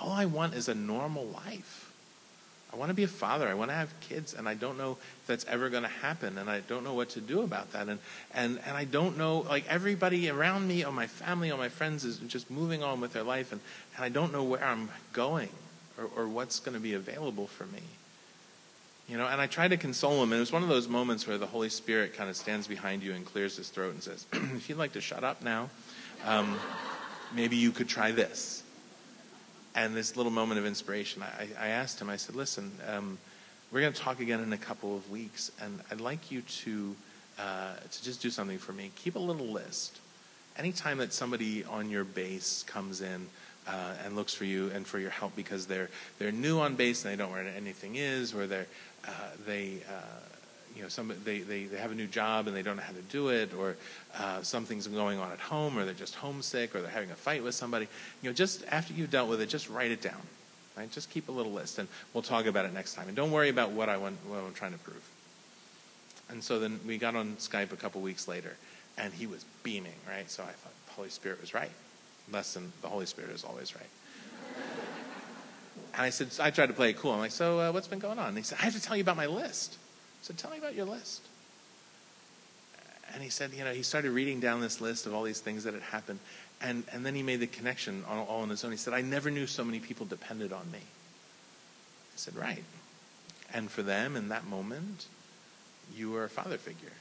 all 0.00 0.12
I 0.12 0.26
want 0.26 0.54
is 0.54 0.68
a 0.68 0.74
normal 0.74 1.26
life. 1.26 1.90
I 2.72 2.76
want 2.76 2.90
to 2.90 2.94
be 2.94 3.02
a 3.02 3.08
father. 3.08 3.48
I 3.48 3.54
want 3.54 3.70
to 3.70 3.74
have 3.74 3.92
kids, 4.00 4.32
and 4.32 4.48
I 4.48 4.54
don't 4.54 4.78
know 4.78 4.92
if 4.92 5.26
that's 5.26 5.44
ever 5.46 5.70
going 5.70 5.82
to 5.82 5.88
happen, 5.88 6.38
and 6.38 6.48
I 6.48 6.60
don't 6.60 6.84
know 6.84 6.94
what 6.94 7.10
to 7.10 7.20
do 7.20 7.42
about 7.42 7.72
that. 7.72 7.88
And, 7.88 7.98
and, 8.32 8.60
and 8.64 8.76
I 8.76 8.84
don't 8.84 9.18
know, 9.18 9.40
like 9.40 9.64
everybody 9.68 10.30
around 10.30 10.68
me, 10.68 10.84
or 10.84 10.92
my 10.92 11.08
family, 11.08 11.50
or 11.50 11.58
my 11.58 11.68
friends 11.68 12.04
is 12.04 12.18
just 12.18 12.48
moving 12.48 12.82
on 12.84 13.00
with 13.00 13.12
their 13.12 13.24
life, 13.24 13.50
and, 13.50 13.60
and 13.96 14.04
I 14.04 14.08
don't 14.08 14.32
know 14.32 14.44
where 14.44 14.64
I'm 14.64 14.90
going 15.12 15.48
or, 15.98 16.08
or 16.16 16.28
what's 16.28 16.60
going 16.60 16.74
to 16.74 16.80
be 16.80 16.94
available 16.94 17.48
for 17.48 17.66
me. 17.66 17.82
You 19.08 19.18
know, 19.18 19.26
and 19.26 19.40
I 19.40 19.48
tried 19.48 19.68
to 19.68 19.76
console 19.76 20.22
him, 20.22 20.30
and 20.30 20.34
it 20.34 20.40
was 20.40 20.52
one 20.52 20.62
of 20.62 20.68
those 20.68 20.86
moments 20.86 21.26
where 21.26 21.38
the 21.38 21.48
Holy 21.48 21.70
Spirit 21.70 22.14
kind 22.14 22.30
of 22.30 22.36
stands 22.36 22.68
behind 22.68 23.02
you 23.02 23.12
and 23.12 23.26
clears 23.26 23.56
his 23.56 23.68
throat 23.68 23.94
and 23.94 24.02
says, 24.02 24.26
If 24.32 24.68
you'd 24.68 24.78
like 24.78 24.92
to 24.92 25.00
shut 25.00 25.24
up 25.24 25.42
now, 25.42 25.70
um, 26.24 26.56
maybe 27.34 27.56
you 27.56 27.72
could 27.72 27.88
try 27.88 28.12
this 28.12 28.62
and 29.74 29.96
this 29.96 30.16
little 30.16 30.32
moment 30.32 30.58
of 30.58 30.66
inspiration, 30.66 31.22
I, 31.22 31.48
I 31.58 31.68
asked 31.68 32.00
him, 32.00 32.10
I 32.10 32.16
said, 32.16 32.34
listen, 32.34 32.72
um, 32.88 33.18
we're 33.70 33.80
going 33.80 33.92
to 33.92 34.00
talk 34.00 34.20
again 34.20 34.40
in 34.40 34.52
a 34.52 34.58
couple 34.58 34.96
of 34.96 35.10
weeks, 35.10 35.52
and 35.60 35.80
I'd 35.90 36.00
like 36.00 36.30
you 36.30 36.42
to, 36.42 36.96
uh, 37.38 37.74
to 37.90 38.02
just 38.02 38.20
do 38.20 38.30
something 38.30 38.58
for 38.58 38.72
me. 38.72 38.90
Keep 38.96 39.14
a 39.14 39.20
little 39.20 39.46
list. 39.46 40.00
Anytime 40.56 40.98
that 40.98 41.12
somebody 41.12 41.64
on 41.64 41.88
your 41.88 42.04
base 42.04 42.64
comes 42.64 43.00
in 43.00 43.28
uh, 43.68 43.94
and 44.04 44.16
looks 44.16 44.34
for 44.34 44.44
you 44.44 44.70
and 44.74 44.86
for 44.86 44.98
your 44.98 45.10
help 45.10 45.36
because 45.36 45.66
they're, 45.66 45.88
they're 46.18 46.32
new 46.32 46.58
on 46.58 46.74
base 46.74 47.04
and 47.04 47.12
they 47.12 47.16
don't 47.16 47.30
know 47.30 47.36
where 47.36 47.46
anything 47.56 47.94
is, 47.94 48.34
or 48.34 48.48
they're, 48.48 48.66
uh, 49.06 49.10
they, 49.46 49.78
uh, 49.88 50.29
you 50.76 50.82
know, 50.82 50.88
some, 50.88 51.12
they, 51.24 51.40
they, 51.40 51.64
they 51.64 51.76
have 51.78 51.92
a 51.92 51.94
new 51.94 52.06
job 52.06 52.46
and 52.46 52.56
they 52.56 52.62
don't 52.62 52.76
know 52.76 52.82
how 52.82 52.92
to 52.92 53.02
do 53.02 53.28
it, 53.28 53.52
or 53.54 53.76
uh, 54.18 54.42
something's 54.42 54.86
going 54.86 55.18
on 55.18 55.30
at 55.32 55.40
home, 55.40 55.78
or 55.78 55.84
they're 55.84 55.94
just 55.94 56.14
homesick, 56.14 56.74
or 56.74 56.80
they're 56.80 56.90
having 56.90 57.10
a 57.10 57.16
fight 57.16 57.42
with 57.42 57.54
somebody. 57.54 57.88
You 58.22 58.30
know, 58.30 58.34
just 58.34 58.64
after 58.70 58.92
you've 58.92 59.10
dealt 59.10 59.28
with 59.28 59.40
it, 59.40 59.48
just 59.48 59.68
write 59.68 59.90
it 59.90 60.00
down. 60.00 60.20
Right? 60.76 60.90
Just 60.90 61.10
keep 61.10 61.28
a 61.28 61.32
little 61.32 61.52
list, 61.52 61.78
and 61.78 61.88
we'll 62.14 62.22
talk 62.22 62.46
about 62.46 62.64
it 62.64 62.72
next 62.72 62.94
time. 62.94 63.08
And 63.08 63.16
don't 63.16 63.32
worry 63.32 63.48
about 63.48 63.72
what 63.72 63.88
I 63.88 63.96
want, 63.96 64.16
what 64.26 64.38
I'm 64.38 64.54
trying 64.54 64.72
to 64.72 64.78
prove. 64.78 65.02
And 66.30 66.42
so 66.42 66.58
then 66.60 66.78
we 66.86 66.96
got 66.96 67.16
on 67.16 67.36
Skype 67.36 67.72
a 67.72 67.76
couple 67.76 68.00
weeks 68.00 68.28
later, 68.28 68.56
and 68.96 69.12
he 69.12 69.26
was 69.26 69.44
beaming. 69.62 69.94
Right? 70.08 70.30
So 70.30 70.42
I 70.44 70.52
thought 70.52 70.72
the 70.86 70.92
Holy 70.92 71.10
Spirit 71.10 71.40
was 71.40 71.52
right. 71.52 71.70
lesson 72.32 72.72
the 72.82 72.88
Holy 72.88 73.06
Spirit 73.06 73.32
is 73.32 73.44
always 73.44 73.74
right. 73.74 73.90
and 75.94 76.02
I 76.02 76.10
said, 76.10 76.28
I 76.40 76.50
tried 76.50 76.66
to 76.66 76.72
play 76.72 76.90
it 76.90 76.98
cool. 76.98 77.12
I'm 77.12 77.18
like, 77.18 77.32
so 77.32 77.58
uh, 77.58 77.72
what's 77.72 77.88
been 77.88 77.98
going 77.98 78.18
on? 78.18 78.28
And 78.28 78.36
he 78.38 78.44
said, 78.44 78.58
I 78.60 78.64
have 78.64 78.74
to 78.74 78.80
tell 78.80 78.96
you 78.96 79.02
about 79.02 79.16
my 79.16 79.26
list. 79.26 79.76
Said, 80.22 80.38
tell 80.38 80.50
me 80.50 80.58
about 80.58 80.74
your 80.74 80.86
list. 80.86 81.22
And 83.12 83.22
he 83.22 83.28
said, 83.28 83.52
you 83.52 83.64
know, 83.64 83.72
he 83.72 83.82
started 83.82 84.10
reading 84.10 84.40
down 84.40 84.60
this 84.60 84.80
list 84.80 85.06
of 85.06 85.14
all 85.14 85.22
these 85.22 85.40
things 85.40 85.64
that 85.64 85.74
had 85.74 85.82
happened. 85.82 86.20
And, 86.60 86.84
and 86.92 87.04
then 87.04 87.14
he 87.14 87.22
made 87.22 87.40
the 87.40 87.46
connection 87.46 88.04
all, 88.08 88.24
all 88.26 88.42
on 88.42 88.50
his 88.50 88.64
own. 88.64 88.70
He 88.70 88.76
said, 88.76 88.94
I 88.94 89.00
never 89.00 89.30
knew 89.30 89.46
so 89.46 89.64
many 89.64 89.80
people 89.80 90.06
depended 90.06 90.52
on 90.52 90.70
me. 90.70 90.78
I 90.78 92.16
said, 92.16 92.36
right. 92.36 92.64
And 93.52 93.70
for 93.70 93.82
them 93.82 94.14
in 94.14 94.28
that 94.28 94.46
moment, 94.46 95.06
you 95.94 96.10
were 96.10 96.24
a 96.24 96.28
father 96.28 96.58
figure. 96.58 96.92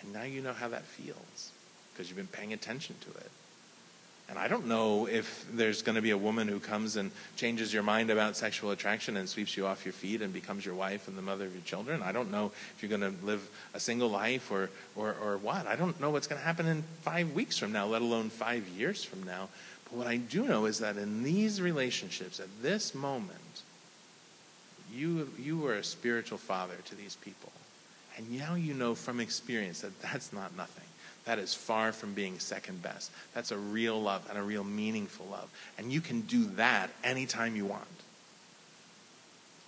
And 0.00 0.12
now 0.12 0.22
you 0.22 0.42
know 0.42 0.52
how 0.52 0.68
that 0.68 0.84
feels 0.84 1.50
because 1.92 2.08
you've 2.08 2.16
been 2.16 2.26
paying 2.26 2.52
attention 2.52 2.96
to 3.00 3.10
it. 3.18 3.30
And 4.32 4.38
I 4.38 4.48
don't 4.48 4.66
know 4.66 5.06
if 5.06 5.44
there's 5.52 5.82
going 5.82 5.96
to 5.96 6.00
be 6.00 6.10
a 6.10 6.16
woman 6.16 6.48
who 6.48 6.58
comes 6.58 6.96
and 6.96 7.10
changes 7.36 7.70
your 7.70 7.82
mind 7.82 8.08
about 8.08 8.34
sexual 8.34 8.70
attraction 8.70 9.18
and 9.18 9.28
sweeps 9.28 9.58
you 9.58 9.66
off 9.66 9.84
your 9.84 9.92
feet 9.92 10.22
and 10.22 10.32
becomes 10.32 10.64
your 10.64 10.74
wife 10.74 11.06
and 11.06 11.18
the 11.18 11.22
mother 11.22 11.44
of 11.44 11.52
your 11.52 11.62
children. 11.64 12.02
I 12.02 12.12
don't 12.12 12.30
know 12.30 12.50
if 12.74 12.76
you're 12.80 12.98
going 12.98 13.14
to 13.14 13.26
live 13.26 13.46
a 13.74 13.78
single 13.78 14.08
life 14.08 14.50
or, 14.50 14.70
or, 14.96 15.14
or 15.22 15.36
what. 15.36 15.66
I 15.66 15.76
don't 15.76 16.00
know 16.00 16.08
what's 16.08 16.26
going 16.26 16.40
to 16.40 16.46
happen 16.46 16.66
in 16.66 16.82
five 17.02 17.32
weeks 17.32 17.58
from 17.58 17.72
now, 17.72 17.84
let 17.84 18.00
alone 18.00 18.30
five 18.30 18.66
years 18.68 19.04
from 19.04 19.22
now. 19.22 19.50
But 19.84 19.98
what 19.98 20.06
I 20.06 20.16
do 20.16 20.46
know 20.46 20.64
is 20.64 20.78
that 20.78 20.96
in 20.96 21.22
these 21.22 21.60
relationships, 21.60 22.40
at 22.40 22.48
this 22.62 22.94
moment, 22.94 23.38
you, 24.90 25.28
you 25.38 25.58
were 25.58 25.74
a 25.74 25.84
spiritual 25.84 26.38
father 26.38 26.76
to 26.86 26.94
these 26.94 27.16
people. 27.16 27.52
And 28.16 28.38
now 28.38 28.54
you 28.54 28.72
know 28.72 28.94
from 28.94 29.20
experience 29.20 29.82
that 29.82 30.00
that's 30.00 30.32
not 30.32 30.56
nothing. 30.56 30.88
That 31.24 31.38
is 31.38 31.54
far 31.54 31.92
from 31.92 32.14
being 32.14 32.38
second 32.40 32.82
best. 32.82 33.12
That's 33.32 33.52
a 33.52 33.56
real 33.56 34.00
love 34.00 34.26
and 34.28 34.36
a 34.36 34.42
real 34.42 34.64
meaningful 34.64 35.26
love. 35.30 35.48
And 35.78 35.92
you 35.92 36.00
can 36.00 36.22
do 36.22 36.46
that 36.56 36.90
anytime 37.04 37.54
you 37.54 37.64
want. 37.64 37.86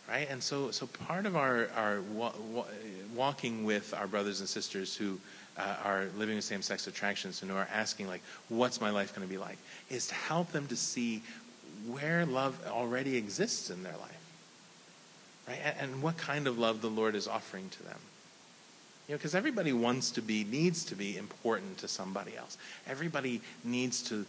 Right? 0.08 0.28
And 0.28 0.42
so, 0.42 0.70
so 0.70 0.86
part 0.86 1.26
of 1.26 1.36
our, 1.36 1.68
our 1.76 2.00
wa- 2.00 2.32
wa- 2.50 2.66
walking 3.14 3.64
with 3.64 3.94
our 3.94 4.06
brothers 4.06 4.40
and 4.40 4.48
sisters 4.48 4.96
who 4.96 5.18
uh, 5.56 5.76
are 5.84 6.06
living 6.16 6.34
with 6.34 6.44
same 6.44 6.60
sex 6.60 6.86
attractions 6.86 7.40
and 7.40 7.50
who 7.50 7.56
are 7.56 7.68
asking, 7.72 8.08
like, 8.08 8.20
what's 8.48 8.80
my 8.80 8.90
life 8.90 9.14
going 9.14 9.26
to 9.26 9.32
be 9.32 9.38
like, 9.38 9.56
is 9.88 10.08
to 10.08 10.14
help 10.14 10.52
them 10.52 10.66
to 10.66 10.76
see 10.76 11.22
where 11.86 12.26
love 12.26 12.60
already 12.66 13.16
exists 13.16 13.70
in 13.70 13.82
their 13.82 13.96
life. 13.96 14.10
Right? 15.48 15.60
And, 15.64 15.92
and 15.92 16.02
what 16.02 16.16
kind 16.16 16.46
of 16.46 16.58
love 16.58 16.82
the 16.82 16.90
Lord 16.90 17.14
is 17.14 17.28
offering 17.28 17.68
to 17.70 17.82
them. 17.84 17.98
You 19.06 19.14
know, 19.14 19.18
because 19.18 19.34
everybody 19.34 19.72
wants 19.72 20.10
to 20.12 20.22
be, 20.22 20.44
needs 20.44 20.84
to 20.86 20.94
be 20.94 21.16
important 21.16 21.78
to 21.78 21.88
somebody 21.88 22.36
else. 22.36 22.56
Everybody 22.86 23.42
needs 23.62 24.02
to 24.04 24.24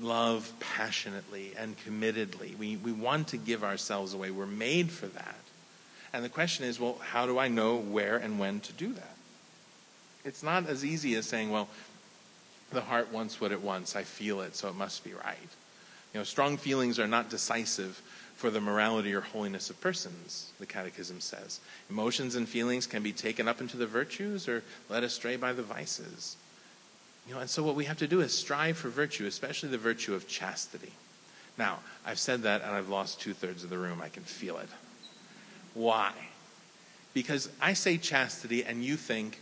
love 0.00 0.52
passionately 0.60 1.52
and 1.58 1.76
committedly. 1.78 2.56
We, 2.56 2.76
we 2.76 2.92
want 2.92 3.28
to 3.28 3.36
give 3.36 3.64
ourselves 3.64 4.14
away. 4.14 4.30
We're 4.30 4.46
made 4.46 4.90
for 4.90 5.06
that. 5.06 5.36
And 6.12 6.24
the 6.24 6.28
question 6.28 6.64
is, 6.64 6.78
well, 6.78 6.96
how 7.00 7.26
do 7.26 7.38
I 7.38 7.48
know 7.48 7.76
where 7.76 8.16
and 8.16 8.38
when 8.38 8.60
to 8.60 8.72
do 8.72 8.92
that? 8.92 9.16
It's 10.24 10.42
not 10.42 10.68
as 10.68 10.84
easy 10.84 11.14
as 11.14 11.26
saying, 11.26 11.50
well, 11.50 11.68
the 12.72 12.80
heart 12.80 13.12
wants 13.12 13.40
what 13.40 13.52
it 13.52 13.62
wants. 13.62 13.96
I 13.96 14.04
feel 14.04 14.40
it, 14.42 14.54
so 14.54 14.68
it 14.68 14.76
must 14.76 15.02
be 15.02 15.12
right. 15.12 15.38
You 16.12 16.20
know, 16.20 16.24
strong 16.24 16.56
feelings 16.56 16.98
are 16.98 17.06
not 17.06 17.30
decisive 17.30 18.00
for 18.40 18.48
the 18.48 18.60
morality 18.60 19.12
or 19.12 19.20
holiness 19.20 19.68
of 19.68 19.78
persons, 19.82 20.50
the 20.58 20.64
Catechism 20.64 21.20
says. 21.20 21.60
Emotions 21.90 22.36
and 22.36 22.48
feelings 22.48 22.86
can 22.86 23.02
be 23.02 23.12
taken 23.12 23.46
up 23.46 23.60
into 23.60 23.76
the 23.76 23.86
virtues 23.86 24.48
or 24.48 24.62
led 24.88 25.04
astray 25.04 25.36
by 25.36 25.52
the 25.52 25.62
vices. 25.62 26.38
You 27.28 27.34
know, 27.34 27.40
and 27.42 27.50
so 27.50 27.62
what 27.62 27.74
we 27.74 27.84
have 27.84 27.98
to 27.98 28.08
do 28.08 28.22
is 28.22 28.32
strive 28.32 28.78
for 28.78 28.88
virtue, 28.88 29.26
especially 29.26 29.68
the 29.68 29.76
virtue 29.76 30.14
of 30.14 30.26
chastity. 30.26 30.92
Now, 31.58 31.80
I've 32.06 32.18
said 32.18 32.40
that 32.44 32.62
and 32.62 32.70
I've 32.70 32.88
lost 32.88 33.20
two 33.20 33.34
thirds 33.34 33.62
of 33.62 33.68
the 33.68 33.76
room. 33.76 34.00
I 34.02 34.08
can 34.08 34.22
feel 34.22 34.56
it. 34.56 34.70
Why? 35.74 36.12
Because 37.12 37.50
I 37.60 37.74
say 37.74 37.98
chastity 37.98 38.64
and 38.64 38.82
you 38.82 38.96
think 38.96 39.38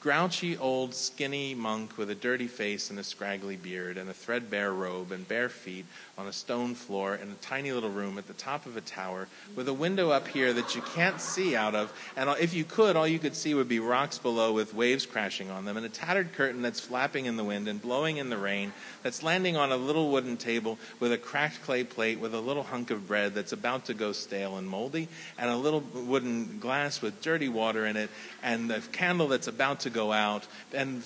grouchy 0.00 0.56
old 0.56 0.94
skinny 0.94 1.54
monk 1.54 1.96
with 1.96 2.10
a 2.10 2.14
dirty 2.14 2.46
face 2.46 2.90
and 2.90 2.98
a 2.98 3.04
scraggly 3.04 3.56
beard 3.56 3.96
and 3.96 4.08
a 4.08 4.12
threadbare 4.12 4.72
robe 4.72 5.10
and 5.10 5.26
bare 5.26 5.48
feet 5.48 5.86
on 6.18 6.26
a 6.26 6.32
stone 6.32 6.74
floor 6.74 7.14
in 7.14 7.30
a 7.30 7.34
tiny 7.34 7.72
little 7.72 7.90
room 7.90 8.16
at 8.16 8.26
the 8.26 8.32
top 8.34 8.66
of 8.66 8.76
a 8.76 8.80
tower 8.80 9.28
with 9.54 9.68
a 9.68 9.74
window 9.74 10.10
up 10.10 10.28
here 10.28 10.52
that 10.52 10.74
you 10.74 10.82
can't 10.82 11.20
see 11.20 11.56
out 11.56 11.74
of. 11.74 11.92
And 12.16 12.30
if 12.40 12.54
you 12.54 12.64
could, 12.64 12.96
all 12.96 13.06
you 13.06 13.18
could 13.18 13.34
see 13.34 13.54
would 13.54 13.68
be 13.68 13.80
rocks 13.80 14.18
below 14.18 14.52
with 14.52 14.74
waves 14.74 15.06
crashing 15.06 15.50
on 15.50 15.64
them 15.64 15.76
and 15.76 15.84
a 15.84 15.90
tattered 15.90 16.32
curtain 16.32 16.62
that's 16.62 16.80
flapping 16.80 17.26
in 17.26 17.36
the 17.36 17.44
wind 17.44 17.68
and 17.68 17.80
blowing 17.82 18.16
in 18.16 18.30
the 18.30 18.38
rain 18.38 18.72
that's 19.02 19.22
landing 19.22 19.56
on 19.56 19.72
a 19.72 19.76
little 19.76 20.10
wooden 20.10 20.36
table 20.36 20.78
with 21.00 21.12
a 21.12 21.18
cracked 21.18 21.62
clay 21.62 21.84
plate 21.84 22.18
with 22.18 22.34
a 22.34 22.40
little 22.40 22.62
hunk 22.62 22.90
of 22.90 23.06
bread 23.06 23.34
that's 23.34 23.52
about 23.52 23.84
to 23.86 23.94
go 23.94 24.12
stale 24.12 24.56
and 24.56 24.68
moldy 24.68 25.08
and 25.38 25.50
a 25.50 25.56
little 25.56 25.80
wooden 25.94 26.58
glass 26.58 27.02
with 27.02 27.20
dirty 27.20 27.48
water 27.48 27.86
in 27.86 27.96
it 27.96 28.10
and 28.42 28.70
a 28.70 28.80
candle 28.80 29.28
that's 29.28 29.48
about 29.48 29.80
to 29.80 29.85
go 29.90 30.12
out 30.12 30.46
and 30.72 31.02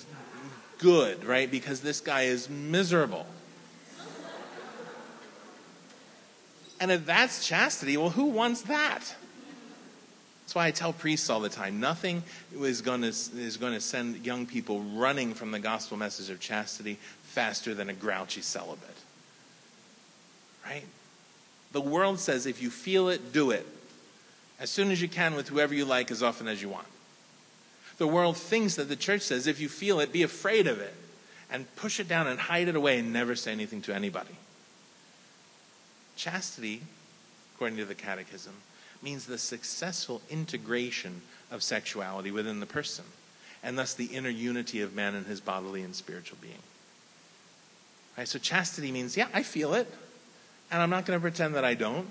good, 0.77 1.23
right? 1.23 1.49
Because 1.49 1.81
this 1.81 2.01
guy 2.01 2.23
is 2.23 2.49
miserable. 2.49 3.25
And 6.79 6.91
if 6.91 7.05
that's 7.05 7.45
chastity, 7.45 7.95
well, 7.95 8.09
who 8.09 8.25
wants 8.25 8.63
that? 8.63 9.15
That's 10.41 10.55
why 10.55 10.65
I 10.65 10.71
tell 10.71 10.91
priests 10.91 11.29
all 11.29 11.39
the 11.39 11.47
time 11.47 11.79
nothing 11.79 12.23
is 12.59 12.81
going 12.81 13.01
to, 13.01 13.07
is 13.07 13.57
going 13.57 13.73
to 13.73 13.79
send 13.79 14.25
young 14.25 14.47
people 14.47 14.81
running 14.81 15.33
from 15.33 15.51
the 15.51 15.59
gospel 15.59 15.95
message 15.95 16.29
of 16.29 16.39
chastity 16.39 16.97
faster 17.21 17.75
than 17.75 17.87
a 17.87 17.93
grouchy 17.93 18.41
celibate. 18.41 18.97
Right? 20.65 20.83
The 21.71 21.81
world 21.81 22.19
says 22.19 22.45
if 22.47 22.61
you 22.61 22.69
feel 22.69 23.09
it, 23.09 23.31
do 23.31 23.51
it. 23.51 23.65
As 24.59 24.69
soon 24.69 24.91
as 24.91 25.01
you 25.01 25.07
can 25.07 25.35
with 25.35 25.47
whoever 25.47 25.73
you 25.73 25.85
like, 25.85 26.11
as 26.11 26.21
often 26.21 26.47
as 26.47 26.61
you 26.61 26.69
want. 26.69 26.87
The 27.97 28.07
world 28.07 28.37
thinks 28.37 28.75
that 28.75 28.89
the 28.89 28.95
church 28.95 29.21
says 29.21 29.47
if 29.47 29.59
you 29.59 29.69
feel 29.69 29.99
it, 29.99 30.11
be 30.11 30.23
afraid 30.23 30.67
of 30.67 30.79
it 30.79 30.95
and 31.51 31.73
push 31.75 31.99
it 31.99 32.07
down 32.07 32.27
and 32.27 32.39
hide 32.39 32.67
it 32.67 32.75
away 32.75 32.99
and 32.99 33.11
never 33.11 33.35
say 33.35 33.51
anything 33.51 33.81
to 33.83 33.93
anybody. 33.93 34.35
Chastity, 36.15 36.81
according 37.55 37.77
to 37.77 37.85
the 37.85 37.95
Catechism, 37.95 38.53
means 39.01 39.25
the 39.25 39.37
successful 39.37 40.21
integration 40.29 41.21
of 41.51 41.61
sexuality 41.61 42.31
within 42.31 42.59
the 42.59 42.65
person, 42.65 43.05
and 43.63 43.77
thus 43.77 43.93
the 43.93 44.05
inner 44.05 44.29
unity 44.29 44.81
of 44.81 44.95
man 44.95 45.15
and 45.15 45.25
his 45.25 45.41
bodily 45.41 45.81
and 45.81 45.95
spiritual 45.95 46.37
being. 46.41 46.61
Right, 48.17 48.27
so 48.27 48.39
chastity 48.39 48.91
means, 48.91 49.17
yeah, 49.17 49.27
I 49.33 49.43
feel 49.43 49.73
it, 49.73 49.91
and 50.69 50.81
I'm 50.81 50.89
not 50.89 51.05
going 51.05 51.17
to 51.17 51.21
pretend 51.21 51.55
that 51.55 51.65
I 51.65 51.73
don't. 51.73 52.07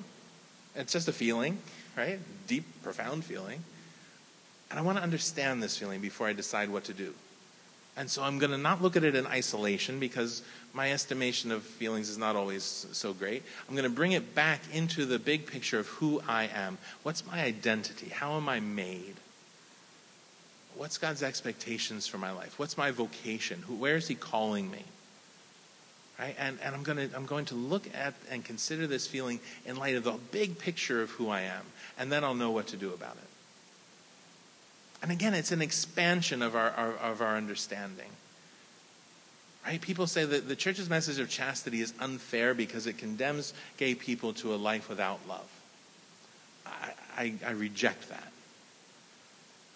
It's 0.74 0.92
just 0.92 1.08
a 1.08 1.12
feeling, 1.12 1.58
right? 1.96 2.18
Deep, 2.46 2.64
profound 2.82 3.24
feeling. 3.24 3.64
And 4.70 4.78
I 4.78 4.82
want 4.82 4.98
to 4.98 5.02
understand 5.02 5.62
this 5.62 5.76
feeling 5.76 6.00
before 6.00 6.28
I 6.28 6.32
decide 6.32 6.70
what 6.70 6.84
to 6.84 6.94
do. 6.94 7.14
And 7.96 8.08
so 8.08 8.22
I'm 8.22 8.38
going 8.38 8.52
to 8.52 8.58
not 8.58 8.80
look 8.80 8.96
at 8.96 9.04
it 9.04 9.14
in 9.16 9.26
isolation 9.26 9.98
because 9.98 10.42
my 10.72 10.92
estimation 10.92 11.50
of 11.50 11.62
feelings 11.62 12.08
is 12.08 12.16
not 12.16 12.36
always 12.36 12.86
so 12.92 13.12
great. 13.12 13.42
I'm 13.68 13.74
going 13.74 13.88
to 13.88 13.94
bring 13.94 14.12
it 14.12 14.34
back 14.34 14.60
into 14.72 15.04
the 15.04 15.18
big 15.18 15.46
picture 15.46 15.78
of 15.78 15.88
who 15.88 16.22
I 16.26 16.44
am. 16.54 16.78
What's 17.02 17.26
my 17.26 17.42
identity? 17.42 18.08
How 18.08 18.36
am 18.36 18.48
I 18.48 18.60
made? 18.60 19.16
What's 20.76 20.98
God's 20.98 21.22
expectations 21.22 22.06
for 22.06 22.18
my 22.18 22.30
life? 22.30 22.58
What's 22.58 22.78
my 22.78 22.90
vocation? 22.90 23.62
Who, 23.66 23.74
where 23.74 23.96
is 23.96 24.08
He 24.08 24.14
calling 24.14 24.70
me? 24.70 24.84
Right? 26.18 26.36
And, 26.38 26.58
and 26.62 26.74
I'm, 26.74 26.84
to, 26.84 27.10
I'm 27.16 27.26
going 27.26 27.46
to 27.46 27.54
look 27.54 27.88
at 27.94 28.14
and 28.30 28.44
consider 28.44 28.86
this 28.86 29.06
feeling 29.06 29.40
in 29.66 29.76
light 29.76 29.96
of 29.96 30.04
the 30.04 30.12
big 30.30 30.58
picture 30.58 31.02
of 31.02 31.10
who 31.10 31.28
I 31.28 31.42
am. 31.42 31.64
And 31.98 32.12
then 32.12 32.24
I'll 32.24 32.34
know 32.34 32.50
what 32.50 32.68
to 32.68 32.76
do 32.76 32.92
about 32.92 33.16
it. 33.16 33.29
And 35.02 35.10
again, 35.10 35.34
it's 35.34 35.52
an 35.52 35.62
expansion 35.62 36.42
of 36.42 36.54
our, 36.54 36.70
our, 36.70 36.92
of 36.96 37.22
our 37.22 37.36
understanding. 37.36 38.10
Right? 39.66 39.80
People 39.80 40.06
say 40.06 40.24
that 40.24 40.48
the 40.48 40.56
church's 40.56 40.90
message 40.90 41.18
of 41.18 41.28
chastity 41.28 41.80
is 41.80 41.92
unfair 42.00 42.54
because 42.54 42.86
it 42.86 42.98
condemns 42.98 43.52
gay 43.76 43.94
people 43.94 44.32
to 44.34 44.54
a 44.54 44.56
life 44.56 44.88
without 44.88 45.20
love. 45.28 45.48
I, 46.66 46.92
I, 47.16 47.34
I 47.46 47.50
reject 47.52 48.08
that. 48.08 48.32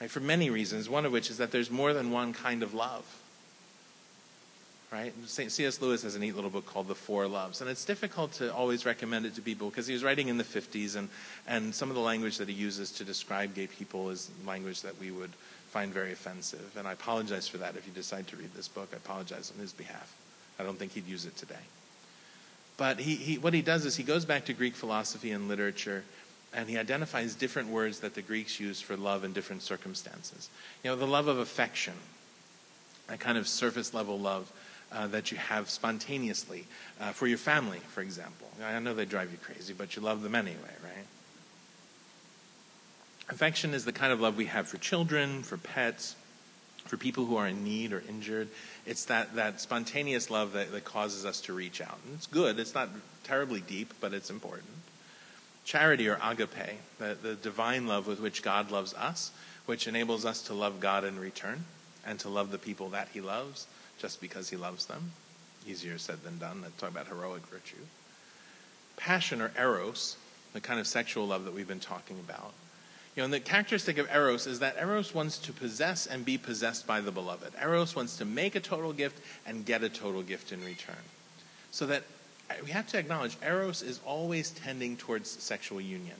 Right? 0.00 0.10
For 0.10 0.20
many 0.20 0.50
reasons, 0.50 0.88
one 0.88 1.04
of 1.06 1.12
which 1.12 1.30
is 1.30 1.38
that 1.38 1.52
there's 1.52 1.70
more 1.70 1.92
than 1.92 2.10
one 2.10 2.32
kind 2.32 2.62
of 2.62 2.74
love 2.74 3.04
right? 4.94 5.12
C.S. 5.26 5.82
Lewis 5.82 6.04
has 6.04 6.14
a 6.14 6.20
neat 6.20 6.36
little 6.36 6.50
book 6.50 6.66
called 6.66 6.86
The 6.86 6.94
Four 6.94 7.26
Loves, 7.26 7.60
and 7.60 7.68
it's 7.68 7.84
difficult 7.84 8.32
to 8.34 8.54
always 8.54 8.86
recommend 8.86 9.26
it 9.26 9.34
to 9.34 9.42
people 9.42 9.68
because 9.68 9.88
he 9.88 9.92
was 9.92 10.04
writing 10.04 10.28
in 10.28 10.38
the 10.38 10.44
50s, 10.44 10.94
and, 10.94 11.08
and 11.48 11.74
some 11.74 11.88
of 11.88 11.96
the 11.96 12.00
language 12.00 12.38
that 12.38 12.48
he 12.48 12.54
uses 12.54 12.92
to 12.92 13.04
describe 13.04 13.56
gay 13.56 13.66
people 13.66 14.10
is 14.10 14.30
language 14.46 14.82
that 14.82 15.00
we 15.00 15.10
would 15.10 15.32
find 15.70 15.92
very 15.92 16.12
offensive. 16.12 16.76
And 16.78 16.86
I 16.86 16.92
apologize 16.92 17.48
for 17.48 17.58
that 17.58 17.74
if 17.74 17.88
you 17.88 17.92
decide 17.92 18.28
to 18.28 18.36
read 18.36 18.54
this 18.54 18.68
book. 18.68 18.90
I 18.92 18.96
apologize 18.98 19.52
on 19.52 19.60
his 19.60 19.72
behalf. 19.72 20.14
I 20.60 20.62
don't 20.62 20.78
think 20.78 20.92
he'd 20.92 21.08
use 21.08 21.26
it 21.26 21.36
today. 21.36 21.64
But 22.76 23.00
he, 23.00 23.16
he, 23.16 23.38
what 23.38 23.52
he 23.52 23.62
does 23.62 23.84
is 23.84 23.96
he 23.96 24.04
goes 24.04 24.24
back 24.24 24.44
to 24.44 24.52
Greek 24.52 24.76
philosophy 24.76 25.32
and 25.32 25.48
literature, 25.48 26.04
and 26.52 26.68
he 26.68 26.78
identifies 26.78 27.34
different 27.34 27.68
words 27.68 27.98
that 27.98 28.14
the 28.14 28.22
Greeks 28.22 28.60
used 28.60 28.84
for 28.84 28.96
love 28.96 29.24
in 29.24 29.32
different 29.32 29.62
circumstances. 29.62 30.48
You 30.84 30.90
know, 30.90 30.96
the 30.96 31.04
love 31.04 31.26
of 31.26 31.38
affection, 31.38 31.94
a 33.08 33.16
kind 33.16 33.36
of 33.36 33.48
surface 33.48 33.92
level 33.92 34.16
love 34.16 34.52
uh, 34.94 35.08
that 35.08 35.32
you 35.32 35.36
have 35.36 35.68
spontaneously 35.68 36.66
uh, 37.00 37.10
for 37.12 37.26
your 37.26 37.38
family, 37.38 37.80
for 37.88 38.00
example. 38.00 38.46
I 38.62 38.78
know 38.78 38.94
they 38.94 39.04
drive 39.04 39.32
you 39.32 39.38
crazy, 39.38 39.74
but 39.74 39.96
you 39.96 40.02
love 40.02 40.22
them 40.22 40.34
anyway, 40.34 40.56
right? 40.82 41.06
Affection 43.28 43.74
is 43.74 43.84
the 43.84 43.92
kind 43.92 44.12
of 44.12 44.20
love 44.20 44.36
we 44.36 44.46
have 44.46 44.68
for 44.68 44.76
children, 44.78 45.42
for 45.42 45.56
pets, 45.56 46.14
for 46.84 46.96
people 46.96 47.24
who 47.24 47.36
are 47.36 47.48
in 47.48 47.64
need 47.64 47.92
or 47.92 48.02
injured. 48.08 48.48
It's 48.86 49.06
that, 49.06 49.34
that 49.34 49.60
spontaneous 49.60 50.30
love 50.30 50.52
that, 50.52 50.70
that 50.72 50.84
causes 50.84 51.24
us 51.24 51.40
to 51.42 51.52
reach 51.52 51.80
out. 51.80 51.98
And 52.06 52.14
it's 52.14 52.26
good. 52.26 52.60
It's 52.60 52.74
not 52.74 52.90
terribly 53.24 53.60
deep, 53.60 53.94
but 54.00 54.12
it's 54.12 54.30
important. 54.30 54.68
Charity 55.64 56.08
or 56.08 56.18
agape, 56.22 56.78
the, 56.98 57.16
the 57.20 57.34
divine 57.34 57.86
love 57.86 58.06
with 58.06 58.20
which 58.20 58.42
God 58.42 58.70
loves 58.70 58.92
us, 58.94 59.32
which 59.64 59.88
enables 59.88 60.26
us 60.26 60.42
to 60.42 60.54
love 60.54 60.78
God 60.78 61.04
in 61.04 61.18
return 61.18 61.64
and 62.06 62.20
to 62.20 62.28
love 62.28 62.50
the 62.50 62.58
people 62.58 62.90
that 62.90 63.08
he 63.14 63.22
loves 63.22 63.66
just 63.98 64.20
because 64.20 64.50
he 64.50 64.56
loves 64.56 64.86
them. 64.86 65.12
Easier 65.66 65.98
said 65.98 66.22
than 66.22 66.38
done. 66.38 66.60
Let's 66.62 66.78
talk 66.78 66.90
about 66.90 67.08
heroic 67.08 67.46
virtue. 67.46 67.76
Passion 68.96 69.40
or 69.40 69.50
eros, 69.58 70.16
the 70.52 70.60
kind 70.60 70.78
of 70.78 70.86
sexual 70.86 71.26
love 71.26 71.44
that 71.44 71.54
we've 71.54 71.68
been 71.68 71.80
talking 71.80 72.18
about, 72.18 72.52
you 73.14 73.20
know, 73.20 73.26
and 73.26 73.32
the 73.32 73.40
characteristic 73.40 73.98
of 73.98 74.08
Eros 74.12 74.46
is 74.46 74.58
that 74.58 74.76
Eros 74.76 75.14
wants 75.14 75.38
to 75.38 75.52
possess 75.52 76.06
and 76.06 76.24
be 76.24 76.36
possessed 76.36 76.84
by 76.84 77.00
the 77.00 77.12
beloved. 77.12 77.52
Eros 77.62 77.94
wants 77.94 78.16
to 78.16 78.24
make 78.24 78.56
a 78.56 78.60
total 78.60 78.92
gift 78.92 79.20
and 79.46 79.64
get 79.64 79.84
a 79.84 79.88
total 79.88 80.22
gift 80.22 80.50
in 80.50 80.64
return. 80.64 80.96
So 81.70 81.86
that 81.86 82.02
uh, 82.50 82.54
we 82.64 82.72
have 82.72 82.88
to 82.88 82.98
acknowledge 82.98 83.36
Eros 83.40 83.82
is 83.82 84.00
always 84.04 84.50
tending 84.50 84.96
towards 84.96 85.30
sexual 85.30 85.80
union. 85.80 86.16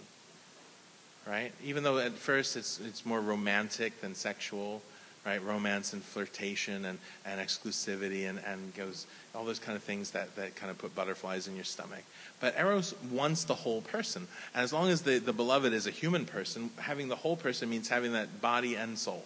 Right? 1.27 1.53
Even 1.65 1.83
though 1.83 1.99
at 1.99 2.13
first 2.13 2.57
it's, 2.57 2.79
it's 2.79 3.05
more 3.05 3.21
romantic 3.21 4.01
than 4.01 4.15
sexual, 4.15 4.81
right? 5.25 5.43
Romance 5.43 5.93
and 5.93 6.03
flirtation 6.03 6.85
and, 6.85 6.99
and 7.25 7.41
exclusivity 7.41 8.29
and, 8.29 8.41
and 8.47 8.75
goes 8.75 9.07
all 9.35 9.45
those 9.45 9.59
kind 9.59 9.77
of 9.77 9.83
things 9.83 10.11
that, 10.11 10.35
that 10.37 10.55
kind 10.55 10.71
of 10.71 10.79
put 10.79 10.95
butterflies 10.95 11.49
in 11.49 11.55
your 11.55 11.65
stomach. 11.65 12.05
But 12.41 12.55
Eros 12.59 12.95
wants 13.11 13.45
the 13.45 13.55
whole 13.55 13.81
person. 13.81 14.27
And 14.55 14.63
as 14.63 14.73
long 14.73 14.91
as 14.91 15.03
the, 15.03 15.19
the 15.19 15.33
beloved 15.33 15.73
is 15.73 15.87
a 15.87 15.91
human 15.91 16.27
person, 16.27 16.71
having 16.79 17.09
the 17.09 17.17
whole 17.17 17.37
person 17.37 17.71
means 17.71 17.89
having 17.89 18.13
that 18.13 18.41
body 18.41 18.75
and 18.77 18.99
soul. 18.99 19.25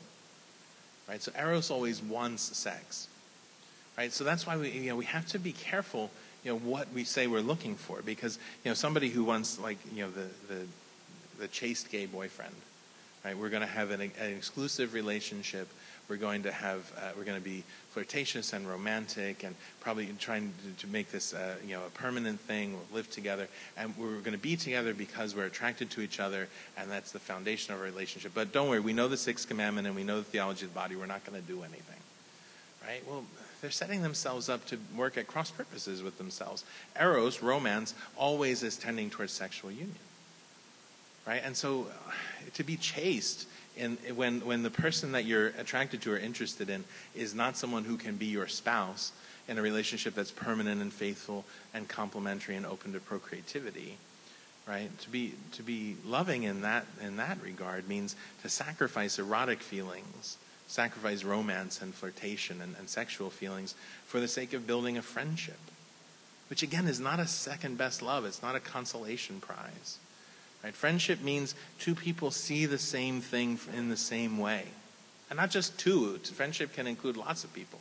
Right? 1.09 1.23
So 1.23 1.33
Eros 1.39 1.71
always 1.71 2.03
wants 2.03 2.57
sex. 2.57 3.09
Right? 3.97 4.13
So 4.13 4.25
that's 4.25 4.47
why 4.47 4.57
we, 4.57 4.71
you 4.71 4.91
know, 4.91 4.97
we 4.97 5.07
have 5.07 5.27
to 5.29 5.39
be 5.39 5.53
careful 5.53 6.11
you 6.45 6.53
know, 6.53 6.59
what 6.59 6.87
we 6.95 7.03
say 7.03 7.27
we're 7.27 7.41
looking 7.41 7.75
for. 7.75 8.01
Because 8.03 8.39
you 8.65 8.71
know, 8.71 8.75
somebody 8.75 9.09
who 9.09 9.25
wants 9.25 9.59
like, 9.59 9.79
you 9.93 10.05
know, 10.05 10.11
the, 10.11 10.55
the, 10.55 10.61
the 11.41 11.49
chaste 11.49 11.91
gay 11.91 12.07
boyfriend, 12.07 12.55
right? 13.25 13.37
We're 13.37 13.49
going 13.49 13.63
to 13.63 13.67
have 13.67 13.91
an, 13.91 14.01
an 14.01 14.33
exclusive 14.33 14.95
relationship 14.95 15.69
we're 16.09 16.17
going 16.17 16.43
to 16.45 16.53
have 16.53 16.91
uh, 16.97 17.11
we're 17.17 17.25
going 17.25 17.39
to 17.39 17.45
be 17.45 17.63
flirtatious 17.91 18.53
and 18.53 18.69
romantic 18.69 19.45
and 19.45 19.55
probably 19.81 20.07
trying 20.19 20.53
to, 20.65 20.87
to 20.87 20.91
make 20.91 21.11
this 21.11 21.35
uh, 21.35 21.57
you 21.65 21.75
know 21.75 21.85
a 21.87 21.91
permanent 21.91 22.41
thing 22.41 22.73
we'll 22.73 22.83
live 22.93 23.11
together. 23.11 23.49
And 23.77 23.95
we're 23.99 24.21
going 24.21 24.33
to 24.33 24.39
be 24.39 24.57
together 24.57 24.95
because 24.95 25.35
we're 25.35 25.47
attracted 25.47 25.91
to 25.91 26.01
each 26.01 26.21
other 26.21 26.49
and 26.77 26.91
that's 26.91 27.13
the 27.13 27.19
foundation 27.19 27.75
of 27.75 27.81
our 27.81 27.87
relationship. 27.87 28.33
But 28.35 28.53
don't 28.53 28.69
worry 28.69 28.81
we 28.81 28.93
know 28.93 29.09
the 29.09 29.17
sixth 29.17 29.49
commandment 29.49 29.87
and 29.87 29.95
we 29.95 30.05
know 30.05 30.19
the 30.19 30.25
theology 30.25 30.65
of 30.65 30.73
the 30.73 30.79
body. 30.79 30.97
We're 30.97 31.07
not 31.07 31.25
going 31.25 31.41
to 31.41 31.47
do 31.47 31.63
anything. 31.63 32.01
Right? 32.87 33.03
Well 33.07 33.25
they're 33.61 33.71
setting 33.71 34.03
themselves 34.03 34.49
up 34.49 34.65
to 34.67 34.79
work 34.97 35.19
at 35.19 35.27
cross 35.27 35.51
purposes 35.51 36.03
with 36.03 36.17
themselves. 36.17 36.65
Eros 36.99 37.43
romance 37.43 37.93
always 38.17 38.63
is 38.63 38.77
tending 38.77 39.11
towards 39.11 39.33
sexual 39.33 39.71
union. 39.71 39.97
Right? 41.27 41.43
And 41.45 41.57
so 41.57 41.89
to 42.55 42.65
be 42.65 42.77
chaste 42.77 43.47
and 43.79 43.99
when, 44.17 44.41
when 44.41 44.63
the 44.63 44.71
person 44.71 45.13
that 45.13 45.25
you're 45.25 45.49
attracted 45.49 46.03
to 46.03 46.13
or 46.13 46.19
interested 46.19 46.69
in 46.69 46.85
is 47.15 47.35
not 47.35 47.57
someone 47.57 47.85
who 47.85 47.97
can 47.97 48.17
be 48.17 48.27
your 48.27 48.49
spouse 48.49 49.13
in 49.49 49.59
a 49.59 49.63
relationship 49.63 50.15
that's 50.15 50.31
permanent 50.31 50.83
and 50.83 50.93
faithful 50.93 51.45
and 51.73 51.89
complementary 51.89 52.55
and 52.55 52.67
open 52.67 52.93
to 52.93 53.01
procreativity, 53.01 53.97
right? 54.67 54.97
To 55.01 55.11
be, 55.11 55.35
to 55.53 55.63
be 55.63 55.97
loving 56.05 56.43
in 56.43 56.61
that, 56.63 56.87
in 57.03 57.17
that 57.17 57.43
regard 57.43 57.89
means 57.89 58.15
to 58.43 58.49
sacrifice 58.49 59.19
erotic 59.19 59.61
feelings, 59.61 60.37
sacrifice 60.67 61.25
romance 61.25 61.81
and 61.81 61.95
flirtation 61.95 62.61
and, 62.61 62.77
and 62.79 62.89
sexual 62.89 63.31
feelings 63.31 63.75
for 64.05 64.21
the 64.21 64.29
sake 64.29 64.53
of 64.53 64.67
building 64.67 64.99
a 64.99 65.03
friendship, 65.03 65.61
which 66.51 66.63
again 66.63 66.87
is 66.87 67.01
not 67.01 67.19
a 67.19 67.27
second 67.27 67.79
best 67.79 68.03
love, 68.03 68.27
it's 68.27 68.43
not 68.43 68.55
a 68.55 68.61
consolation 68.61 69.41
prize. 69.41 69.99
Right? 70.65 70.75
Friendship 70.75 71.23
means 71.23 71.55
two 71.79 71.95
people 71.95 72.31
see 72.31 72.67
the 72.67 72.79
same 72.79 73.21
thing 73.21 73.59
in 73.77 73.89
the 73.89 73.97
same 73.97 74.39
way. 74.39 74.65
And 75.31 75.37
not 75.37 75.51
just 75.51 75.79
two, 75.79 76.19
friendship 76.19 76.75
can 76.75 76.87
include 76.87 77.17
lots 77.17 77.45
of 77.45 77.53
people. 77.53 77.79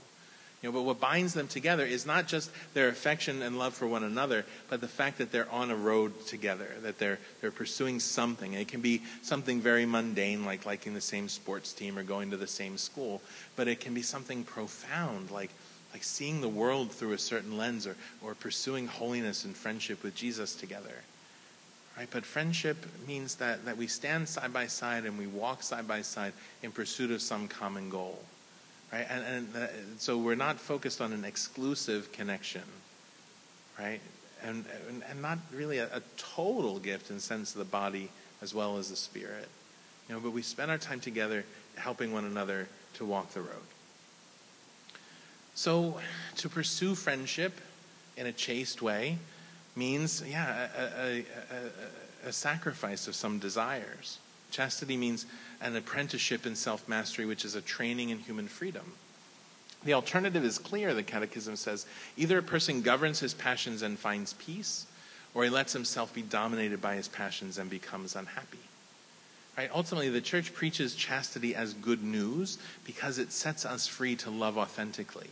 You 0.61 0.69
know, 0.69 0.73
but 0.73 0.85
what 0.85 0.99
binds 0.99 1.35
them 1.35 1.47
together 1.47 1.85
is 1.85 2.05
not 2.05 2.27
just 2.27 2.49
their 2.73 2.89
affection 2.89 3.43
and 3.43 3.59
love 3.59 3.75
for 3.75 3.85
one 3.85 4.03
another, 4.03 4.43
but 4.69 4.81
the 4.81 4.87
fact 4.87 5.19
that 5.19 5.31
they're 5.31 5.49
on 5.51 5.69
a 5.69 5.75
road 5.75 6.25
together, 6.25 6.67
that 6.81 6.97
they're, 6.97 7.19
they're 7.41 7.51
pursuing 7.51 7.99
something. 7.99 8.53
And 8.53 8.61
it 8.61 8.67
can 8.67 8.81
be 8.81 9.03
something 9.21 9.61
very 9.61 9.85
mundane, 9.85 10.45
like 10.45 10.65
liking 10.65 10.95
the 10.95 11.01
same 11.01 11.29
sports 11.29 11.73
team 11.73 11.97
or 11.97 12.03
going 12.03 12.31
to 12.31 12.37
the 12.37 12.47
same 12.47 12.77
school, 12.77 13.21
but 13.55 13.67
it 13.67 13.79
can 13.79 13.93
be 13.93 14.01
something 14.01 14.43
profound, 14.43 15.29
like, 15.29 15.51
like 15.93 16.03
seeing 16.03 16.41
the 16.41 16.49
world 16.49 16.91
through 16.91 17.13
a 17.13 17.19
certain 17.19 17.55
lens 17.55 17.85
or, 17.85 17.95
or 18.23 18.33
pursuing 18.33 18.87
holiness 18.87 19.45
and 19.45 19.55
friendship 19.55 20.01
with 20.01 20.15
Jesus 20.15 20.55
together. 20.55 21.03
Right? 21.97 22.07
But 22.11 22.25
friendship 22.25 22.85
means 23.07 23.35
that, 23.35 23.65
that 23.65 23.75
we 23.75 23.87
stand 23.87 24.29
side 24.29 24.53
by 24.53 24.67
side 24.67 25.05
and 25.05 25.17
we 25.17 25.25
walk 25.25 25.63
side 25.63 25.87
by 25.87 26.03
side 26.03 26.33
in 26.61 26.71
pursuit 26.71 27.09
of 27.09 27.21
some 27.21 27.47
common 27.47 27.89
goal. 27.89 28.19
Right? 28.93 29.07
And, 29.09 29.23
and 29.25 29.55
uh, 29.55 29.67
so 29.97 30.17
we're 30.17 30.35
not 30.35 30.59
focused 30.59 31.01
on 31.01 31.11
an 31.11 31.25
exclusive 31.25 32.11
connection. 32.11 32.61
Right? 33.79 33.99
And, 34.43 34.65
and, 34.87 35.03
and 35.09 35.21
not 35.23 35.39
really 35.51 35.79
a, 35.79 35.85
a, 35.85 36.01
total 36.17 36.77
gift 36.77 37.09
in 37.09 37.15
the 37.15 37.21
sense 37.21 37.53
of 37.53 37.59
the 37.59 37.65
body 37.65 38.09
as 38.43 38.53
well 38.53 38.77
as 38.77 38.91
the 38.91 38.95
spirit. 38.95 39.47
You 40.07 40.15
know, 40.15 40.21
but 40.21 40.31
we 40.31 40.43
spend 40.43 40.69
our 40.69 40.77
time 40.77 40.99
together 40.99 41.43
helping 41.75 42.13
one 42.13 42.25
another 42.25 42.67
to 42.95 43.05
walk 43.05 43.31
the 43.31 43.41
road. 43.41 43.49
So 45.55 45.99
to 46.35 46.49
pursue 46.49 46.93
friendship 46.93 47.59
in 48.15 48.27
a 48.27 48.31
chaste 48.31 48.83
way, 48.83 49.17
means, 49.77 50.23
yeah, 50.27 50.67
a, 50.77 50.81
a, 50.81 51.17
a, 51.19 52.29
a 52.29 52.33
sacrifice 52.33 53.07
of 53.07 53.15
some 53.15 53.39
desires. 53.39 54.17
Chastity 54.51 54.97
means 54.97 55.25
an 55.61 55.75
apprenticeship 55.75 56.45
in 56.45 56.55
self 56.55 56.87
mastery, 56.87 57.25
which 57.25 57.45
is 57.45 57.55
a 57.55 57.61
training 57.61 58.09
in 58.09 58.19
human 58.19 58.47
freedom. 58.47 58.93
The 59.83 59.93
alternative 59.93 60.43
is 60.43 60.57
clear, 60.57 60.93
the 60.93 61.03
Catechism 61.03 61.55
says. 61.55 61.85
Either 62.17 62.39
a 62.39 62.43
person 62.43 62.81
governs 62.81 63.19
his 63.19 63.33
passions 63.33 63.81
and 63.81 63.97
finds 63.97 64.33
peace, 64.33 64.85
or 65.33 65.43
he 65.43 65.49
lets 65.49 65.73
himself 65.73 66.13
be 66.13 66.23
dominated 66.23 66.81
by 66.81 66.95
his 66.95 67.07
passions 67.07 67.57
and 67.57 67.69
becomes 67.69 68.15
unhappy. 68.15 68.57
Right? 69.57 69.69
Ultimately, 69.73 70.09
the 70.09 70.21
church 70.21 70.53
preaches 70.53 70.95
chastity 70.95 71.55
as 71.55 71.73
good 71.73 72.03
news 72.03 72.57
because 72.85 73.17
it 73.17 73.31
sets 73.31 73.65
us 73.65 73.87
free 73.87 74.15
to 74.17 74.29
love 74.29 74.57
authentically. 74.57 75.29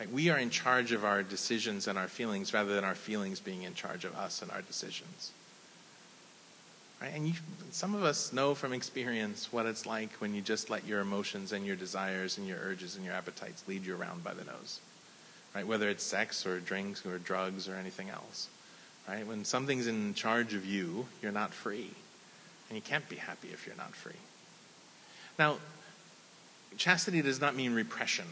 Right? 0.00 0.10
We 0.10 0.30
are 0.30 0.38
in 0.38 0.48
charge 0.48 0.92
of 0.92 1.04
our 1.04 1.22
decisions 1.22 1.86
and 1.86 1.98
our 1.98 2.08
feelings 2.08 2.54
rather 2.54 2.74
than 2.74 2.84
our 2.84 2.94
feelings 2.94 3.38
being 3.38 3.64
in 3.64 3.74
charge 3.74 4.06
of 4.06 4.16
us 4.16 4.40
and 4.40 4.50
our 4.50 4.62
decisions. 4.62 5.32
Right? 7.02 7.12
And 7.14 7.28
you, 7.28 7.34
some 7.70 7.94
of 7.94 8.02
us 8.02 8.32
know 8.32 8.54
from 8.54 8.72
experience 8.72 9.52
what 9.52 9.66
it's 9.66 9.84
like 9.84 10.10
when 10.14 10.34
you 10.34 10.40
just 10.40 10.70
let 10.70 10.86
your 10.86 11.00
emotions 11.00 11.52
and 11.52 11.66
your 11.66 11.76
desires 11.76 12.38
and 12.38 12.48
your 12.48 12.58
urges 12.62 12.96
and 12.96 13.04
your 13.04 13.12
appetites 13.14 13.62
lead 13.68 13.84
you 13.84 13.94
around 13.94 14.24
by 14.24 14.32
the 14.32 14.44
nose. 14.44 14.80
Right? 15.54 15.66
Whether 15.66 15.90
it's 15.90 16.02
sex 16.02 16.46
or 16.46 16.60
drinks 16.60 17.04
or 17.04 17.18
drugs 17.18 17.68
or 17.68 17.74
anything 17.74 18.08
else. 18.08 18.48
Right? 19.06 19.26
When 19.26 19.44
something's 19.44 19.86
in 19.86 20.14
charge 20.14 20.54
of 20.54 20.64
you, 20.64 21.08
you're 21.20 21.30
not 21.30 21.52
free. 21.52 21.90
And 22.70 22.76
you 22.76 22.80
can't 22.80 23.06
be 23.08 23.16
happy 23.16 23.48
if 23.52 23.66
you're 23.66 23.76
not 23.76 23.94
free. 23.94 24.12
Now, 25.38 25.56
chastity 26.78 27.20
does 27.20 27.40
not 27.40 27.54
mean 27.54 27.74
repression. 27.74 28.26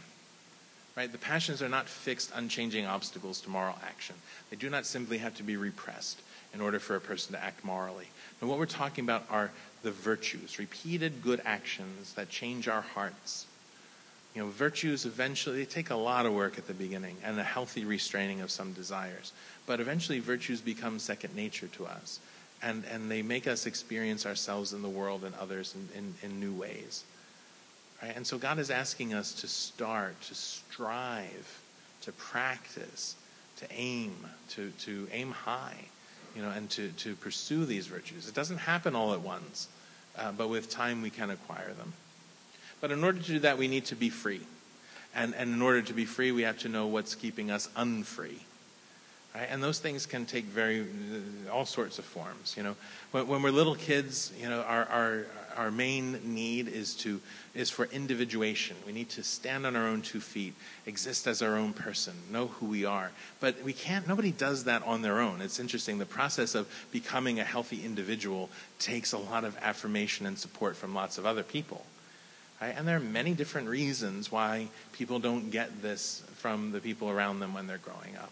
Right? 0.99 1.09
The 1.09 1.17
passions 1.17 1.61
are 1.61 1.69
not 1.69 1.87
fixed, 1.87 2.29
unchanging 2.35 2.85
obstacles 2.85 3.39
to 3.41 3.49
moral 3.49 3.77
action. 3.87 4.15
They 4.49 4.57
do 4.57 4.69
not 4.69 4.85
simply 4.85 5.19
have 5.19 5.33
to 5.35 5.43
be 5.43 5.55
repressed 5.55 6.21
in 6.53 6.59
order 6.59 6.77
for 6.77 6.97
a 6.97 6.99
person 6.99 7.31
to 7.31 7.41
act 7.41 7.63
morally. 7.63 8.09
And 8.41 8.49
what 8.49 8.59
we're 8.59 8.65
talking 8.65 9.05
about 9.05 9.23
are 9.29 9.51
the 9.81 9.91
virtues, 9.91 10.59
repeated 10.59 11.21
good 11.23 11.41
actions 11.45 12.15
that 12.15 12.27
change 12.27 12.67
our 12.67 12.81
hearts. 12.81 13.47
You 14.35 14.41
know, 14.41 14.49
virtues 14.49 15.05
eventually 15.05 15.59
they 15.59 15.65
take 15.65 15.89
a 15.89 15.95
lot 15.95 16.25
of 16.25 16.33
work 16.33 16.57
at 16.57 16.67
the 16.67 16.73
beginning 16.73 17.15
and 17.23 17.39
a 17.39 17.45
healthy 17.45 17.85
restraining 17.85 18.41
of 18.41 18.51
some 18.51 18.73
desires. 18.73 19.31
But 19.65 19.79
eventually 19.79 20.19
virtues 20.19 20.59
become 20.59 20.99
second 20.99 21.33
nature 21.33 21.67
to 21.67 21.85
us. 21.85 22.19
And, 22.61 22.83
and 22.91 23.09
they 23.09 23.21
make 23.21 23.47
us 23.47 23.65
experience 23.65 24.25
ourselves 24.25 24.73
in 24.73 24.81
the 24.81 24.89
world 24.89 25.23
and 25.23 25.33
others 25.35 25.75
in, 25.75 25.97
in, 25.97 26.15
in 26.29 26.41
new 26.41 26.51
ways. 26.51 27.05
Right? 28.01 28.15
And 28.15 28.25
so 28.25 28.37
God 28.37 28.59
is 28.59 28.69
asking 28.69 29.13
us 29.13 29.33
to 29.41 29.47
start, 29.47 30.21
to 30.23 30.35
strive, 30.35 31.61
to 32.01 32.11
practice, 32.13 33.15
to 33.57 33.67
aim, 33.71 34.15
to, 34.49 34.71
to 34.81 35.07
aim 35.11 35.31
high, 35.31 35.85
you 36.35 36.41
know, 36.41 36.49
and 36.49 36.69
to, 36.71 36.89
to 36.89 37.15
pursue 37.15 37.65
these 37.65 37.87
virtues. 37.87 38.27
It 38.27 38.35
doesn't 38.35 38.59
happen 38.59 38.95
all 38.95 39.13
at 39.13 39.21
once, 39.21 39.67
uh, 40.17 40.31
but 40.31 40.49
with 40.49 40.69
time 40.69 41.01
we 41.01 41.09
can 41.09 41.29
acquire 41.29 41.73
them. 41.73 41.93
But 42.81 42.91
in 42.91 43.03
order 43.03 43.19
to 43.19 43.25
do 43.25 43.39
that, 43.39 43.57
we 43.57 43.67
need 43.67 43.85
to 43.85 43.95
be 43.95 44.09
free. 44.09 44.41
And, 45.13 45.35
and 45.35 45.53
in 45.53 45.61
order 45.61 45.81
to 45.81 45.93
be 45.93 46.05
free, 46.05 46.31
we 46.31 46.43
have 46.43 46.59
to 46.59 46.69
know 46.69 46.87
what's 46.87 47.15
keeping 47.15 47.51
us 47.51 47.67
unfree. 47.75 48.39
Right? 49.35 49.47
And 49.49 49.61
those 49.61 49.79
things 49.79 50.05
can 50.05 50.25
take 50.25 50.45
very, 50.45 50.87
all 51.51 51.65
sorts 51.65 51.99
of 51.99 52.05
forms. 52.05 52.55
You 52.57 52.63
know, 52.63 52.75
when, 53.11 53.27
when 53.27 53.41
we're 53.43 53.51
little 53.51 53.75
kids, 53.75 54.33
you 54.39 54.49
know, 54.49 54.61
our, 54.61 54.85
our, 54.85 55.25
our 55.55 55.71
main 55.71 56.19
need 56.23 56.67
is 56.67 56.95
to, 56.95 57.21
is 57.53 57.69
for 57.69 57.85
individuation. 57.91 58.75
We 58.87 58.91
need 58.91 59.09
to 59.09 59.23
stand 59.23 59.67
on 59.67 59.75
our 59.75 59.87
own 59.87 60.01
two 60.01 60.19
feet, 60.19 60.55
exist 60.87 61.27
as 61.27 61.43
our 61.43 61.57
own 61.57 61.73
person, 61.73 62.13
know 62.31 62.47
who 62.47 62.65
we 62.65 62.85
are. 62.85 63.11
But 63.39 63.61
we 63.63 63.71
can't, 63.71 64.07
nobody 64.07 64.31
does 64.31 64.63
that 64.63 64.81
on 64.83 65.03
their 65.03 65.19
own. 65.19 65.41
It's 65.41 65.59
interesting. 65.59 65.99
The 65.99 66.05
process 66.05 66.55
of 66.55 66.67
becoming 66.91 67.39
a 67.39 67.43
healthy 67.43 67.85
individual 67.85 68.49
takes 68.79 69.13
a 69.13 69.19
lot 69.19 69.43
of 69.43 69.55
affirmation 69.61 70.25
and 70.25 70.39
support 70.39 70.75
from 70.75 70.95
lots 70.95 71.19
of 71.19 71.27
other 71.27 71.43
people. 71.43 71.85
Right? 72.59 72.73
And 72.75 72.87
there 72.87 72.97
are 72.97 73.01
many 73.01 73.33
different 73.33 73.67
reasons 73.67 74.31
why 74.31 74.69
people 74.93 75.19
don't 75.19 75.51
get 75.51 75.83
this 75.83 76.23
from 76.33 76.71
the 76.71 76.79
people 76.79 77.11
around 77.11 77.41
them 77.41 77.53
when 77.53 77.67
they're 77.67 77.77
growing 77.77 78.17
up 78.17 78.31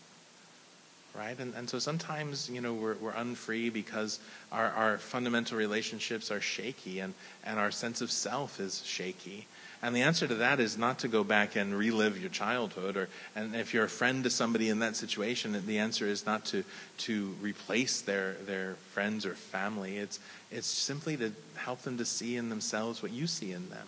right? 1.17 1.37
And, 1.39 1.53
and 1.55 1.69
so 1.69 1.79
sometimes, 1.79 2.49
you 2.49 2.61
know, 2.61 2.73
we're, 2.73 2.95
we're 2.95 3.11
unfree 3.11 3.69
because 3.69 4.19
our, 4.51 4.69
our 4.69 4.97
fundamental 4.97 5.57
relationships 5.57 6.31
are 6.31 6.41
shaky 6.41 6.99
and, 6.99 7.13
and 7.43 7.59
our 7.59 7.71
sense 7.71 8.01
of 8.01 8.11
self 8.11 8.59
is 8.59 8.83
shaky. 8.85 9.47
And 9.81 9.95
the 9.95 10.01
answer 10.01 10.27
to 10.27 10.35
that 10.35 10.59
is 10.59 10.77
not 10.77 10.99
to 10.99 11.07
go 11.07 11.23
back 11.23 11.55
and 11.55 11.77
relive 11.77 12.19
your 12.19 12.31
childhood, 12.31 12.97
or 12.97 13.09
and 13.35 13.55
if 13.55 13.75
you're 13.75 13.83
a 13.83 13.89
friend 13.89 14.23
to 14.23 14.29
somebody 14.31 14.69
in 14.69 14.79
that 14.79 14.95
situation, 14.95 15.55
the 15.67 15.77
answer 15.77 16.07
is 16.07 16.25
not 16.25 16.45
to 16.45 16.63
to 16.99 17.35
replace 17.41 18.01
their 18.01 18.33
their 18.47 18.73
friends 18.91 19.23
or 19.23 19.35
family. 19.35 19.97
It's 19.97 20.19
it's 20.49 20.65
simply 20.65 21.15
to 21.17 21.31
help 21.57 21.83
them 21.83 21.99
to 21.99 22.05
see 22.05 22.37
in 22.37 22.49
themselves 22.49 23.03
what 23.03 23.11
you 23.11 23.27
see 23.27 23.51
in 23.51 23.69
them, 23.69 23.87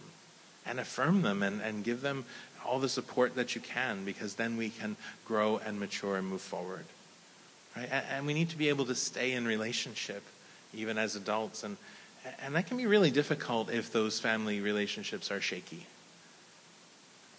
and 0.63 0.79
affirm 0.79 1.23
them 1.23 1.41
and, 1.41 1.59
and 1.59 1.83
give 1.83 2.01
them 2.01 2.25
all 2.63 2.77
the 2.77 2.89
support 2.89 3.33
that 3.33 3.55
you 3.55 3.61
can, 3.61 4.05
because 4.05 4.35
then 4.35 4.57
we 4.57 4.69
can 4.69 4.95
grow 5.25 5.57
and 5.57 5.79
mature 5.79 6.17
and 6.17 6.27
move 6.27 6.41
forward. 6.41 6.85
Right? 7.75 7.89
And 8.11 8.25
we 8.25 8.33
need 8.33 8.49
to 8.49 8.57
be 8.57 8.69
able 8.69 8.85
to 8.85 8.95
stay 8.95 9.33
in 9.33 9.45
relationship 9.45 10.23
even 10.73 10.97
as 10.97 11.15
adults. 11.15 11.63
And, 11.63 11.77
and 12.41 12.55
that 12.55 12.67
can 12.67 12.77
be 12.77 12.85
really 12.85 13.11
difficult 13.11 13.71
if 13.71 13.91
those 13.91 14.19
family 14.19 14.59
relationships 14.59 15.31
are 15.31 15.41
shaky. 15.41 15.85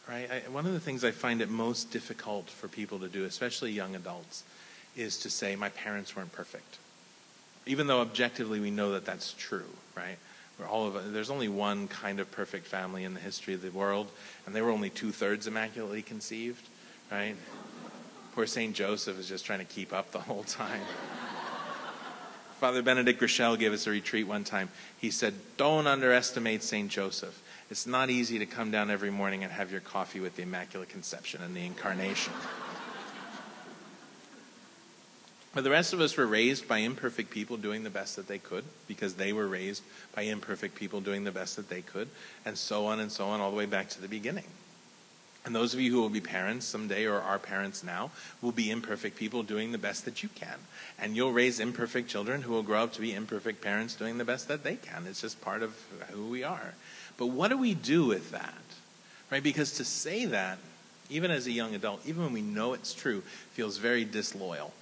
Right? 0.08 0.30
I, 0.30 0.50
one 0.50 0.66
of 0.66 0.72
the 0.72 0.80
things 0.80 1.04
I 1.04 1.10
find 1.10 1.40
it 1.40 1.48
most 1.48 1.92
difficult 1.92 2.50
for 2.50 2.68
people 2.68 2.98
to 3.00 3.08
do, 3.08 3.24
especially 3.24 3.70
young 3.72 3.94
adults, 3.94 4.42
is 4.96 5.18
to 5.18 5.30
say, 5.30 5.54
my 5.56 5.68
parents 5.68 6.16
weren't 6.16 6.32
perfect. 6.32 6.78
Even 7.66 7.86
though 7.86 8.00
objectively 8.00 8.58
we 8.58 8.70
know 8.70 8.92
that 8.92 9.04
that's 9.04 9.34
true, 9.34 9.70
right? 9.96 10.16
We're 10.58 10.66
all 10.66 10.86
of 10.88 11.12
there's 11.12 11.30
only 11.30 11.48
one 11.48 11.88
kind 11.88 12.20
of 12.20 12.30
perfect 12.32 12.66
family 12.66 13.04
in 13.04 13.14
the 13.14 13.20
history 13.20 13.54
of 13.54 13.62
the 13.62 13.70
world, 13.70 14.08
and 14.44 14.54
they 14.54 14.60
were 14.60 14.70
only 14.70 14.90
two 14.90 15.12
thirds 15.12 15.46
immaculately 15.46 16.02
conceived, 16.02 16.66
right? 17.10 17.36
Poor 18.34 18.46
St. 18.46 18.74
Joseph 18.74 19.18
is 19.18 19.28
just 19.28 19.44
trying 19.44 19.58
to 19.58 19.64
keep 19.64 19.92
up 19.92 20.12
the 20.12 20.20
whole 20.20 20.44
time. 20.44 20.80
Father 22.60 22.82
Benedict 22.82 23.20
Groeschel 23.20 23.58
gave 23.58 23.72
us 23.72 23.86
a 23.86 23.90
retreat 23.90 24.26
one 24.26 24.44
time. 24.44 24.68
He 24.98 25.10
said, 25.10 25.34
Don't 25.56 25.86
underestimate 25.86 26.62
St. 26.62 26.90
Joseph. 26.90 27.42
It's 27.70 27.86
not 27.86 28.10
easy 28.10 28.38
to 28.38 28.46
come 28.46 28.70
down 28.70 28.90
every 28.90 29.10
morning 29.10 29.42
and 29.42 29.52
have 29.52 29.72
your 29.72 29.80
coffee 29.80 30.20
with 30.20 30.36
the 30.36 30.42
Immaculate 30.42 30.90
Conception 30.90 31.42
and 31.42 31.56
the 31.56 31.64
Incarnation. 31.64 32.34
But 35.54 35.64
the 35.64 35.70
rest 35.70 35.92
of 35.92 36.00
us 36.00 36.16
were 36.16 36.26
raised 36.26 36.68
by 36.68 36.78
imperfect 36.78 37.30
people 37.30 37.56
doing 37.56 37.82
the 37.82 37.90
best 37.90 38.14
that 38.16 38.28
they 38.28 38.38
could 38.38 38.64
because 38.86 39.14
they 39.14 39.32
were 39.32 39.48
raised 39.48 39.82
by 40.14 40.22
imperfect 40.22 40.76
people 40.76 41.00
doing 41.00 41.24
the 41.24 41.32
best 41.32 41.56
that 41.56 41.68
they 41.68 41.82
could, 41.82 42.08
and 42.44 42.56
so 42.56 42.86
on 42.86 43.00
and 43.00 43.10
so 43.10 43.26
on, 43.26 43.40
all 43.40 43.50
the 43.50 43.56
way 43.56 43.66
back 43.66 43.88
to 43.90 44.00
the 44.00 44.06
beginning. 44.06 44.44
And 45.50 45.54
those 45.56 45.74
of 45.74 45.80
you 45.80 45.90
who 45.90 46.00
will 46.00 46.10
be 46.10 46.20
parents 46.20 46.64
someday 46.64 47.06
or 47.06 47.20
are 47.20 47.40
parents 47.40 47.82
now 47.82 48.12
will 48.40 48.52
be 48.52 48.70
imperfect 48.70 49.16
people 49.16 49.42
doing 49.42 49.72
the 49.72 49.78
best 49.78 50.04
that 50.04 50.22
you 50.22 50.28
can. 50.28 50.60
And 50.96 51.16
you'll 51.16 51.32
raise 51.32 51.58
imperfect 51.58 52.08
children 52.08 52.42
who 52.42 52.52
will 52.52 52.62
grow 52.62 52.84
up 52.84 52.92
to 52.92 53.00
be 53.00 53.12
imperfect 53.12 53.60
parents 53.60 53.96
doing 53.96 54.16
the 54.16 54.24
best 54.24 54.46
that 54.46 54.62
they 54.62 54.76
can. 54.76 55.08
It's 55.08 55.22
just 55.22 55.40
part 55.40 55.64
of 55.64 55.76
who 56.12 56.28
we 56.28 56.44
are. 56.44 56.74
But 57.16 57.30
what 57.30 57.48
do 57.48 57.58
we 57.58 57.74
do 57.74 58.06
with 58.06 58.30
that? 58.30 58.62
Right? 59.28 59.42
Because 59.42 59.72
to 59.72 59.84
say 59.84 60.24
that, 60.26 60.58
even 61.08 61.32
as 61.32 61.48
a 61.48 61.50
young 61.50 61.74
adult, 61.74 62.06
even 62.06 62.22
when 62.22 62.32
we 62.32 62.42
know 62.42 62.72
it's 62.72 62.94
true, 62.94 63.24
feels 63.50 63.78
very 63.78 64.04
disloyal. 64.04 64.72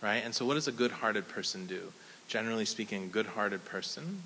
Right? 0.00 0.22
And 0.24 0.34
so 0.34 0.46
what 0.46 0.54
does 0.54 0.66
a 0.66 0.72
good-hearted 0.72 1.28
person 1.28 1.66
do? 1.66 1.92
Generally 2.26 2.64
speaking, 2.64 3.04
a 3.04 3.08
good-hearted 3.08 3.66
person 3.66 4.22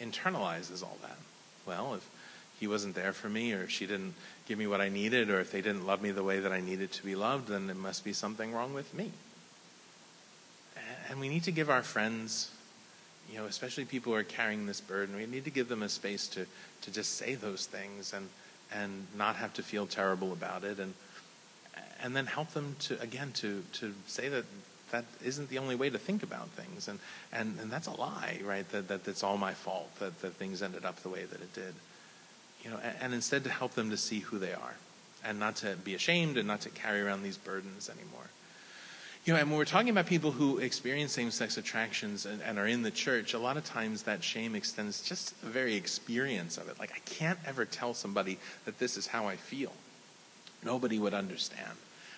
internalizes 0.00 0.82
all 0.82 0.96
that. 1.02 1.18
Well, 1.66 1.92
if 1.92 2.08
he 2.60 2.66
wasn't 2.66 2.94
there 2.94 3.12
for 3.12 3.28
me, 3.28 3.52
or 3.52 3.68
she 3.68 3.86
didn't 3.86 4.14
give 4.46 4.58
me 4.58 4.66
what 4.66 4.80
I 4.80 4.88
needed, 4.88 5.30
or 5.30 5.40
if 5.40 5.50
they 5.50 5.60
didn't 5.60 5.86
love 5.86 6.02
me 6.02 6.10
the 6.10 6.22
way 6.22 6.40
that 6.40 6.52
I 6.52 6.60
needed 6.60 6.92
to 6.92 7.04
be 7.04 7.14
loved, 7.14 7.48
then 7.48 7.68
it 7.70 7.76
must 7.76 8.04
be 8.04 8.12
something 8.12 8.52
wrong 8.52 8.74
with 8.74 8.94
me. 8.94 9.10
And 11.10 11.20
we 11.20 11.28
need 11.28 11.44
to 11.44 11.52
give 11.52 11.70
our 11.70 11.82
friends, 11.82 12.50
you 13.30 13.38
know, 13.38 13.44
especially 13.46 13.84
people 13.84 14.12
who 14.12 14.18
are 14.18 14.24
carrying 14.24 14.66
this 14.66 14.80
burden, 14.80 15.16
we 15.16 15.26
need 15.26 15.44
to 15.44 15.50
give 15.50 15.68
them 15.68 15.82
a 15.82 15.88
space 15.88 16.28
to, 16.28 16.46
to 16.82 16.90
just 16.90 17.16
say 17.16 17.34
those 17.34 17.66
things 17.66 18.12
and, 18.12 18.28
and 18.72 19.06
not 19.16 19.36
have 19.36 19.52
to 19.54 19.62
feel 19.62 19.86
terrible 19.86 20.32
about 20.32 20.64
it. 20.64 20.78
And, 20.78 20.94
and 22.02 22.14
then 22.14 22.26
help 22.26 22.50
them 22.50 22.76
to, 22.80 23.00
again, 23.00 23.32
to, 23.34 23.62
to 23.74 23.94
say 24.06 24.28
that 24.28 24.44
that 24.90 25.04
isn't 25.24 25.48
the 25.48 25.58
only 25.58 25.74
way 25.74 25.90
to 25.90 25.98
think 25.98 26.22
about 26.22 26.48
things. 26.50 26.86
And, 26.86 26.98
and, 27.32 27.58
and 27.60 27.70
that's 27.70 27.86
a 27.86 27.92
lie, 27.92 28.40
right? 28.44 28.68
That, 28.70 28.88
that 28.88 29.08
it's 29.08 29.24
all 29.24 29.36
my 29.36 29.54
fault 29.54 29.90
that, 29.98 30.20
that 30.20 30.34
things 30.34 30.62
ended 30.62 30.84
up 30.84 31.02
the 31.02 31.08
way 31.08 31.24
that 31.24 31.40
it 31.40 31.52
did 31.52 31.74
you 32.64 32.70
know, 32.70 32.78
and, 32.82 32.96
and 33.00 33.14
instead 33.14 33.44
to 33.44 33.50
help 33.50 33.72
them 33.72 33.90
to 33.90 33.96
see 33.96 34.20
who 34.20 34.38
they 34.38 34.52
are 34.52 34.74
and 35.24 35.38
not 35.38 35.56
to 35.56 35.76
be 35.76 35.94
ashamed 35.94 36.36
and 36.36 36.48
not 36.48 36.62
to 36.62 36.70
carry 36.70 37.00
around 37.00 37.22
these 37.22 37.36
burdens 37.36 37.88
anymore. 37.88 38.30
You 39.24 39.32
know, 39.32 39.40
and 39.40 39.48
when 39.48 39.58
we're 39.58 39.64
talking 39.64 39.88
about 39.88 40.04
people 40.06 40.32
who 40.32 40.58
experience 40.58 41.12
same 41.12 41.30
sex 41.30 41.56
attractions 41.56 42.26
and, 42.26 42.42
and, 42.42 42.58
are 42.58 42.66
in 42.66 42.82
the 42.82 42.90
church, 42.90 43.32
a 43.32 43.38
lot 43.38 43.56
of 43.56 43.64
times 43.64 44.02
that 44.02 44.22
shame 44.22 44.54
extends 44.54 45.00
just 45.00 45.40
the 45.40 45.48
very 45.48 45.76
experience 45.76 46.58
of 46.58 46.68
it. 46.68 46.78
Like, 46.78 46.92
I 46.92 46.98
can't 47.06 47.38
ever 47.46 47.64
tell 47.64 47.94
somebody 47.94 48.38
that 48.66 48.78
this 48.78 48.98
is 48.98 49.06
how 49.06 49.26
I 49.26 49.36
feel. 49.36 49.72
Nobody 50.62 50.98
would 50.98 51.14
understand. 51.14 51.72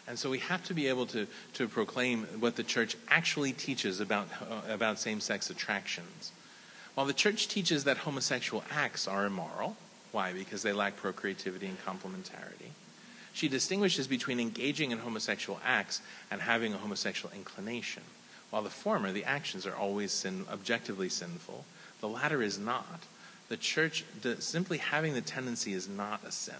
And 0.08 0.18
so 0.18 0.30
we 0.30 0.38
have 0.38 0.64
to 0.64 0.74
be 0.74 0.88
able 0.88 1.06
to, 1.06 1.28
to 1.54 1.68
proclaim 1.68 2.24
what 2.40 2.56
the 2.56 2.64
church 2.64 2.96
actually 3.08 3.52
teaches 3.52 4.00
about, 4.00 4.26
uh, 4.40 4.72
about 4.72 4.98
same 4.98 5.20
sex 5.20 5.48
attractions. 5.48 6.32
While 6.94 7.06
the 7.06 7.12
church 7.12 7.46
teaches 7.46 7.84
that 7.84 7.98
homosexual 7.98 8.64
acts 8.70 9.06
are 9.06 9.26
immoral, 9.26 9.76
why? 10.12 10.32
Because 10.32 10.62
they 10.62 10.72
lack 10.72 10.96
procreativity 10.96 11.66
and 11.66 11.78
complementarity. 11.84 12.70
She 13.32 13.48
distinguishes 13.48 14.06
between 14.06 14.40
engaging 14.40 14.92
in 14.92 14.98
homosexual 14.98 15.60
acts 15.64 16.00
and 16.30 16.40
having 16.40 16.72
a 16.72 16.78
homosexual 16.78 17.34
inclination. 17.34 18.02
While 18.50 18.62
the 18.62 18.70
former, 18.70 19.12
the 19.12 19.24
actions, 19.24 19.66
are 19.66 19.76
always 19.76 20.12
sin, 20.12 20.46
objectively 20.50 21.08
sinful, 21.08 21.64
the 22.00 22.08
latter 22.08 22.42
is 22.42 22.58
not. 22.58 23.02
The 23.48 23.56
church, 23.56 24.04
simply 24.38 24.78
having 24.78 25.14
the 25.14 25.20
tendency 25.20 25.72
is 25.72 25.88
not 25.88 26.24
a 26.24 26.32
sin. 26.32 26.54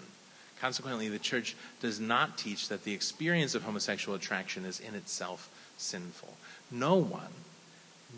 Consequently, 0.61 1.09
the 1.09 1.19
church 1.19 1.55
does 1.81 1.99
not 1.99 2.37
teach 2.37 2.67
that 2.69 2.83
the 2.83 2.93
experience 2.93 3.55
of 3.55 3.63
homosexual 3.63 4.15
attraction 4.15 4.65
is 4.65 4.79
in 4.79 4.95
itself 4.95 5.49
sinful. 5.77 6.35
No 6.71 6.95
one 6.95 7.33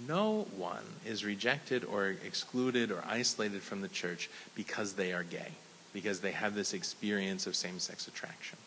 no 0.08 0.48
one 0.56 0.84
is 1.06 1.26
rejected 1.26 1.84
or 1.84 2.16
excluded 2.26 2.92
or 2.92 3.04
isolated 3.08 3.62
from 3.62 3.82
the 3.82 3.88
church 3.88 4.30
because 4.56 4.94
they 4.94 5.14
are 5.14 5.24
gay, 5.24 5.52
because 5.94 6.22
they 6.22 6.32
have 6.32 6.56
this 6.56 6.74
experience 6.74 7.48
of 7.48 7.56
same 7.56 7.80
sex 7.80 8.08
attraction. 8.08 8.58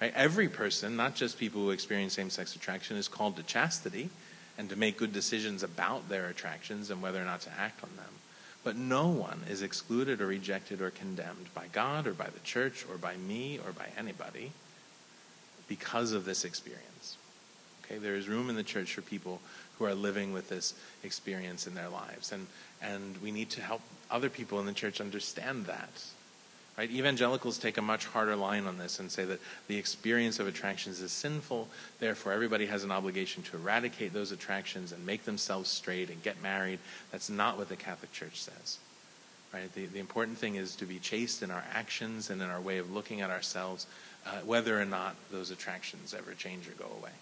Right? 0.00 0.12
Every 0.14 0.48
person, 0.48 0.96
not 0.96 1.14
just 1.14 1.38
people 1.38 1.62
who 1.62 1.70
experience 1.70 2.14
same 2.14 2.30
sex 2.30 2.56
attraction, 2.56 2.96
is 2.96 3.08
called 3.08 3.36
to 3.36 3.42
chastity 3.42 4.10
and 4.56 4.68
to 4.70 4.76
make 4.76 4.96
good 4.96 5.12
decisions 5.12 5.62
about 5.62 6.08
their 6.08 6.28
attractions 6.28 6.90
and 6.90 7.02
whether 7.02 7.20
or 7.20 7.24
not 7.24 7.40
to 7.42 7.50
act 7.58 7.82
on 7.82 7.90
them. 7.96 8.14
But 8.62 8.76
no 8.76 9.08
one 9.08 9.40
is 9.48 9.62
excluded 9.62 10.20
or 10.20 10.26
rejected 10.26 10.82
or 10.82 10.90
condemned 10.90 11.52
by 11.54 11.66
God 11.72 12.06
or 12.06 12.12
by 12.12 12.26
the 12.26 12.40
church 12.40 12.84
or 12.90 12.98
by 12.98 13.16
me 13.16 13.58
or 13.58 13.72
by 13.72 13.88
anybody 13.96 14.52
because 15.66 16.12
of 16.12 16.24
this 16.24 16.44
experience. 16.44 17.16
Okay, 17.84 17.98
there 17.98 18.16
is 18.16 18.28
room 18.28 18.50
in 18.50 18.56
the 18.56 18.62
church 18.62 18.92
for 18.92 19.00
people 19.00 19.40
who 19.80 19.86
are 19.86 19.94
living 19.94 20.34
with 20.34 20.50
this 20.50 20.74
experience 21.02 21.66
in 21.66 21.74
their 21.74 21.88
lives. 21.88 22.30
And, 22.32 22.46
and 22.82 23.16
we 23.22 23.32
need 23.32 23.48
to 23.50 23.62
help 23.62 23.80
other 24.10 24.28
people 24.28 24.60
in 24.60 24.66
the 24.66 24.74
church 24.74 25.00
understand 25.00 25.64
that. 25.64 26.04
Right? 26.76 26.90
Evangelicals 26.90 27.56
take 27.56 27.78
a 27.78 27.82
much 27.82 28.04
harder 28.04 28.36
line 28.36 28.66
on 28.66 28.76
this 28.76 29.00
and 29.00 29.10
say 29.10 29.24
that 29.24 29.40
the 29.68 29.78
experience 29.78 30.38
of 30.38 30.46
attractions 30.46 31.00
is 31.00 31.12
sinful, 31.12 31.68
therefore, 31.98 32.32
everybody 32.32 32.66
has 32.66 32.84
an 32.84 32.90
obligation 32.90 33.42
to 33.44 33.56
eradicate 33.56 34.12
those 34.12 34.32
attractions 34.32 34.92
and 34.92 35.04
make 35.04 35.24
themselves 35.24 35.70
straight 35.70 36.10
and 36.10 36.22
get 36.22 36.42
married. 36.42 36.78
That's 37.10 37.30
not 37.30 37.56
what 37.56 37.70
the 37.70 37.76
Catholic 37.76 38.12
Church 38.12 38.40
says. 38.40 38.78
Right? 39.52 39.72
The, 39.74 39.86
the 39.86 39.98
important 39.98 40.36
thing 40.36 40.56
is 40.56 40.76
to 40.76 40.84
be 40.84 40.98
chaste 40.98 41.42
in 41.42 41.50
our 41.50 41.64
actions 41.72 42.28
and 42.28 42.42
in 42.42 42.50
our 42.50 42.60
way 42.60 42.76
of 42.76 42.92
looking 42.92 43.22
at 43.22 43.30
ourselves, 43.30 43.86
uh, 44.26 44.40
whether 44.44 44.78
or 44.78 44.84
not 44.84 45.16
those 45.30 45.50
attractions 45.50 46.14
ever 46.14 46.34
change 46.34 46.68
or 46.68 46.72
go 46.72 46.86
away. 46.98 47.12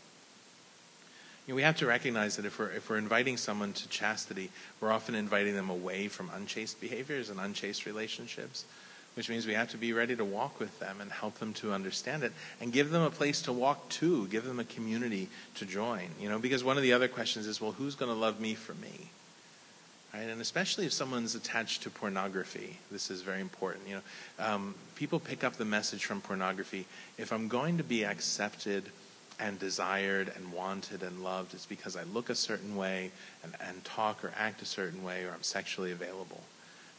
Know, 1.48 1.54
we 1.54 1.62
have 1.62 1.76
to 1.78 1.86
recognize 1.86 2.36
that 2.36 2.44
if 2.44 2.58
we're, 2.58 2.70
if 2.70 2.90
we're 2.90 2.98
inviting 2.98 3.38
someone 3.38 3.72
to 3.72 3.88
chastity, 3.88 4.50
we're 4.80 4.92
often 4.92 5.14
inviting 5.14 5.54
them 5.54 5.70
away 5.70 6.08
from 6.08 6.30
unchaste 6.34 6.80
behaviors 6.80 7.30
and 7.30 7.40
unchaste 7.40 7.86
relationships. 7.86 8.66
which 9.18 9.28
means 9.28 9.48
we 9.48 9.54
have 9.54 9.68
to 9.68 9.76
be 9.76 9.92
ready 9.92 10.14
to 10.14 10.24
walk 10.24 10.60
with 10.60 10.78
them 10.78 11.00
and 11.00 11.10
help 11.10 11.38
them 11.40 11.52
to 11.52 11.72
understand 11.72 12.22
it 12.22 12.32
and 12.60 12.72
give 12.72 12.90
them 12.90 13.02
a 13.02 13.10
place 13.10 13.42
to 13.42 13.52
walk 13.52 13.88
to, 13.88 14.28
give 14.28 14.44
them 14.44 14.60
a 14.60 14.64
community 14.64 15.28
to 15.56 15.64
join. 15.64 16.08
You 16.20 16.28
know, 16.28 16.38
because 16.38 16.62
one 16.62 16.76
of 16.76 16.84
the 16.84 16.92
other 16.92 17.08
questions 17.08 17.48
is, 17.48 17.60
well, 17.60 17.72
who's 17.72 17.96
going 17.96 18.12
to 18.12 18.16
love 18.16 18.38
me 18.38 18.54
for 18.54 18.74
me? 18.74 19.10
Right? 20.14 20.28
And 20.28 20.40
especially 20.40 20.86
if 20.86 20.92
someone's 20.92 21.34
attached 21.34 21.82
to 21.82 21.90
pornography, 21.90 22.78
this 22.92 23.10
is 23.10 23.22
very 23.22 23.40
important. 23.40 23.88
You 23.88 23.96
know, 23.96 24.02
um, 24.38 24.74
people 24.94 25.18
pick 25.18 25.42
up 25.42 25.54
the 25.54 25.64
message 25.64 26.04
from 26.04 26.20
pornography. 26.20 26.86
If 27.18 27.32
I'm 27.32 27.48
going 27.48 27.76
to 27.78 27.84
be 27.84 28.04
accepted 28.04 28.84
and 29.40 29.58
desired 29.58 30.32
and 30.34 30.52
wanted 30.52 31.02
and 31.02 31.22
loved, 31.22 31.54
is 31.54 31.66
because 31.66 31.96
I 31.96 32.02
look 32.02 32.28
a 32.28 32.34
certain 32.34 32.76
way 32.76 33.10
and, 33.42 33.54
and 33.60 33.84
talk 33.84 34.24
or 34.24 34.32
act 34.36 34.62
a 34.62 34.64
certain 34.66 35.04
way 35.04 35.24
or 35.24 35.32
I'm 35.32 35.42
sexually 35.42 35.92
available. 35.92 36.40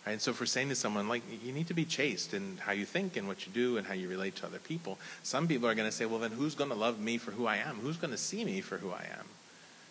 Right? 0.06 0.14
And 0.14 0.22
so 0.22 0.32
if 0.32 0.40
we're 0.40 0.46
saying 0.46 0.70
to 0.70 0.76
someone, 0.76 1.10
like, 1.10 1.24
you 1.44 1.52
need 1.52 1.68
to 1.68 1.74
be 1.74 1.86
chaste 1.86 2.34
in 2.34 2.58
how 2.62 2.72
you 2.72 2.86
think 2.86 3.18
and 3.18 3.28
what 3.28 3.46
you 3.46 3.52
do 3.52 3.78
and 3.78 3.86
how 3.86 3.94
you 3.94 4.08
relate 4.08 4.38
to 4.38 4.46
other 4.46 4.60
people, 4.60 4.98
some 5.24 5.48
people 5.48 5.68
are 5.68 5.76
going 5.76 5.90
to 5.90 5.96
say, 5.96 6.06
well, 6.06 6.20
then 6.20 6.32
who's 6.32 6.56
going 6.56 6.70
to 6.70 6.76
love 6.76 7.00
me 7.00 7.18
for 7.18 7.32
who 7.32 7.46
I 7.46 7.58
am? 7.58 7.76
Who's 7.76 7.98
going 7.98 8.12
to 8.12 8.18
see 8.18 8.46
me 8.46 8.62
for 8.62 8.78
who 8.78 8.92
I 8.92 9.06
am? 9.12 9.26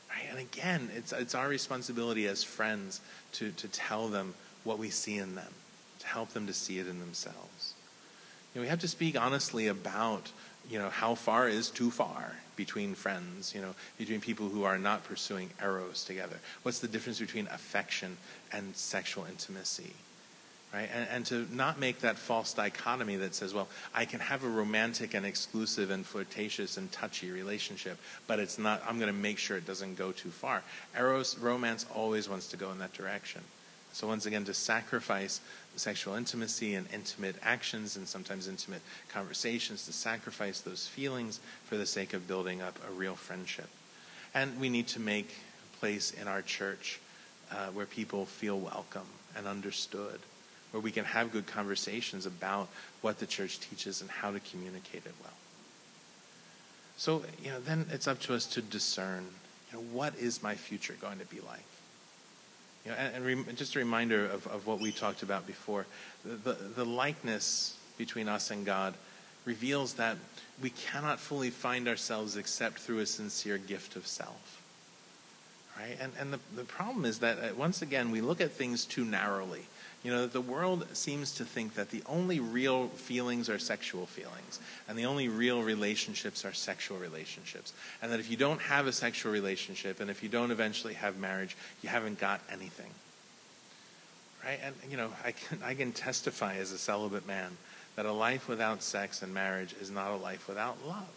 Right? 0.08 0.26
And 0.30 0.38
again, 0.38 0.90
it's, 0.96 1.12
it's 1.12 1.34
our 1.34 1.48
responsibility 1.48 2.26
as 2.26 2.42
friends 2.42 3.02
to, 3.32 3.50
to 3.52 3.68
tell 3.68 4.08
them 4.08 4.34
what 4.64 4.78
we 4.78 4.88
see 4.88 5.18
in 5.18 5.34
them, 5.34 5.52
to 6.00 6.06
help 6.06 6.30
them 6.30 6.46
to 6.46 6.54
see 6.54 6.78
it 6.78 6.86
in 6.86 7.00
themselves. 7.00 7.74
You 8.54 8.60
know, 8.60 8.62
we 8.62 8.68
have 8.68 8.80
to 8.80 8.88
speak 8.88 9.20
honestly 9.20 9.66
about 9.66 10.32
you 10.68 10.78
know, 10.78 10.90
how 10.90 11.14
far 11.14 11.48
is 11.48 11.70
too 11.70 11.90
far 11.90 12.32
between 12.56 12.94
friends, 12.94 13.54
you 13.54 13.60
know, 13.60 13.74
between 13.96 14.20
people 14.20 14.48
who 14.48 14.64
are 14.64 14.78
not 14.78 15.04
pursuing 15.04 15.50
eros 15.62 16.04
together? 16.04 16.36
What's 16.62 16.80
the 16.80 16.88
difference 16.88 17.20
between 17.20 17.46
affection 17.48 18.16
and 18.52 18.76
sexual 18.76 19.24
intimacy? 19.24 19.94
Right? 20.74 20.90
And, 20.94 21.08
and 21.10 21.26
to 21.26 21.46
not 21.50 21.78
make 21.78 22.00
that 22.00 22.18
false 22.18 22.52
dichotomy 22.52 23.16
that 23.16 23.34
says, 23.34 23.54
well, 23.54 23.68
I 23.94 24.04
can 24.04 24.20
have 24.20 24.44
a 24.44 24.48
romantic 24.48 25.14
and 25.14 25.24
exclusive 25.24 25.90
and 25.90 26.04
flirtatious 26.04 26.76
and 26.76 26.92
touchy 26.92 27.30
relationship, 27.30 27.96
but 28.26 28.38
it's 28.38 28.58
not, 28.58 28.82
I'm 28.86 28.98
going 28.98 29.12
to 29.12 29.18
make 29.18 29.38
sure 29.38 29.56
it 29.56 29.66
doesn't 29.66 29.96
go 29.96 30.12
too 30.12 30.28
far. 30.28 30.62
Eros, 30.94 31.38
romance 31.38 31.86
always 31.94 32.28
wants 32.28 32.48
to 32.48 32.58
go 32.58 32.70
in 32.70 32.80
that 32.80 32.92
direction. 32.92 33.40
So, 33.98 34.06
once 34.06 34.26
again, 34.26 34.44
to 34.44 34.54
sacrifice 34.54 35.40
sexual 35.74 36.14
intimacy 36.14 36.76
and 36.76 36.86
intimate 36.94 37.34
actions 37.42 37.96
and 37.96 38.06
sometimes 38.06 38.46
intimate 38.46 38.82
conversations, 39.08 39.86
to 39.86 39.92
sacrifice 39.92 40.60
those 40.60 40.86
feelings 40.86 41.40
for 41.64 41.76
the 41.76 41.84
sake 41.84 42.14
of 42.14 42.28
building 42.28 42.62
up 42.62 42.78
a 42.88 42.92
real 42.92 43.16
friendship. 43.16 43.68
And 44.32 44.60
we 44.60 44.68
need 44.68 44.86
to 44.88 45.00
make 45.00 45.34
a 45.74 45.76
place 45.78 46.12
in 46.12 46.28
our 46.28 46.42
church 46.42 47.00
uh, 47.50 47.70
where 47.72 47.86
people 47.86 48.24
feel 48.24 48.56
welcome 48.60 49.08
and 49.36 49.48
understood, 49.48 50.20
where 50.70 50.80
we 50.80 50.92
can 50.92 51.04
have 51.04 51.32
good 51.32 51.48
conversations 51.48 52.24
about 52.24 52.68
what 53.00 53.18
the 53.18 53.26
church 53.26 53.58
teaches 53.58 54.00
and 54.00 54.08
how 54.08 54.30
to 54.30 54.38
communicate 54.38 55.06
it 55.06 55.14
well. 55.20 55.32
So, 56.96 57.24
you 57.42 57.50
know, 57.50 57.58
then 57.58 57.86
it's 57.90 58.06
up 58.06 58.20
to 58.20 58.34
us 58.34 58.46
to 58.46 58.62
discern, 58.62 59.26
you 59.72 59.78
know, 59.78 59.84
what 59.90 60.14
is 60.14 60.40
my 60.40 60.54
future 60.54 60.94
going 61.00 61.18
to 61.18 61.26
be 61.26 61.40
like? 61.40 61.64
You 62.88 62.94
know, 62.94 63.00
and, 63.00 63.16
and 63.16 63.46
re- 63.46 63.54
just 63.54 63.76
a 63.76 63.78
reminder 63.80 64.24
of, 64.24 64.46
of 64.46 64.66
what 64.66 64.80
we 64.80 64.92
talked 64.92 65.22
about 65.22 65.46
before. 65.46 65.84
The, 66.24 66.52
the, 66.52 66.52
the 66.76 66.84
likeness 66.86 67.76
between 67.98 68.28
us 68.28 68.50
and 68.50 68.64
God 68.64 68.94
reveals 69.44 69.94
that 69.94 70.16
we 70.62 70.70
cannot 70.70 71.20
fully 71.20 71.50
find 71.50 71.86
ourselves 71.86 72.36
except 72.36 72.78
through 72.78 73.00
a 73.00 73.06
sincere 73.06 73.58
gift 73.58 73.94
of 73.94 74.06
self. 74.06 74.62
Right? 75.78 75.98
And, 76.00 76.12
and 76.18 76.32
the, 76.32 76.40
the 76.56 76.64
problem 76.64 77.04
is 77.04 77.18
that, 77.18 77.38
uh, 77.38 77.54
once 77.56 77.82
again, 77.82 78.10
we 78.10 78.22
look 78.22 78.40
at 78.40 78.52
things 78.52 78.86
too 78.86 79.04
narrowly. 79.04 79.66
You 80.04 80.12
know, 80.12 80.26
the 80.26 80.40
world 80.40 80.86
seems 80.92 81.32
to 81.34 81.44
think 81.44 81.74
that 81.74 81.90
the 81.90 82.02
only 82.06 82.38
real 82.38 82.86
feelings 82.88 83.48
are 83.48 83.58
sexual 83.58 84.06
feelings, 84.06 84.60
and 84.88 84.96
the 84.96 85.06
only 85.06 85.28
real 85.28 85.62
relationships 85.62 86.44
are 86.44 86.52
sexual 86.52 86.98
relationships. 86.98 87.72
And 88.00 88.12
that 88.12 88.20
if 88.20 88.30
you 88.30 88.36
don't 88.36 88.60
have 88.60 88.86
a 88.86 88.92
sexual 88.92 89.32
relationship, 89.32 89.98
and 89.98 90.08
if 90.08 90.22
you 90.22 90.28
don't 90.28 90.52
eventually 90.52 90.94
have 90.94 91.18
marriage, 91.18 91.56
you 91.82 91.88
haven't 91.88 92.20
got 92.20 92.40
anything. 92.50 92.90
Right? 94.44 94.60
And, 94.62 94.74
you 94.88 94.96
know, 94.96 95.10
I 95.24 95.32
can, 95.32 95.58
I 95.64 95.74
can 95.74 95.90
testify 95.90 96.56
as 96.56 96.70
a 96.70 96.78
celibate 96.78 97.26
man 97.26 97.56
that 97.96 98.06
a 98.06 98.12
life 98.12 98.48
without 98.48 98.84
sex 98.84 99.22
and 99.22 99.34
marriage 99.34 99.74
is 99.80 99.90
not 99.90 100.12
a 100.12 100.16
life 100.16 100.46
without 100.46 100.76
love. 100.86 101.08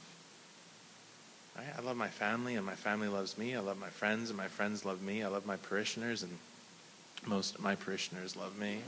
Right? 1.55 1.67
I 1.77 1.81
love 1.81 1.97
my 1.97 2.07
family, 2.07 2.55
and 2.55 2.65
my 2.65 2.73
family 2.73 3.09
loves 3.09 3.37
me. 3.37 3.55
I 3.55 3.59
love 3.59 3.79
my 3.79 3.89
friends, 3.89 4.31
and 4.31 4.37
my 4.37 4.47
friends 4.47 4.85
love 4.85 5.03
me. 5.03 5.21
I 5.21 5.27
love 5.27 5.45
my 5.45 5.57
parishioners, 5.57 6.23
and 6.23 6.39
most 7.25 7.55
of 7.55 7.61
my 7.61 7.75
parishioners 7.75 8.35
love 8.35 8.57
me. 8.57 8.79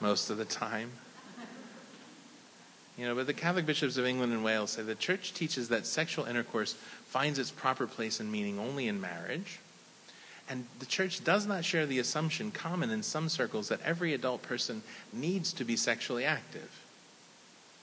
Most 0.00 0.30
of 0.30 0.38
the 0.38 0.44
time. 0.44 0.90
You 2.96 3.06
know, 3.06 3.14
but 3.14 3.26
the 3.26 3.34
Catholic 3.34 3.66
bishops 3.66 3.96
of 3.96 4.06
England 4.06 4.32
and 4.32 4.44
Wales 4.44 4.72
say 4.72 4.82
the 4.82 4.94
church 4.94 5.32
teaches 5.32 5.68
that 5.68 5.86
sexual 5.86 6.26
intercourse 6.26 6.74
finds 7.06 7.38
its 7.38 7.50
proper 7.50 7.86
place 7.86 8.20
and 8.20 8.30
meaning 8.30 8.58
only 8.58 8.88
in 8.88 9.00
marriage. 9.00 9.58
And 10.48 10.66
the 10.80 10.86
church 10.86 11.22
does 11.22 11.46
not 11.46 11.64
share 11.64 11.86
the 11.86 11.98
assumption 11.98 12.50
common 12.50 12.90
in 12.90 13.02
some 13.02 13.28
circles 13.28 13.68
that 13.68 13.80
every 13.82 14.12
adult 14.12 14.42
person 14.42 14.82
needs 15.12 15.52
to 15.54 15.64
be 15.64 15.76
sexually 15.76 16.24
active. 16.24 16.84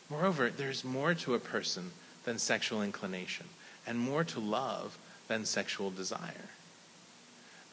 Moreover, 0.09 0.49
there's 0.49 0.83
more 0.83 1.13
to 1.13 1.33
a 1.33 1.39
person 1.39 1.91
than 2.25 2.37
sexual 2.37 2.81
inclination, 2.81 3.47
and 3.85 3.97
more 3.97 4.23
to 4.25 4.39
love 4.39 4.97
than 5.27 5.45
sexual 5.45 5.91
desire. 5.91 6.49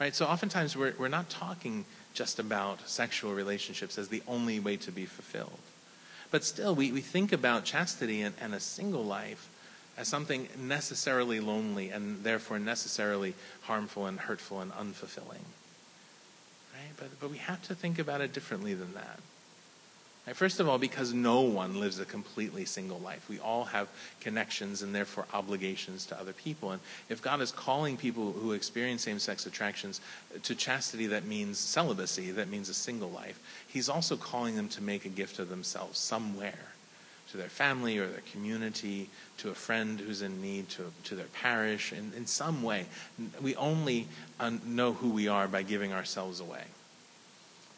Right? 0.00 0.14
So 0.14 0.26
oftentimes 0.26 0.76
we're, 0.76 0.94
we're 0.98 1.08
not 1.08 1.30
talking 1.30 1.84
just 2.14 2.38
about 2.38 2.88
sexual 2.88 3.32
relationships 3.32 3.98
as 3.98 4.08
the 4.08 4.22
only 4.26 4.60
way 4.60 4.76
to 4.78 4.90
be 4.90 5.06
fulfilled. 5.06 5.58
But 6.30 6.44
still, 6.44 6.74
we, 6.74 6.90
we 6.90 7.00
think 7.00 7.32
about 7.32 7.64
chastity 7.64 8.20
and, 8.22 8.34
and 8.40 8.54
a 8.54 8.60
single 8.60 9.04
life 9.04 9.48
as 9.96 10.08
something 10.08 10.48
necessarily 10.58 11.38
lonely 11.38 11.90
and 11.90 12.24
therefore 12.24 12.58
necessarily 12.58 13.34
harmful 13.62 14.06
and 14.06 14.18
hurtful 14.18 14.60
and 14.60 14.72
unfulfilling. 14.72 15.44
Right? 16.74 16.92
But, 16.96 17.20
but 17.20 17.30
we 17.30 17.38
have 17.38 17.62
to 17.68 17.74
think 17.74 17.98
about 17.98 18.20
it 18.20 18.32
differently 18.32 18.74
than 18.74 18.94
that. 18.94 19.20
Right, 20.26 20.34
first 20.34 20.58
of 20.58 20.66
all, 20.66 20.78
because 20.78 21.12
no 21.12 21.42
one 21.42 21.78
lives 21.78 21.98
a 21.98 22.06
completely 22.06 22.64
single 22.64 22.98
life. 22.98 23.28
We 23.28 23.38
all 23.38 23.64
have 23.64 23.88
connections 24.20 24.80
and 24.80 24.94
therefore 24.94 25.26
obligations 25.34 26.06
to 26.06 26.18
other 26.18 26.32
people. 26.32 26.70
And 26.70 26.80
if 27.10 27.20
God 27.20 27.42
is 27.42 27.52
calling 27.52 27.98
people 27.98 28.32
who 28.32 28.52
experience 28.52 29.02
same 29.02 29.18
sex 29.18 29.44
attractions 29.44 30.00
to 30.42 30.54
chastity, 30.54 31.06
that 31.08 31.26
means 31.26 31.58
celibacy, 31.58 32.30
that 32.30 32.48
means 32.48 32.70
a 32.70 32.74
single 32.74 33.10
life, 33.10 33.38
He's 33.68 33.90
also 33.90 34.16
calling 34.16 34.56
them 34.56 34.68
to 34.70 34.82
make 34.82 35.04
a 35.04 35.10
gift 35.10 35.38
of 35.38 35.50
themselves 35.50 35.98
somewhere 35.98 36.72
to 37.34 37.36
their 37.36 37.48
family 37.48 37.98
or 37.98 38.06
their 38.06 38.22
community, 38.32 39.10
to 39.38 39.50
a 39.50 39.54
friend 39.54 39.98
who's 39.98 40.22
in 40.22 40.40
need, 40.40 40.68
to, 40.68 40.84
to 41.02 41.16
their 41.16 41.26
parish, 41.26 41.92
in, 41.92 42.12
in 42.16 42.26
some 42.26 42.62
way. 42.62 42.86
We 43.42 43.56
only 43.56 44.06
uh, 44.38 44.52
know 44.64 44.92
who 44.92 45.10
we 45.10 45.26
are 45.26 45.48
by 45.48 45.62
giving 45.62 45.92
ourselves 45.92 46.38
away. 46.38 46.62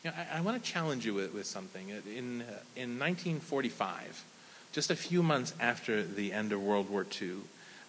You 0.07 0.13
know, 0.13 0.19
I, 0.33 0.39
I 0.39 0.41
want 0.41 0.63
to 0.63 0.71
challenge 0.71 1.05
you 1.05 1.15
with, 1.15 1.35
with 1.35 1.47
something. 1.47 1.89
In, 1.89 2.43
uh, 2.43 2.63
in 2.77 2.97
1945, 2.97 4.25
just 4.71 4.89
a 4.89 4.95
few 4.95 5.21
months 5.21 5.53
after 5.59 6.05
the 6.05 6.33
end 6.33 6.53
of 6.53 6.63
World 6.63 6.89
War 6.89 7.05
II, 7.21 7.39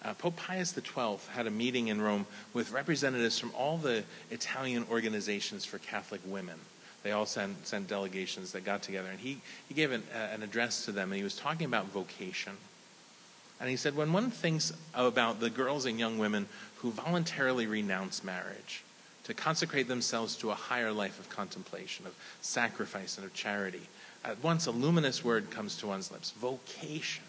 uh, 0.03 0.15
Pope 0.15 0.35
Pius 0.35 0.73
XII 0.73 1.17
had 1.33 1.45
a 1.45 1.51
meeting 1.51 1.89
in 1.89 2.01
Rome 2.01 2.25
with 2.55 2.71
representatives 2.71 3.37
from 3.37 3.51
all 3.53 3.77
the 3.77 4.03
Italian 4.31 4.87
organizations 4.89 5.63
for 5.63 5.77
Catholic 5.77 6.21
women. 6.25 6.57
They 7.03 7.11
all 7.11 7.27
sent, 7.27 7.67
sent 7.67 7.87
delegations 7.87 8.51
that 8.53 8.65
got 8.65 8.81
together, 8.81 9.09
and 9.11 9.19
he, 9.19 9.37
he 9.67 9.75
gave 9.75 9.91
an, 9.91 10.01
uh, 10.11 10.17
an 10.17 10.41
address 10.41 10.85
to 10.85 10.91
them, 10.91 11.11
and 11.11 11.17
he 11.19 11.23
was 11.23 11.35
talking 11.35 11.67
about 11.67 11.85
vocation. 11.85 12.53
And 13.61 13.69
he 13.69 13.75
said, 13.75 13.95
when 13.95 14.11
one 14.11 14.31
thinks 14.31 14.73
about 14.95 15.39
the 15.39 15.51
girls 15.51 15.85
and 15.85 15.99
young 15.99 16.17
women 16.17 16.47
who 16.77 16.89
voluntarily 16.89 17.67
renounce 17.67 18.23
marriage, 18.23 18.81
to 19.27 19.33
consecrate 19.33 19.89
themselves 19.89 20.37
to 20.37 20.51
a 20.51 20.55
higher 20.55 20.93
life 20.93 21.19
of 21.19 21.29
contemplation, 21.29 22.07
of 22.07 22.15
sacrifice, 22.39 23.17
and 23.17 23.25
of 23.25 23.33
charity. 23.33 23.89
At 24.23 24.41
once, 24.41 24.65
a 24.67 24.71
luminous 24.71 25.21
word 25.21 25.51
comes 25.51 25.75
to 25.77 25.87
one's 25.87 26.09
lips 26.09 26.31
vocation 26.31 27.25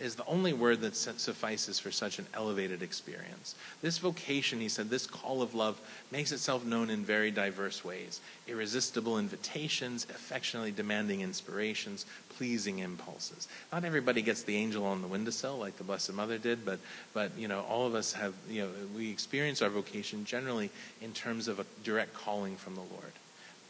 is 0.00 0.14
the 0.14 0.24
only 0.26 0.52
word 0.52 0.80
that 0.80 0.96
suffices 0.96 1.78
for 1.78 1.90
such 1.90 2.18
an 2.18 2.26
elevated 2.34 2.82
experience. 2.82 3.54
This 3.82 3.98
vocation, 3.98 4.60
he 4.60 4.68
said, 4.68 4.88
this 4.88 5.06
call 5.06 5.42
of 5.42 5.54
love 5.54 5.80
makes 6.10 6.32
itself 6.32 6.64
known 6.64 6.90
in 6.90 7.04
very 7.04 7.30
diverse 7.30 7.84
ways 7.84 8.20
irresistible 8.48 9.18
invitations, 9.18 10.04
affectionately 10.10 10.72
demanding 10.72 11.20
inspirations, 11.20 12.04
pleasing 12.36 12.80
impulses. 12.80 13.46
Not 13.72 13.84
everybody 13.84 14.22
gets 14.22 14.42
the 14.42 14.56
angel 14.56 14.84
on 14.84 15.02
the 15.02 15.08
windowsill 15.08 15.56
like 15.58 15.76
the 15.76 15.84
Blessed 15.84 16.14
Mother 16.14 16.38
did, 16.38 16.64
but, 16.64 16.80
but 17.14 17.30
you 17.38 17.46
know, 17.46 17.60
all 17.60 17.86
of 17.86 17.94
us 17.94 18.14
have, 18.14 18.34
you 18.48 18.62
know, 18.62 18.68
we 18.96 19.10
experience 19.10 19.62
our 19.62 19.68
vocation 19.68 20.24
generally 20.24 20.70
in 21.00 21.12
terms 21.12 21.46
of 21.46 21.60
a 21.60 21.66
direct 21.84 22.14
calling 22.14 22.56
from 22.56 22.74
the 22.74 22.80
Lord. 22.80 23.12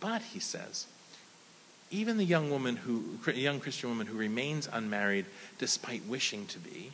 But, 0.00 0.22
he 0.22 0.40
says, 0.40 0.86
even 1.90 2.16
the 2.16 2.24
young 2.24 2.50
woman 2.50 2.76
who, 2.76 3.18
young 3.32 3.60
Christian 3.60 3.88
woman 3.88 4.06
who 4.06 4.16
remains 4.16 4.68
unmarried 4.72 5.26
despite 5.58 6.06
wishing 6.06 6.46
to 6.46 6.58
be, 6.58 6.92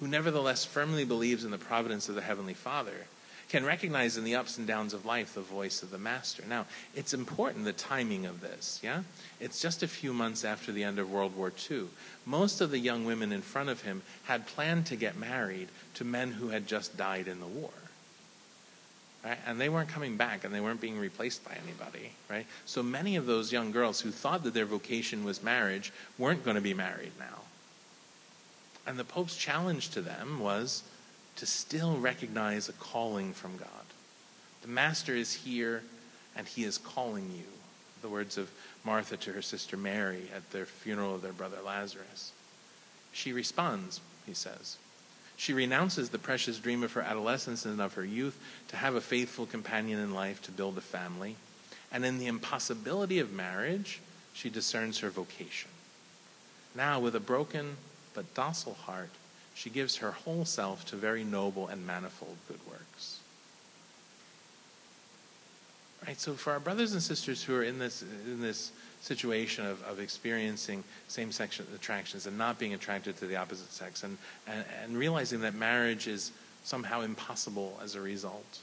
who 0.00 0.08
nevertheless 0.08 0.64
firmly 0.64 1.04
believes 1.04 1.44
in 1.44 1.50
the 1.50 1.58
providence 1.58 2.08
of 2.08 2.14
the 2.14 2.22
Heavenly 2.22 2.54
Father, 2.54 3.06
can 3.52 3.66
recognize 3.66 4.16
in 4.16 4.24
the 4.24 4.34
ups 4.34 4.56
and 4.56 4.66
downs 4.66 4.94
of 4.94 5.04
life 5.04 5.34
the 5.34 5.42
voice 5.42 5.82
of 5.82 5.90
the 5.90 5.98
master. 5.98 6.42
Now, 6.48 6.64
it's 6.94 7.12
important 7.12 7.66
the 7.66 7.74
timing 7.74 8.24
of 8.24 8.40
this, 8.40 8.80
yeah? 8.82 9.02
It's 9.40 9.60
just 9.60 9.82
a 9.82 9.88
few 9.88 10.14
months 10.14 10.42
after 10.42 10.72
the 10.72 10.84
end 10.84 10.98
of 10.98 11.10
World 11.10 11.36
War 11.36 11.52
II. 11.70 11.84
Most 12.24 12.62
of 12.62 12.70
the 12.70 12.78
young 12.78 13.04
women 13.04 13.30
in 13.30 13.42
front 13.42 13.68
of 13.68 13.82
him 13.82 14.00
had 14.24 14.46
planned 14.46 14.86
to 14.86 14.96
get 14.96 15.18
married 15.18 15.68
to 15.94 16.04
men 16.04 16.32
who 16.32 16.48
had 16.48 16.66
just 16.66 16.96
died 16.96 17.28
in 17.28 17.40
the 17.40 17.46
war. 17.46 17.70
Right? 19.24 19.38
And 19.46 19.60
they 19.60 19.68
weren't 19.68 19.88
coming 19.88 20.16
back 20.16 20.42
and 20.44 20.52
they 20.52 20.60
weren't 20.60 20.80
being 20.80 20.98
replaced 20.98 21.44
by 21.44 21.56
anybody, 21.62 22.12
right? 22.28 22.46
So 22.66 22.82
many 22.82 23.14
of 23.14 23.26
those 23.26 23.52
young 23.52 23.70
girls 23.70 24.00
who 24.00 24.10
thought 24.10 24.42
that 24.42 24.54
their 24.54 24.64
vocation 24.64 25.24
was 25.24 25.42
marriage 25.42 25.92
weren't 26.18 26.44
going 26.44 26.56
to 26.56 26.60
be 26.60 26.74
married 26.74 27.12
now. 27.20 27.42
And 28.84 28.98
the 28.98 29.04
Pope's 29.04 29.36
challenge 29.36 29.90
to 29.90 30.00
them 30.00 30.40
was 30.40 30.82
to 31.36 31.46
still 31.46 31.96
recognize 31.98 32.68
a 32.68 32.72
calling 32.72 33.32
from 33.32 33.56
God. 33.56 33.68
The 34.62 34.68
Master 34.68 35.14
is 35.14 35.32
here 35.32 35.82
and 36.36 36.48
he 36.48 36.64
is 36.64 36.78
calling 36.78 37.30
you. 37.32 37.44
The 38.00 38.08
words 38.08 38.36
of 38.36 38.50
Martha 38.84 39.16
to 39.18 39.32
her 39.32 39.42
sister 39.42 39.76
Mary 39.76 40.24
at 40.34 40.50
their 40.50 40.66
funeral 40.66 41.14
of 41.14 41.22
their 41.22 41.32
brother 41.32 41.58
Lazarus. 41.64 42.32
She 43.12 43.32
responds, 43.32 44.00
he 44.26 44.34
says. 44.34 44.78
She 45.42 45.52
renounces 45.52 46.10
the 46.10 46.20
precious 46.20 46.60
dream 46.60 46.84
of 46.84 46.92
her 46.92 47.02
adolescence 47.02 47.64
and 47.64 47.80
of 47.80 47.94
her 47.94 48.04
youth 48.04 48.38
to 48.68 48.76
have 48.76 48.94
a 48.94 49.00
faithful 49.00 49.44
companion 49.44 49.98
in 49.98 50.14
life, 50.14 50.40
to 50.42 50.52
build 50.52 50.78
a 50.78 50.80
family. 50.80 51.34
And 51.90 52.04
in 52.04 52.18
the 52.18 52.28
impossibility 52.28 53.18
of 53.18 53.32
marriage, 53.32 53.98
she 54.32 54.48
discerns 54.50 55.00
her 55.00 55.10
vocation. 55.10 55.72
Now, 56.76 57.00
with 57.00 57.16
a 57.16 57.20
broken 57.20 57.76
but 58.14 58.34
docile 58.34 58.74
heart, 58.74 59.10
she 59.52 59.68
gives 59.68 59.96
her 59.96 60.12
whole 60.12 60.44
self 60.44 60.86
to 60.86 60.96
very 60.96 61.24
noble 61.24 61.66
and 61.66 61.84
manifold 61.84 62.36
good 62.46 62.60
works. 62.70 63.18
Right? 66.06 66.20
So 66.20 66.34
for 66.34 66.52
our 66.52 66.60
brothers 66.60 66.92
and 66.92 67.02
sisters 67.02 67.42
who 67.42 67.56
are 67.56 67.64
in 67.64 67.80
this 67.80 68.02
in 68.02 68.42
this 68.42 68.70
situation 69.02 69.66
of, 69.66 69.82
of 69.84 70.00
experiencing 70.00 70.84
same-sex 71.08 71.60
attractions 71.74 72.26
and 72.26 72.38
not 72.38 72.58
being 72.58 72.72
attracted 72.72 73.16
to 73.18 73.26
the 73.26 73.36
opposite 73.36 73.70
sex 73.72 74.04
and, 74.04 74.16
and, 74.46 74.64
and 74.82 74.96
realizing 74.96 75.40
that 75.40 75.54
marriage 75.54 76.06
is 76.06 76.32
somehow 76.64 77.00
impossible 77.02 77.78
as 77.82 77.94
a 77.94 78.00
result, 78.00 78.60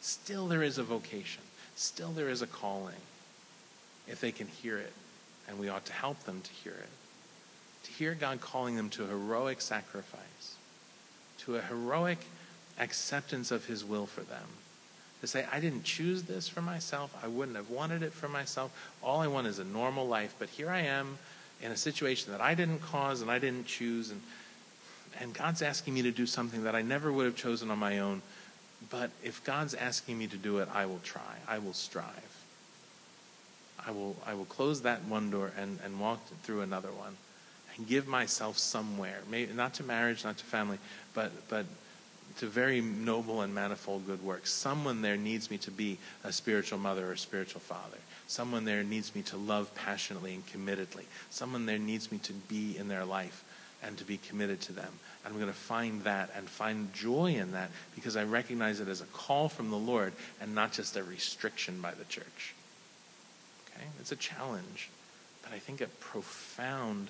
still 0.00 0.46
there 0.46 0.62
is 0.62 0.78
a 0.78 0.82
vocation. 0.82 1.42
Still 1.76 2.10
there 2.10 2.28
is 2.28 2.42
a 2.42 2.46
calling 2.46 2.94
if 4.06 4.20
they 4.20 4.30
can 4.30 4.46
hear 4.46 4.78
it, 4.78 4.92
and 5.48 5.58
we 5.58 5.68
ought 5.68 5.86
to 5.86 5.92
help 5.92 6.20
them 6.24 6.40
to 6.42 6.50
hear 6.52 6.74
it 6.74 6.88
to 7.84 7.90
hear 7.92 8.14
God 8.14 8.40
calling 8.40 8.76
them 8.76 8.90
to 8.90 9.06
heroic 9.06 9.60
sacrifice, 9.60 10.56
to 11.38 11.56
a 11.56 11.60
heroic 11.60 12.18
acceptance 12.78 13.50
of 13.50 13.66
His 13.66 13.84
will 13.84 14.06
for 14.06 14.22
them. 14.22 14.48
To 15.24 15.28
say, 15.28 15.46
I 15.50 15.58
didn't 15.58 15.84
choose 15.84 16.24
this 16.24 16.48
for 16.48 16.60
myself. 16.60 17.18
I 17.22 17.28
wouldn't 17.28 17.56
have 17.56 17.70
wanted 17.70 18.02
it 18.02 18.12
for 18.12 18.28
myself. 18.28 18.70
All 19.02 19.20
I 19.20 19.26
want 19.26 19.46
is 19.46 19.58
a 19.58 19.64
normal 19.64 20.06
life. 20.06 20.34
But 20.38 20.50
here 20.50 20.68
I 20.68 20.80
am 20.80 21.16
in 21.62 21.72
a 21.72 21.78
situation 21.78 22.30
that 22.32 22.42
I 22.42 22.54
didn't 22.54 22.80
cause 22.80 23.22
and 23.22 23.30
I 23.30 23.38
didn't 23.38 23.66
choose. 23.66 24.10
And, 24.10 24.20
and 25.18 25.32
God's 25.32 25.62
asking 25.62 25.94
me 25.94 26.02
to 26.02 26.10
do 26.10 26.26
something 26.26 26.64
that 26.64 26.74
I 26.74 26.82
never 26.82 27.10
would 27.10 27.24
have 27.24 27.36
chosen 27.36 27.70
on 27.70 27.78
my 27.78 28.00
own. 28.00 28.20
But 28.90 29.12
if 29.22 29.42
God's 29.44 29.72
asking 29.72 30.18
me 30.18 30.26
to 30.26 30.36
do 30.36 30.58
it, 30.58 30.68
I 30.74 30.84
will 30.84 31.00
try. 31.02 31.38
I 31.48 31.56
will 31.56 31.72
strive. 31.72 32.44
I 33.86 33.92
will, 33.92 34.16
I 34.26 34.34
will 34.34 34.44
close 34.44 34.82
that 34.82 35.04
one 35.04 35.30
door 35.30 35.52
and, 35.58 35.78
and 35.82 35.98
walk 35.98 36.20
through 36.42 36.60
another 36.60 36.92
one 36.92 37.16
and 37.78 37.86
give 37.86 38.06
myself 38.06 38.58
somewhere, 38.58 39.20
maybe 39.30 39.54
not 39.54 39.72
to 39.74 39.84
marriage, 39.84 40.22
not 40.22 40.36
to 40.36 40.44
family, 40.44 40.78
but 41.14 41.32
but 41.48 41.64
to 42.38 42.46
very 42.46 42.80
noble 42.80 43.42
and 43.42 43.54
manifold 43.54 44.06
good 44.06 44.22
works. 44.22 44.52
Someone 44.52 45.02
there 45.02 45.16
needs 45.16 45.50
me 45.50 45.58
to 45.58 45.70
be 45.70 45.98
a 46.24 46.32
spiritual 46.32 46.78
mother 46.78 47.08
or 47.08 47.12
a 47.12 47.18
spiritual 47.18 47.60
father. 47.60 47.98
Someone 48.26 48.64
there 48.64 48.82
needs 48.82 49.14
me 49.14 49.22
to 49.22 49.36
love 49.36 49.74
passionately 49.74 50.34
and 50.34 50.46
committedly. 50.46 51.04
Someone 51.30 51.66
there 51.66 51.78
needs 51.78 52.10
me 52.10 52.18
to 52.18 52.32
be 52.32 52.76
in 52.76 52.88
their 52.88 53.04
life 53.04 53.44
and 53.82 53.96
to 53.98 54.04
be 54.04 54.16
committed 54.16 54.60
to 54.62 54.72
them. 54.72 54.88
And 55.24 55.32
I'm 55.32 55.40
going 55.40 55.52
to 55.52 55.58
find 55.58 56.02
that 56.04 56.30
and 56.36 56.48
find 56.48 56.92
joy 56.92 57.34
in 57.34 57.52
that 57.52 57.70
because 57.94 58.16
I 58.16 58.24
recognize 58.24 58.80
it 58.80 58.88
as 58.88 59.00
a 59.00 59.06
call 59.06 59.48
from 59.48 59.70
the 59.70 59.76
Lord 59.76 60.12
and 60.40 60.54
not 60.54 60.72
just 60.72 60.96
a 60.96 61.04
restriction 61.04 61.80
by 61.80 61.92
the 61.92 62.04
church. 62.04 62.54
Okay? 63.68 63.86
It's 64.00 64.12
a 64.12 64.16
challenge, 64.16 64.90
but 65.42 65.52
I 65.52 65.58
think 65.58 65.80
a 65.80 65.86
profound 65.86 67.08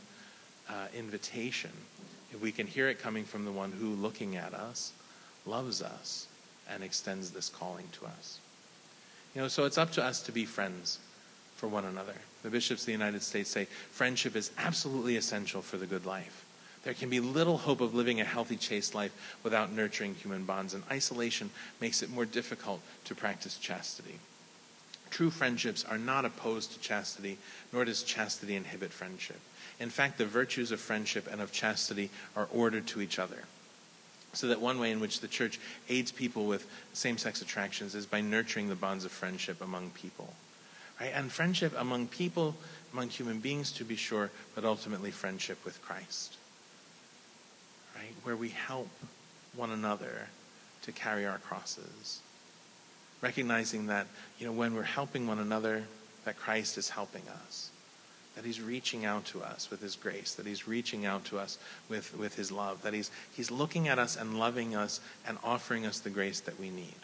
uh, 0.69 0.87
invitation, 0.97 1.71
if 2.33 2.41
we 2.41 2.53
can 2.53 2.67
hear 2.67 2.89
it 2.89 2.99
coming 2.99 3.25
from 3.25 3.45
the 3.45 3.53
one 3.53 3.73
who, 3.73 3.91
looking 3.91 4.37
at 4.37 4.55
us, 4.55 4.93
loves 5.47 5.83
us 5.83 6.27
and 6.69 6.83
extends 6.83 7.31
this 7.31 7.49
calling 7.49 7.89
to 7.93 8.07
us. 8.07 8.39
You 9.35 9.43
know, 9.43 9.49
so 9.49 9.65
it's 9.65 9.79
up 9.79 9.93
to 9.93 10.05
us 10.05 10.23
to 10.23 10.33
be 10.33 10.45
friends 10.45 10.99
for 11.57 11.69
one 11.69 11.85
another. 11.85 12.15
The 12.43 12.51
bishops 12.51 12.83
of 12.83 12.87
the 12.87 12.93
United 12.93 13.23
States 13.23 13.51
say 13.51 13.67
friendship 13.91 14.37
is 14.37 14.51
absolutely 14.59 15.17
essential 15.17 15.63
for 15.63 15.77
the 15.77 15.87
good 15.87 16.07
life. 16.07 16.45
There 16.85 16.95
can 16.95 17.09
be 17.09 17.21
little 17.21 17.59
hope 17.59 17.81
of 17.81 17.95
living 17.95 18.21
a 18.21 18.25
healthy, 18.25 18.57
chaste 18.57 18.95
life 18.95 19.39
without 19.43 19.73
nurturing 19.73 20.15
human 20.15 20.45
bonds, 20.45 20.75
and 20.75 20.83
isolation 20.91 21.51
makes 21.81 22.03
it 22.03 22.11
more 22.11 22.27
difficult 22.27 22.83
to 23.05 23.15
practice 23.15 23.57
chastity. 23.57 24.19
True 25.11 25.31
friendships 25.31 25.85
are 25.85 25.97
not 25.97 26.27
opposed 26.27 26.73
to 26.73 26.81
chastity, 26.81 27.39
nor 27.73 27.87
does 27.87 28.03
chastity 28.03 28.55
inhibit 28.55 28.93
friendship. 28.93 29.41
In 29.81 29.89
fact, 29.89 30.19
the 30.19 30.27
virtues 30.27 30.73
of 30.73 30.81
friendship 30.81 31.27
and 31.31 31.41
of 31.41 31.53
chastity 31.53 32.11
are 32.37 32.49
ordered 32.53 32.87
to 32.89 33.01
each 33.01 33.19
other. 33.19 33.45
So 34.35 34.49
that 34.49 34.61
one 34.61 34.79
way 34.79 34.91
in 34.91 35.01
which 35.01 35.21
the 35.21 35.29
church 35.29 35.59
aids 35.89 36.13
people 36.13 36.47
with 36.47 36.67
same 36.93 37.19
sex 37.19 37.41
attractions 37.41 37.95
is 37.95 38.07
by 38.07 38.21
nurturing 38.21 38.69
the 38.69 38.75
bonds 38.75 39.05
of 39.05 39.13
friendship 39.13 39.61
among 39.61 39.91
people. 39.91 40.35
Right? 41.01 41.13
And 41.15 41.31
friendship 41.31 41.73
among 41.77 42.09
people, 42.09 42.57
among 42.93 43.09
human 43.09 43.41
beings 43.41 43.73
to 43.73 43.85
be 43.85 43.97
sure, 43.97 44.31
but 44.55 44.65
ultimately 44.65 45.11
friendship 45.11 45.65
with 45.65 45.81
Christ. 45.83 46.37
Right? 47.97 48.15
Where 48.23 48.37
we 48.37 48.51
help 48.51 48.91
one 49.55 49.71
another 49.71 50.29
to 50.83 50.93
carry 50.93 51.27
our 51.27 51.39
crosses. 51.39 52.21
Recognizing 53.21 53.87
that, 53.87 54.07
you 54.39 54.47
know, 54.47 54.53
when 54.53 54.75
we're 54.75 54.83
helping 54.83 55.27
one 55.27 55.39
another, 55.39 55.85
that 56.25 56.37
Christ 56.37 56.77
is 56.77 56.91
helping 56.91 57.23
us 57.29 57.71
that 58.35 58.45
he's 58.45 58.61
reaching 58.61 59.05
out 59.05 59.25
to 59.27 59.43
us 59.43 59.71
with 59.71 59.81
his 59.81 59.97
grace, 59.97 60.35
that 60.35 60.47
he's 60.47 60.67
reaching 60.67 61.07
out 61.07 61.25
to 61.27 61.39
us 61.39 61.59
with, 61.89 62.17
with 62.17 62.35
his 62.35 62.51
love, 62.51 62.83
that 62.83 62.95
he's, 62.95 63.11
he's 63.35 63.51
looking 63.51 63.89
at 63.89 63.99
us 63.99 64.17
and 64.17 64.39
loving 64.39 64.75
us 64.75 65.01
and 65.27 65.39
offering 65.45 65.87
us 65.87 66.01
the 66.01 66.11
grace 66.11 66.41
that 66.41 66.59
we 66.59 66.71
need. 66.71 66.95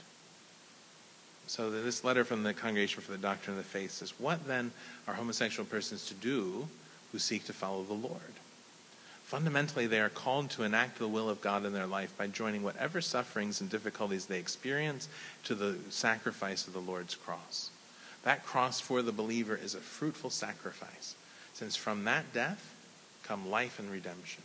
So 1.46 1.70
this 1.70 2.04
letter 2.04 2.24
from 2.24 2.42
the 2.42 2.54
Congregation 2.54 3.02
for 3.02 3.10
the 3.10 3.18
Doctrine 3.18 3.56
of 3.56 3.62
the 3.62 3.68
Faith 3.68 3.92
says, 3.92 4.14
What 4.18 4.46
then 4.46 4.70
are 5.06 5.14
homosexual 5.14 5.66
persons 5.66 6.06
to 6.06 6.14
do 6.14 6.68
who 7.10 7.18
seek 7.18 7.44
to 7.46 7.52
follow 7.52 7.82
the 7.82 7.92
Lord? 7.92 8.20
Fundamentally, 9.24 9.86
they 9.86 10.00
are 10.00 10.08
called 10.08 10.50
to 10.50 10.64
enact 10.64 10.98
the 10.98 11.08
will 11.08 11.28
of 11.28 11.40
God 11.40 11.64
in 11.64 11.72
their 11.72 11.86
life 11.86 12.16
by 12.16 12.26
joining 12.26 12.64
whatever 12.64 13.00
sufferings 13.00 13.60
and 13.60 13.70
difficulties 13.70 14.26
they 14.26 14.38
experience 14.38 15.08
to 15.44 15.54
the 15.54 15.76
sacrifice 15.88 16.66
of 16.66 16.72
the 16.72 16.80
Lord's 16.80 17.14
cross. 17.14 17.70
That 18.24 18.44
cross 18.44 18.80
for 18.80 19.02
the 19.02 19.12
believer 19.12 19.58
is 19.60 19.74
a 19.74 19.78
fruitful 19.78 20.30
sacrifice 20.30 21.14
since 21.60 21.76
from 21.76 22.04
that 22.04 22.32
death 22.32 22.74
come 23.22 23.50
life 23.50 23.78
and 23.78 23.90
redemption. 23.90 24.42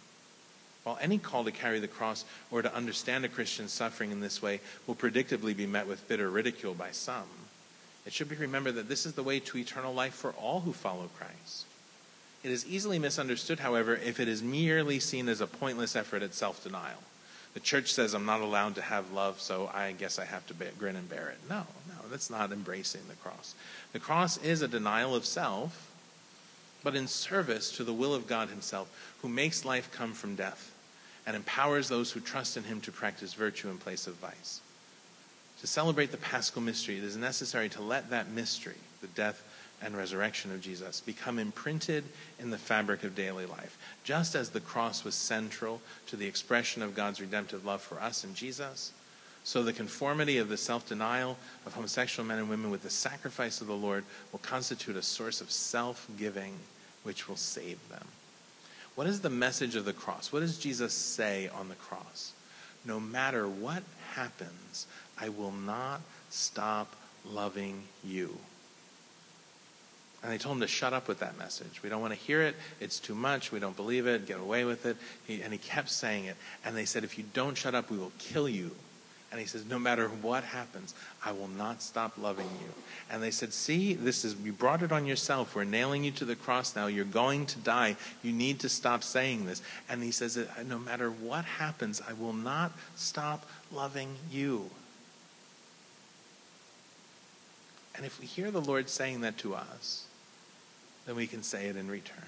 While 0.84 0.98
any 1.00 1.18
call 1.18 1.46
to 1.46 1.52
carry 1.52 1.80
the 1.80 1.88
cross 1.88 2.26
or 2.52 2.62
to 2.62 2.76
understand 2.76 3.24
a 3.24 3.30
Christian's 3.30 3.72
suffering 3.72 4.12
in 4.12 4.20
this 4.20 4.42
way 4.42 4.60
will 4.86 4.96
predictably 4.96 5.56
be 5.56 5.66
met 5.66 5.88
with 5.88 6.10
bitter 6.10 6.30
ridicule 6.30 6.74
by 6.74 6.92
some, 6.92 7.24
it 8.06 8.12
should 8.12 8.28
be 8.28 8.36
remembered 8.36 8.76
that 8.76 8.90
this 8.90 9.06
is 9.06 9.14
the 9.14 9.24
way 9.24 9.40
to 9.40 9.58
eternal 9.58 9.94
life 9.94 10.14
for 10.14 10.32
all 10.32 10.60
who 10.60 10.74
follow 10.74 11.10
Christ. 11.18 11.66
It 12.44 12.52
is 12.52 12.68
easily 12.68 13.00
misunderstood, 13.00 13.62
however, 13.62 13.96
if 13.96 14.20
it 14.20 14.28
is 14.28 14.44
merely 14.44 15.00
seen 15.00 15.30
as 15.30 15.40
a 15.40 15.48
pointless 15.48 15.96
effort 15.96 16.22
at 16.22 16.34
self 16.34 16.62
denial. 16.66 17.00
The 17.54 17.62
church 17.62 17.94
says 17.94 18.14
I'm 18.14 18.26
not 18.26 18.42
allowed 18.42 18.76
to 18.76 18.82
have 18.82 19.14
love, 19.14 19.40
so 19.40 19.72
I 19.74 19.94
guess 19.94 20.20
I 20.20 20.26
have 20.26 20.46
to 20.48 20.54
grin 20.78 20.98
and 20.98 21.10
bear 21.10 21.30
it. 21.30 21.50
No, 21.50 21.66
no, 21.88 22.10
that's 22.12 22.30
not 22.30 22.52
embracing 22.52 23.08
the 23.08 23.16
cross. 23.16 23.56
The 23.94 24.00
cross 24.00 24.36
is 24.36 24.62
a 24.62 24.68
denial 24.68 25.16
of 25.16 25.26
self 25.26 25.85
but 26.86 26.96
in 26.96 27.08
service 27.08 27.72
to 27.72 27.84
the 27.84 27.92
will 27.92 28.14
of 28.14 28.28
God 28.28 28.50
Himself, 28.50 28.88
who 29.24 29.28
makes 29.28 29.66
life 29.66 29.92
come 29.92 30.14
from 30.14 30.36
death 30.36 30.72
and 31.26 31.36
empowers 31.36 31.90
those 31.90 32.12
who 32.12 32.20
trust 32.20 32.58
in 32.58 32.64
Him 32.64 32.80
to 32.82 32.92
practice 32.92 33.34
virtue 33.34 33.70
in 33.70 33.80
place 33.80 34.06
of 34.06 34.14
vice. 34.14 34.62
To 35.62 35.68
celebrate 35.68 36.12
the 36.12 36.18
paschal 36.18 36.62
mystery, 36.62 37.00
it 37.00 37.04
is 37.04 37.18
necessary 37.18 37.70
to 37.70 37.82
let 37.82 38.12
that 38.12 38.30
mystery, 38.30 38.76
the 39.02 39.08
death 39.08 39.44
and 39.82 39.98
resurrection 39.98 40.52
of 40.52 40.62
Jesus, 40.62 41.02
become 41.02 41.40
imprinted 41.40 42.04
in 42.40 42.52
the 42.52 42.58
fabric 42.60 43.04
of 43.04 43.16
daily 43.16 43.48
life. 43.48 43.80
Just 44.04 44.36
as 44.36 44.52
the 44.52 44.60
cross 44.60 45.04
was 45.04 45.16
central 45.16 45.82
to 46.06 46.16
the 46.16 46.28
expression 46.28 46.84
of 46.84 46.94
God's 46.94 47.20
redemptive 47.20 47.66
love 47.66 47.82
for 47.82 48.00
us 48.00 48.24
in 48.24 48.36
Jesus, 48.36 48.92
so 49.44 49.64
the 49.64 49.74
conformity 49.74 50.38
of 50.38 50.50
the 50.50 50.58
self 50.58 50.88
denial 50.88 51.38
of 51.66 51.74
homosexual 51.74 52.28
men 52.28 52.38
and 52.38 52.50
women 52.50 52.70
with 52.70 52.84
the 52.84 52.92
sacrifice 52.92 53.60
of 53.60 53.66
the 53.66 53.74
Lord 53.74 54.04
will 54.32 54.40
constitute 54.40 54.96
a 54.96 55.02
source 55.02 55.42
of 55.42 55.50
self 55.50 56.08
giving 56.16 56.54
which 57.06 57.30
will 57.30 57.36
save 57.36 57.80
them. 57.90 58.08
What 58.96 59.08
is 59.08 59.22
the 59.22 59.30
message 59.30 59.76
of 59.76 59.86
the 59.86 59.94
cross? 59.94 60.32
What 60.32 60.40
does 60.42 60.58
Jesus 60.58 60.94
say 60.94 61.50
on 61.50 61.70
the 61.70 61.76
cross? 61.76 62.34
no 62.86 63.00
matter 63.00 63.48
what 63.48 63.84
happens, 64.14 64.88
I 65.18 65.30
will 65.30 65.52
not 65.52 66.02
stop 66.30 66.96
loving 67.26 67.84
you. 68.04 68.38
And 70.24 70.32
they 70.32 70.38
told 70.38 70.56
him 70.56 70.62
to 70.62 70.68
shut 70.68 70.94
up 70.94 71.08
with 71.08 71.20
that 71.20 71.38
message. 71.38 71.84
We 71.84 71.90
don't 71.90 72.02
want 72.02 72.14
to 72.14 72.20
hear 72.20 72.42
it. 72.42 72.56
It's 72.80 73.00
too 73.00 73.14
much. 73.14 73.52
We 73.52 73.60
don't 73.60 73.76
believe 73.76 74.08
it. 74.08 74.26
Get 74.26 74.40
away 74.40 74.64
with 74.64 74.86
it. 74.86 74.98
He, 75.28 75.42
and 75.42 75.54
he 75.54 75.60
kept 75.60 75.90
saying 75.90 76.26
it. 76.26 76.36
And 76.64 76.76
they 76.76 76.86
said, 76.86 77.04
if 77.04 77.18
you 77.18 77.26
don't 77.34 77.56
shut 77.56 77.76
up, 77.76 77.92
we 77.92 77.98
will 77.98 78.12
kill 78.18 78.50
you. 78.50 78.72
And 79.36 79.42
he 79.42 79.48
says, 79.48 79.66
no 79.66 79.78
matter 79.78 80.08
what 80.08 80.46
happens, 80.46 80.94
I 81.22 81.34
will 81.34 81.50
not 81.50 81.82
stop 81.82 82.18
loving 82.18 82.48
you. 82.62 82.70
And 83.12 83.22
they 83.22 83.32
said, 83.32 83.52
see, 83.52 83.94
this 83.94 84.24
is, 84.24 84.34
you 84.36 84.54
brought 84.54 84.82
it 84.82 84.94
on 84.94 85.06
yourself. 85.06 85.58
We're 85.58 85.66
nailing 85.66 86.06
you 86.06 86.12
to 86.12 86.24
the 86.24 86.38
cross 86.38 86.74
now. 86.74 86.88
You're 86.88 87.04
going 87.04 87.46
to 87.48 87.60
die. 87.60 87.98
You 88.24 88.32
need 88.32 88.62
to 88.62 88.70
stop 88.70 89.04
saying 89.04 89.46
this. 89.46 89.62
And 89.90 90.02
he 90.02 90.12
says, 90.12 90.38
uh, 90.38 90.48
no 90.66 90.80
matter 90.80 91.12
what 91.12 91.44
happens, 91.44 92.02
I 92.08 92.14
will 92.14 92.32
not 92.32 92.72
stop 92.96 93.46
loving 93.74 94.16
you. 94.32 94.70
And 97.94 98.06
if 98.06 98.22
we 98.22 98.28
hear 98.28 98.52
the 98.52 98.62
Lord 98.62 98.88
saying 98.88 99.20
that 99.20 99.38
to 99.40 99.54
us, 99.54 100.08
then 101.06 101.18
we 101.18 101.28
can 101.28 101.44
say 101.44 101.66
it 101.66 101.76
in 101.76 101.92
return. 101.92 102.24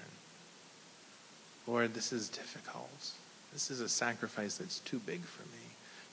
Lord, 1.66 1.94
this 1.94 2.12
is 2.12 2.28
difficult. 2.28 3.12
This 3.54 3.70
is 3.70 3.80
a 3.80 3.88
sacrifice 3.88 4.58
that's 4.58 4.80
too 4.80 4.98
big 4.98 5.22
for 5.22 5.44
me. 5.44 5.57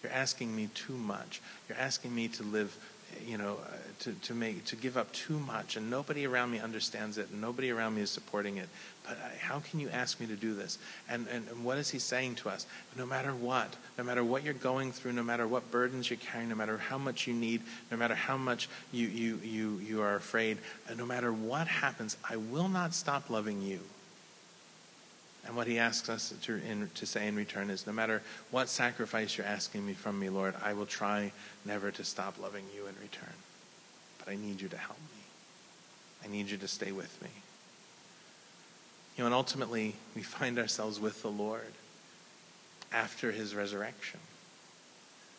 You're 0.05 0.13
asking 0.13 0.55
me 0.55 0.69
too 0.75 0.93
much. 0.93 1.41
You're 1.67 1.79
asking 1.79 2.13
me 2.13 2.27
to 2.27 2.43
live, 2.43 2.77
you 3.25 3.39
know, 3.39 3.57
uh, 3.65 3.75
to, 4.01 4.11
to 4.11 4.35
make 4.35 4.63
to 4.65 4.75
give 4.75 4.97
up 4.97 5.11
too 5.13 5.39
much, 5.39 5.77
and 5.77 5.89
nobody 5.89 6.27
around 6.27 6.51
me 6.51 6.59
understands 6.59 7.17
it, 7.17 7.29
and 7.31 7.41
nobody 7.41 7.71
around 7.71 7.95
me 7.95 8.03
is 8.03 8.11
supporting 8.11 8.57
it. 8.57 8.69
But 9.07 9.17
how 9.39 9.61
can 9.61 9.79
you 9.79 9.89
ask 9.89 10.19
me 10.19 10.27
to 10.27 10.35
do 10.35 10.53
this? 10.53 10.77
And, 11.09 11.25
and 11.31 11.47
and 11.47 11.65
what 11.65 11.79
is 11.79 11.89
He 11.89 11.97
saying 11.97 12.35
to 12.35 12.49
us? 12.49 12.67
No 12.95 13.07
matter 13.07 13.31
what, 13.31 13.75
no 13.97 14.03
matter 14.03 14.23
what 14.23 14.43
you're 14.43 14.53
going 14.53 14.91
through, 14.91 15.13
no 15.13 15.23
matter 15.23 15.47
what 15.47 15.71
burdens 15.71 16.07
you're 16.07 16.17
carrying, 16.17 16.49
no 16.49 16.55
matter 16.55 16.77
how 16.77 16.99
much 16.99 17.25
you 17.25 17.33
need, 17.33 17.63
no 17.89 17.97
matter 17.97 18.13
how 18.13 18.37
much 18.37 18.69
you 18.91 19.07
you 19.07 19.39
you 19.43 19.79
you 19.79 20.01
are 20.03 20.13
afraid, 20.13 20.59
no 20.95 21.07
matter 21.07 21.33
what 21.33 21.67
happens, 21.67 22.15
I 22.29 22.35
will 22.35 22.69
not 22.69 22.93
stop 22.93 23.31
loving 23.31 23.63
you. 23.63 23.79
And 25.45 25.55
what 25.55 25.67
he 25.67 25.77
asks 25.77 26.09
us 26.09 26.33
to, 26.43 26.55
in, 26.55 26.89
to 26.95 27.05
say 27.05 27.27
in 27.27 27.35
return 27.35 27.69
is 27.69 27.85
no 27.85 27.93
matter 27.93 28.21
what 28.49 28.67
sacrifice 28.67 29.37
you're 29.37 29.45
asking 29.45 29.85
me 29.85 29.93
from 29.93 30.19
me, 30.19 30.29
Lord, 30.29 30.55
I 30.63 30.73
will 30.73 30.87
try 30.87 31.31
never 31.65 31.91
to 31.91 32.03
stop 32.03 32.39
loving 32.41 32.65
you 32.75 32.87
in 32.87 32.95
return. 33.01 33.33
But 34.17 34.29
I 34.29 34.35
need 34.35 34.59
you 34.59 34.67
to 34.69 34.77
help 34.77 34.97
me. 34.97 35.21
I 36.23 36.31
need 36.31 36.49
you 36.49 36.57
to 36.57 36.67
stay 36.67 36.91
with 36.91 37.21
me. 37.21 37.29
You 39.15 39.21
know, 39.21 39.27
and 39.27 39.35
ultimately, 39.35 39.95
we 40.15 40.23
find 40.23 40.57
ourselves 40.57 40.99
with 40.99 41.21
the 41.21 41.29
Lord 41.29 41.73
after 42.91 43.31
his 43.31 43.53
resurrection. 43.53 44.19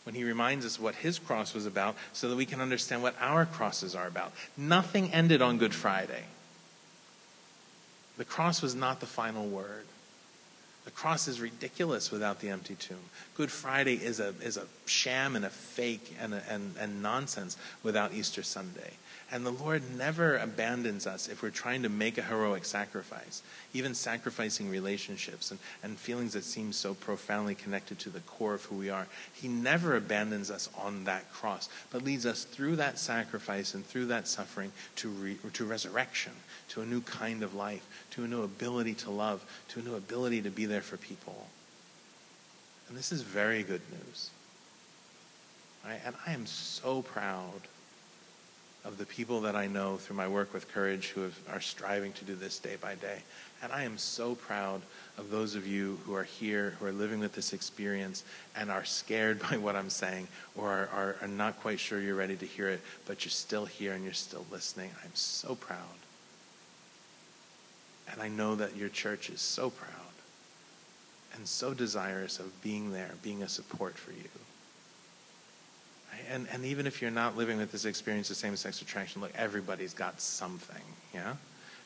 When 0.04 0.14
he 0.14 0.22
reminds 0.22 0.64
us 0.64 0.78
what 0.78 0.94
his 0.94 1.18
cross 1.18 1.52
was 1.52 1.66
about, 1.66 1.96
so 2.12 2.28
that 2.28 2.36
we 2.36 2.46
can 2.46 2.60
understand 2.60 3.02
what 3.02 3.16
our 3.20 3.44
crosses 3.44 3.96
are 3.96 4.06
about. 4.06 4.32
Nothing 4.56 5.12
ended 5.12 5.42
on 5.42 5.58
Good 5.58 5.74
Friday. 5.74 6.24
The 8.16 8.24
cross 8.24 8.62
was 8.62 8.74
not 8.74 9.00
the 9.00 9.06
final 9.06 9.46
word. 9.46 9.84
The 10.86 10.92
cross 10.92 11.26
is 11.26 11.40
ridiculous 11.40 12.12
without 12.12 12.38
the 12.38 12.48
empty 12.48 12.76
tomb. 12.76 13.10
Good 13.34 13.50
Friday 13.50 13.94
is 13.94 14.20
a, 14.20 14.28
is 14.40 14.56
a 14.56 14.66
sham 14.86 15.34
and 15.34 15.44
a 15.44 15.50
fake 15.50 16.16
and, 16.20 16.32
a, 16.32 16.42
and, 16.48 16.76
and 16.78 17.02
nonsense 17.02 17.56
without 17.82 18.14
Easter 18.14 18.44
Sunday. 18.44 18.92
And 19.32 19.44
the 19.44 19.50
Lord 19.50 19.82
never 19.98 20.36
abandons 20.36 21.04
us 21.04 21.26
if 21.28 21.42
we're 21.42 21.50
trying 21.50 21.82
to 21.82 21.88
make 21.88 22.16
a 22.16 22.22
heroic 22.22 22.64
sacrifice, 22.64 23.42
even 23.74 23.92
sacrificing 23.92 24.70
relationships 24.70 25.50
and, 25.50 25.58
and 25.82 25.98
feelings 25.98 26.34
that 26.34 26.44
seem 26.44 26.72
so 26.72 26.94
profoundly 26.94 27.56
connected 27.56 27.98
to 28.00 28.10
the 28.10 28.20
core 28.20 28.54
of 28.54 28.64
who 28.66 28.76
we 28.76 28.88
are. 28.88 29.08
He 29.34 29.48
never 29.48 29.96
abandons 29.96 30.48
us 30.48 30.68
on 30.78 31.04
that 31.04 31.32
cross, 31.32 31.68
but 31.90 32.04
leads 32.04 32.24
us 32.24 32.44
through 32.44 32.76
that 32.76 33.00
sacrifice 33.00 33.74
and 33.74 33.84
through 33.84 34.06
that 34.06 34.28
suffering 34.28 34.70
to, 34.96 35.08
re, 35.08 35.36
to 35.54 35.64
resurrection, 35.64 36.32
to 36.68 36.82
a 36.82 36.86
new 36.86 37.00
kind 37.00 37.42
of 37.42 37.52
life, 37.52 37.84
to 38.12 38.22
a 38.22 38.28
new 38.28 38.42
ability 38.42 38.94
to 38.94 39.10
love, 39.10 39.44
to 39.70 39.80
a 39.80 39.82
new 39.82 39.96
ability 39.96 40.42
to 40.42 40.50
be 40.50 40.66
there 40.66 40.82
for 40.82 40.98
people. 40.98 41.48
And 42.88 42.96
this 42.96 43.10
is 43.10 43.22
very 43.22 43.64
good 43.64 43.82
news. 43.90 44.30
Right? 45.84 46.00
And 46.06 46.14
I 46.24 46.32
am 46.32 46.46
so 46.46 47.02
proud 47.02 47.62
of 48.86 48.98
the 48.98 49.06
people 49.06 49.40
that 49.40 49.56
I 49.56 49.66
know 49.66 49.96
through 49.96 50.16
my 50.16 50.28
work 50.28 50.54
with 50.54 50.72
Courage 50.72 51.08
who 51.08 51.22
have, 51.22 51.38
are 51.50 51.60
striving 51.60 52.12
to 52.14 52.24
do 52.24 52.36
this 52.36 52.58
day 52.58 52.76
by 52.80 52.94
day. 52.94 53.22
And 53.62 53.72
I 53.72 53.82
am 53.82 53.98
so 53.98 54.36
proud 54.36 54.80
of 55.18 55.30
those 55.30 55.56
of 55.56 55.66
you 55.66 55.98
who 56.04 56.14
are 56.14 56.24
here, 56.24 56.76
who 56.78 56.86
are 56.86 56.92
living 56.92 57.18
with 57.18 57.32
this 57.32 57.52
experience 57.52 58.22
and 58.54 58.70
are 58.70 58.84
scared 58.84 59.40
by 59.50 59.56
what 59.56 59.74
I'm 59.74 59.90
saying 59.90 60.28
or 60.54 60.70
are, 60.70 60.88
are, 60.92 61.16
are 61.22 61.28
not 61.28 61.60
quite 61.60 61.80
sure 61.80 62.00
you're 62.00 62.14
ready 62.14 62.36
to 62.36 62.46
hear 62.46 62.68
it, 62.68 62.80
but 63.06 63.24
you're 63.24 63.30
still 63.30 63.64
here 63.64 63.92
and 63.92 64.04
you're 64.04 64.12
still 64.12 64.46
listening. 64.52 64.90
I'm 65.04 65.14
so 65.14 65.56
proud. 65.56 65.80
And 68.12 68.22
I 68.22 68.28
know 68.28 68.54
that 68.54 68.76
your 68.76 68.88
church 68.88 69.30
is 69.30 69.40
so 69.40 69.70
proud 69.70 69.90
and 71.34 71.48
so 71.48 71.74
desirous 71.74 72.38
of 72.38 72.62
being 72.62 72.92
there, 72.92 73.14
being 73.22 73.42
a 73.42 73.48
support 73.48 73.98
for 73.98 74.12
you. 74.12 74.28
And, 76.30 76.46
and 76.52 76.64
even 76.64 76.86
if 76.86 77.00
you're 77.02 77.10
not 77.10 77.36
living 77.36 77.58
with 77.58 77.72
this 77.72 77.84
experience 77.84 78.30
of 78.30 78.36
same 78.36 78.56
sex 78.56 78.82
attraction, 78.82 79.20
look, 79.20 79.32
everybody's 79.36 79.94
got 79.94 80.20
something, 80.20 80.82
yeah? 81.14 81.34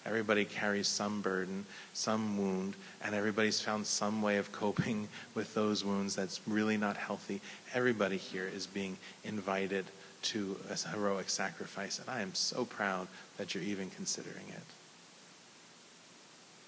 Everybody 0.07 0.47
carries 0.47 0.89
some 0.89 1.21
burden, 1.21 1.67
some 1.93 2.39
wound, 2.39 2.75
and 3.05 3.15
everybody's 3.15 3.61
found 3.61 3.87
some 3.87 4.23
way 4.23 4.39
of 4.39 4.51
coping 4.51 5.09
with 5.35 5.55
those 5.55 5.85
wounds 5.85 6.17
that's 6.17 6.41
really 6.47 6.77
not 6.77 6.97
healthy. 6.97 7.41
Everybody 7.75 8.17
here 8.17 8.51
is 8.53 8.67
being 8.67 8.97
invited 9.25 9.85
to 10.23 10.59
a 10.71 10.89
heroic 10.89 11.29
sacrifice, 11.29 11.99
and 11.99 12.09
I 12.09 12.21
am 12.21 12.35
so 12.35 12.65
proud 12.65 13.09
that 13.37 13.55
you're 13.55 13.65
even 13.65 13.91
considering 13.91 14.49
it. 14.49 14.63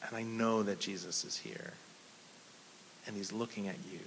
And 0.06 0.16
I 0.16 0.22
know 0.22 0.62
that 0.62 0.80
Jesus 0.80 1.24
is 1.24 1.36
here, 1.38 1.72
and 3.06 3.16
he's 3.16 3.32
looking 3.32 3.68
at 3.68 3.76
you, 3.90 4.00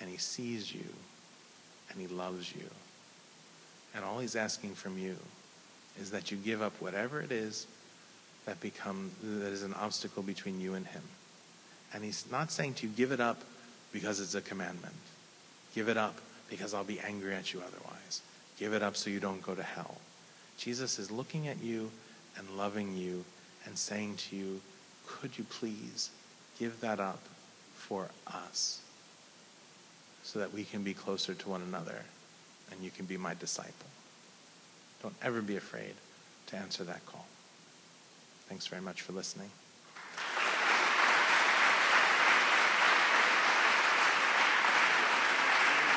and 0.00 0.10
he 0.10 0.16
sees 0.16 0.74
you, 0.74 0.84
and 1.90 2.00
he 2.00 2.06
loves 2.06 2.54
you. 2.54 2.68
And 3.94 4.04
all 4.04 4.18
he's 4.18 4.36
asking 4.36 4.74
from 4.74 4.98
you 4.98 5.16
is 6.00 6.10
that 6.10 6.30
you 6.30 6.36
give 6.36 6.62
up 6.62 6.72
whatever 6.80 7.20
it 7.20 7.32
is 7.32 7.66
that 8.46 8.60
become 8.60 9.10
that 9.22 9.52
is 9.52 9.62
an 9.62 9.74
obstacle 9.74 10.22
between 10.22 10.60
you 10.60 10.74
and 10.74 10.86
him. 10.86 11.02
And 11.92 12.04
he's 12.04 12.30
not 12.30 12.50
saying 12.50 12.74
to 12.74 12.86
you 12.86 12.92
give 12.92 13.12
it 13.12 13.20
up 13.20 13.40
because 13.92 14.20
it's 14.20 14.34
a 14.34 14.40
commandment. 14.40 14.94
Give 15.74 15.88
it 15.88 15.96
up 15.96 16.16
because 16.48 16.74
I'll 16.74 16.84
be 16.84 17.00
angry 17.00 17.34
at 17.34 17.52
you 17.52 17.60
otherwise. 17.60 18.22
Give 18.58 18.72
it 18.72 18.82
up 18.82 18.96
so 18.96 19.10
you 19.10 19.20
don't 19.20 19.42
go 19.42 19.54
to 19.54 19.62
hell. 19.62 19.98
Jesus 20.56 20.98
is 20.98 21.10
looking 21.10 21.46
at 21.46 21.62
you 21.62 21.90
and 22.36 22.48
loving 22.56 22.96
you 22.96 23.24
and 23.64 23.78
saying 23.78 24.16
to 24.16 24.36
you, 24.36 24.60
could 25.06 25.38
you 25.38 25.44
please 25.44 26.10
give 26.58 26.80
that 26.80 27.00
up 27.00 27.20
for 27.74 28.08
us? 28.26 28.80
So 30.28 30.40
that 30.40 30.52
we 30.52 30.62
can 30.62 30.82
be 30.82 30.92
closer 30.92 31.32
to 31.32 31.48
one 31.48 31.62
another 31.62 32.02
and 32.70 32.82
you 32.82 32.90
can 32.90 33.06
be 33.06 33.16
my 33.16 33.32
disciple. 33.32 33.72
Don't 35.02 35.14
ever 35.22 35.40
be 35.40 35.56
afraid 35.56 35.94
to 36.48 36.56
answer 36.56 36.84
that 36.84 37.06
call. 37.06 37.24
Thanks 38.46 38.66
very 38.66 38.82
much 38.82 39.00
for 39.00 39.12
listening. 39.14 39.48